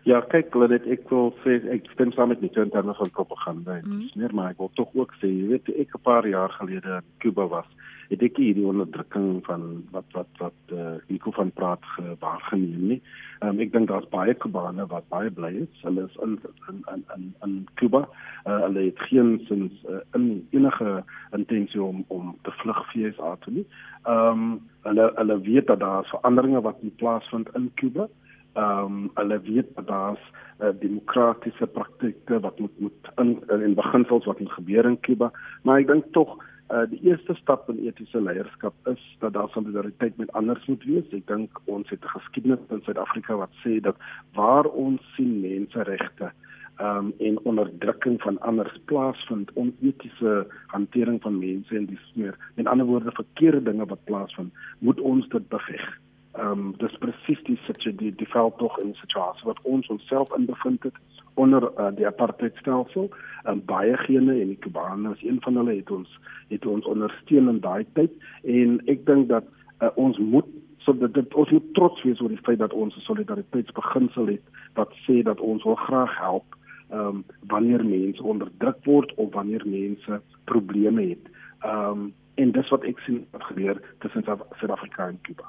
Ja, 0.04 0.18
kyk, 0.32 0.56
Lenet, 0.58 0.88
ek 0.89 1.04
wil 1.14 1.30
sê 1.43 1.60
ek 1.70 1.86
stem 1.93 2.10
saam 2.16 2.32
met 2.34 2.41
die 2.41 2.49
in 2.58 2.72
terme 2.74 2.95
van 2.97 3.12
propaganda. 3.14 3.78
Mm. 3.84 3.99
Dis 4.02 4.16
meer 4.18 4.34
maar 4.34 4.56
ek 4.56 4.64
wil 4.64 4.72
tog 4.80 4.89
ook 4.97 5.14
sê, 5.22 5.30
jy 5.30 5.52
weet, 5.54 5.70
ek 5.78 5.93
'n 5.93 6.02
paar 6.02 6.28
jaar 6.28 6.49
gelede 6.58 6.97
in 6.97 7.06
Kuba 7.22 7.45
was, 7.47 7.70
het 8.12 8.24
ek 8.26 8.39
hierdie 8.41 8.68
onderdrukking 8.68 9.39
van 9.47 9.62
wat 9.95 10.07
wat 10.18 10.39
wat 10.43 10.74
eh 10.76 10.78
uh, 10.78 10.95
Nico 11.07 11.32
van 11.32 11.51
praat 11.51 11.84
gewaargeneem 11.95 12.88
nie. 12.88 13.01
Ehm 13.39 13.49
um, 13.49 13.59
ek 13.64 13.72
dink 13.72 13.88
daar's 13.88 14.09
baie 14.12 14.34
Kubane 14.34 14.86
wat 14.91 15.07
baie 15.09 15.32
bly 15.32 15.51
is. 15.64 15.84
Hulle 15.86 16.07
is 16.09 16.18
in 16.26 16.39
in 16.70 16.84
in 16.93 17.05
in, 17.16 17.34
in 17.45 17.55
Kuba. 17.80 18.07
Uh, 18.45 18.59
hulle 18.68 18.91
geen 19.07 19.39
sins 19.47 19.86
uh, 19.89 20.03
in 20.14 20.47
enige 20.51 21.03
intensie 21.32 21.84
om 21.84 22.03
om 22.07 22.36
te 22.43 22.51
vlug 22.51 22.84
vir 22.91 23.14
SA 23.16 23.36
toe 23.45 23.53
nie. 23.53 23.68
Ehm 24.03 24.43
um, 24.43 24.59
hulle 24.88 25.12
hulle 25.16 25.41
weet 25.41 25.68
dat 25.68 25.80
daar 25.80 26.05
veranderinge 26.12 26.62
wat 26.62 26.82
in 26.82 26.95
plaasvind 26.95 27.55
in 27.55 27.72
Kuba 27.76 28.09
ehm 28.53 28.86
um, 28.86 29.12
hulle 29.14 29.41
weet 29.41 29.68
dat 29.76 29.88
daar's 29.88 30.24
uh, 30.59 30.68
demokratiese 30.80 31.68
praktyke 31.68 32.39
wat 32.39 32.59
moet 32.59 32.80
moet 32.80 33.12
in 33.16 33.43
in 33.47 33.74
beginsels 33.74 34.26
wat 34.26 34.39
moet 34.39 34.51
gebeur 34.51 34.86
in 34.86 34.99
Kuba, 34.99 35.32
maar 35.64 35.80
ek 35.80 35.88
dink 35.88 36.12
tog 36.12 36.36
uh, 36.72 36.84
die 36.89 36.99
eerste 37.03 37.36
stap 37.36 37.69
in 37.69 37.82
etiese 37.86 38.22
leierskap 38.22 38.74
is 38.88 39.01
dat 39.19 39.34
daar 39.34 39.49
solidariteit 39.49 40.17
met 40.17 40.32
ander 40.32 40.63
moet 40.67 40.84
wees. 40.84 41.09
Ek 41.11 41.28
dink 41.28 41.59
ons 41.65 41.89
het 41.89 42.03
'n 42.03 42.15
geskiedenis 42.17 42.59
in 42.69 42.82
Suid-Afrika 42.82 43.36
wat 43.36 43.53
sê 43.63 43.80
dat 43.80 43.97
waar 44.34 44.65
ons 44.65 45.01
sien 45.15 45.41
menseregte 45.41 46.32
ehm 46.78 46.97
um, 46.97 47.13
en 47.19 47.39
onderdrukking 47.43 48.22
van 48.22 48.39
ander 48.39 48.80
plaasvind, 48.86 49.51
onetiese 49.53 50.47
hantering 50.67 51.22
van 51.22 51.39
mense 51.39 51.76
en 51.76 51.86
dis 51.86 52.11
meer. 52.15 52.38
In 52.55 52.67
ander 52.67 52.86
woorde 52.86 53.11
verkeerde 53.11 53.63
dinge 53.63 53.86
wat 53.86 54.03
plaasvind, 54.03 54.53
moet 54.80 54.99
ons 54.99 55.28
dit 55.28 55.47
beveg 55.49 55.99
ehm 56.32 56.51
um, 56.51 56.74
dis 56.78 56.93
presies 57.03 57.41
die 57.43 57.57
situasie 57.65 58.13
die, 58.15 58.28
veld 58.34 58.57
tog 58.57 58.78
in 58.80 58.93
situasie 58.95 59.47
wat 59.49 59.59
ons 59.67 59.88
onsself 59.88 60.32
in 60.38 60.45
bevind 60.45 60.84
het 60.88 60.99
onder 61.34 61.71
uh, 61.77 61.88
die 61.95 62.07
apartheidstelsel. 62.07 63.09
En 63.43 63.51
um, 63.53 63.65
baie 63.65 63.97
gene 63.97 64.39
en 64.39 64.47
die 64.53 64.59
Kubane 64.59 65.13
is 65.13 65.23
een 65.23 65.41
van 65.41 65.55
hulle 65.55 65.75
het 65.75 65.91
ons 65.91 66.19
het 66.47 66.65
ons 66.65 66.86
ondersteun 66.86 67.49
in 67.49 67.59
daai 67.59 67.86
tyd. 67.93 68.11
En 68.43 68.79
ek 68.91 69.05
dink 69.05 69.29
dat 69.29 69.47
uh, 69.82 69.89
ons 69.95 70.17
moet 70.17 70.47
so 70.82 70.97
dat 70.97 71.13
dit 71.13 71.34
ons 71.34 71.49
moet 71.49 71.73
trots 71.77 72.03
wees 72.03 72.21
oor 72.21 72.34
die 72.34 72.45
feit 72.45 72.59
dat 72.59 72.73
ons 72.73 72.95
'n 72.95 73.05
solidariteitsbeginsel 73.07 74.27
het 74.34 74.45
wat 74.73 74.93
sê 75.05 75.21
dat 75.23 75.39
ons 75.39 75.63
wil 75.63 75.75
graag 75.75 76.17
help 76.17 76.57
ehm 76.89 77.07
um, 77.07 77.23
wanneer 77.47 77.86
mense 77.86 78.23
onderdruk 78.23 78.84
word 78.86 79.13
of 79.15 79.34
wanneer 79.34 79.63
mense 79.65 80.21
probleme 80.43 81.01
het. 81.01 81.25
Ehm 81.61 81.89
um, 81.89 82.13
en 82.36 82.51
dis 82.51 82.69
wat 82.69 82.84
ek 82.84 82.99
sien 82.99 83.25
wat 83.32 83.43
gebeur 83.43 83.82
tussen 83.99 84.23
Suid-Afrika 84.23 85.07
en 85.07 85.19
Kuba 85.21 85.45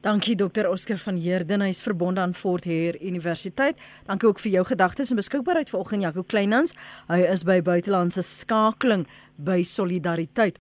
Dankie 0.00 0.32
dokter 0.34 0.64
Oscar 0.68 0.96
van 0.96 1.16
Heerden, 1.20 1.60
hy's 1.60 1.82
verbonde 1.84 2.22
aan 2.22 2.32
Fort 2.34 2.64
Hare 2.64 2.96
Universiteit. 3.04 3.76
Dankie 4.08 4.30
ook 4.30 4.40
vir 4.40 4.54
jou 4.54 4.64
gedagtes 4.70 5.12
en 5.12 5.20
beskikbaarheid 5.20 5.72
vanoggend 5.74 6.06
Jaco 6.06 6.24
Kleinans. 6.24 6.72
Hy 7.12 7.20
is 7.28 7.44
by 7.44 7.60
buitelandse 7.60 8.24
skakeling 8.24 9.04
by 9.36 9.60
Solidariteit. 9.60 10.60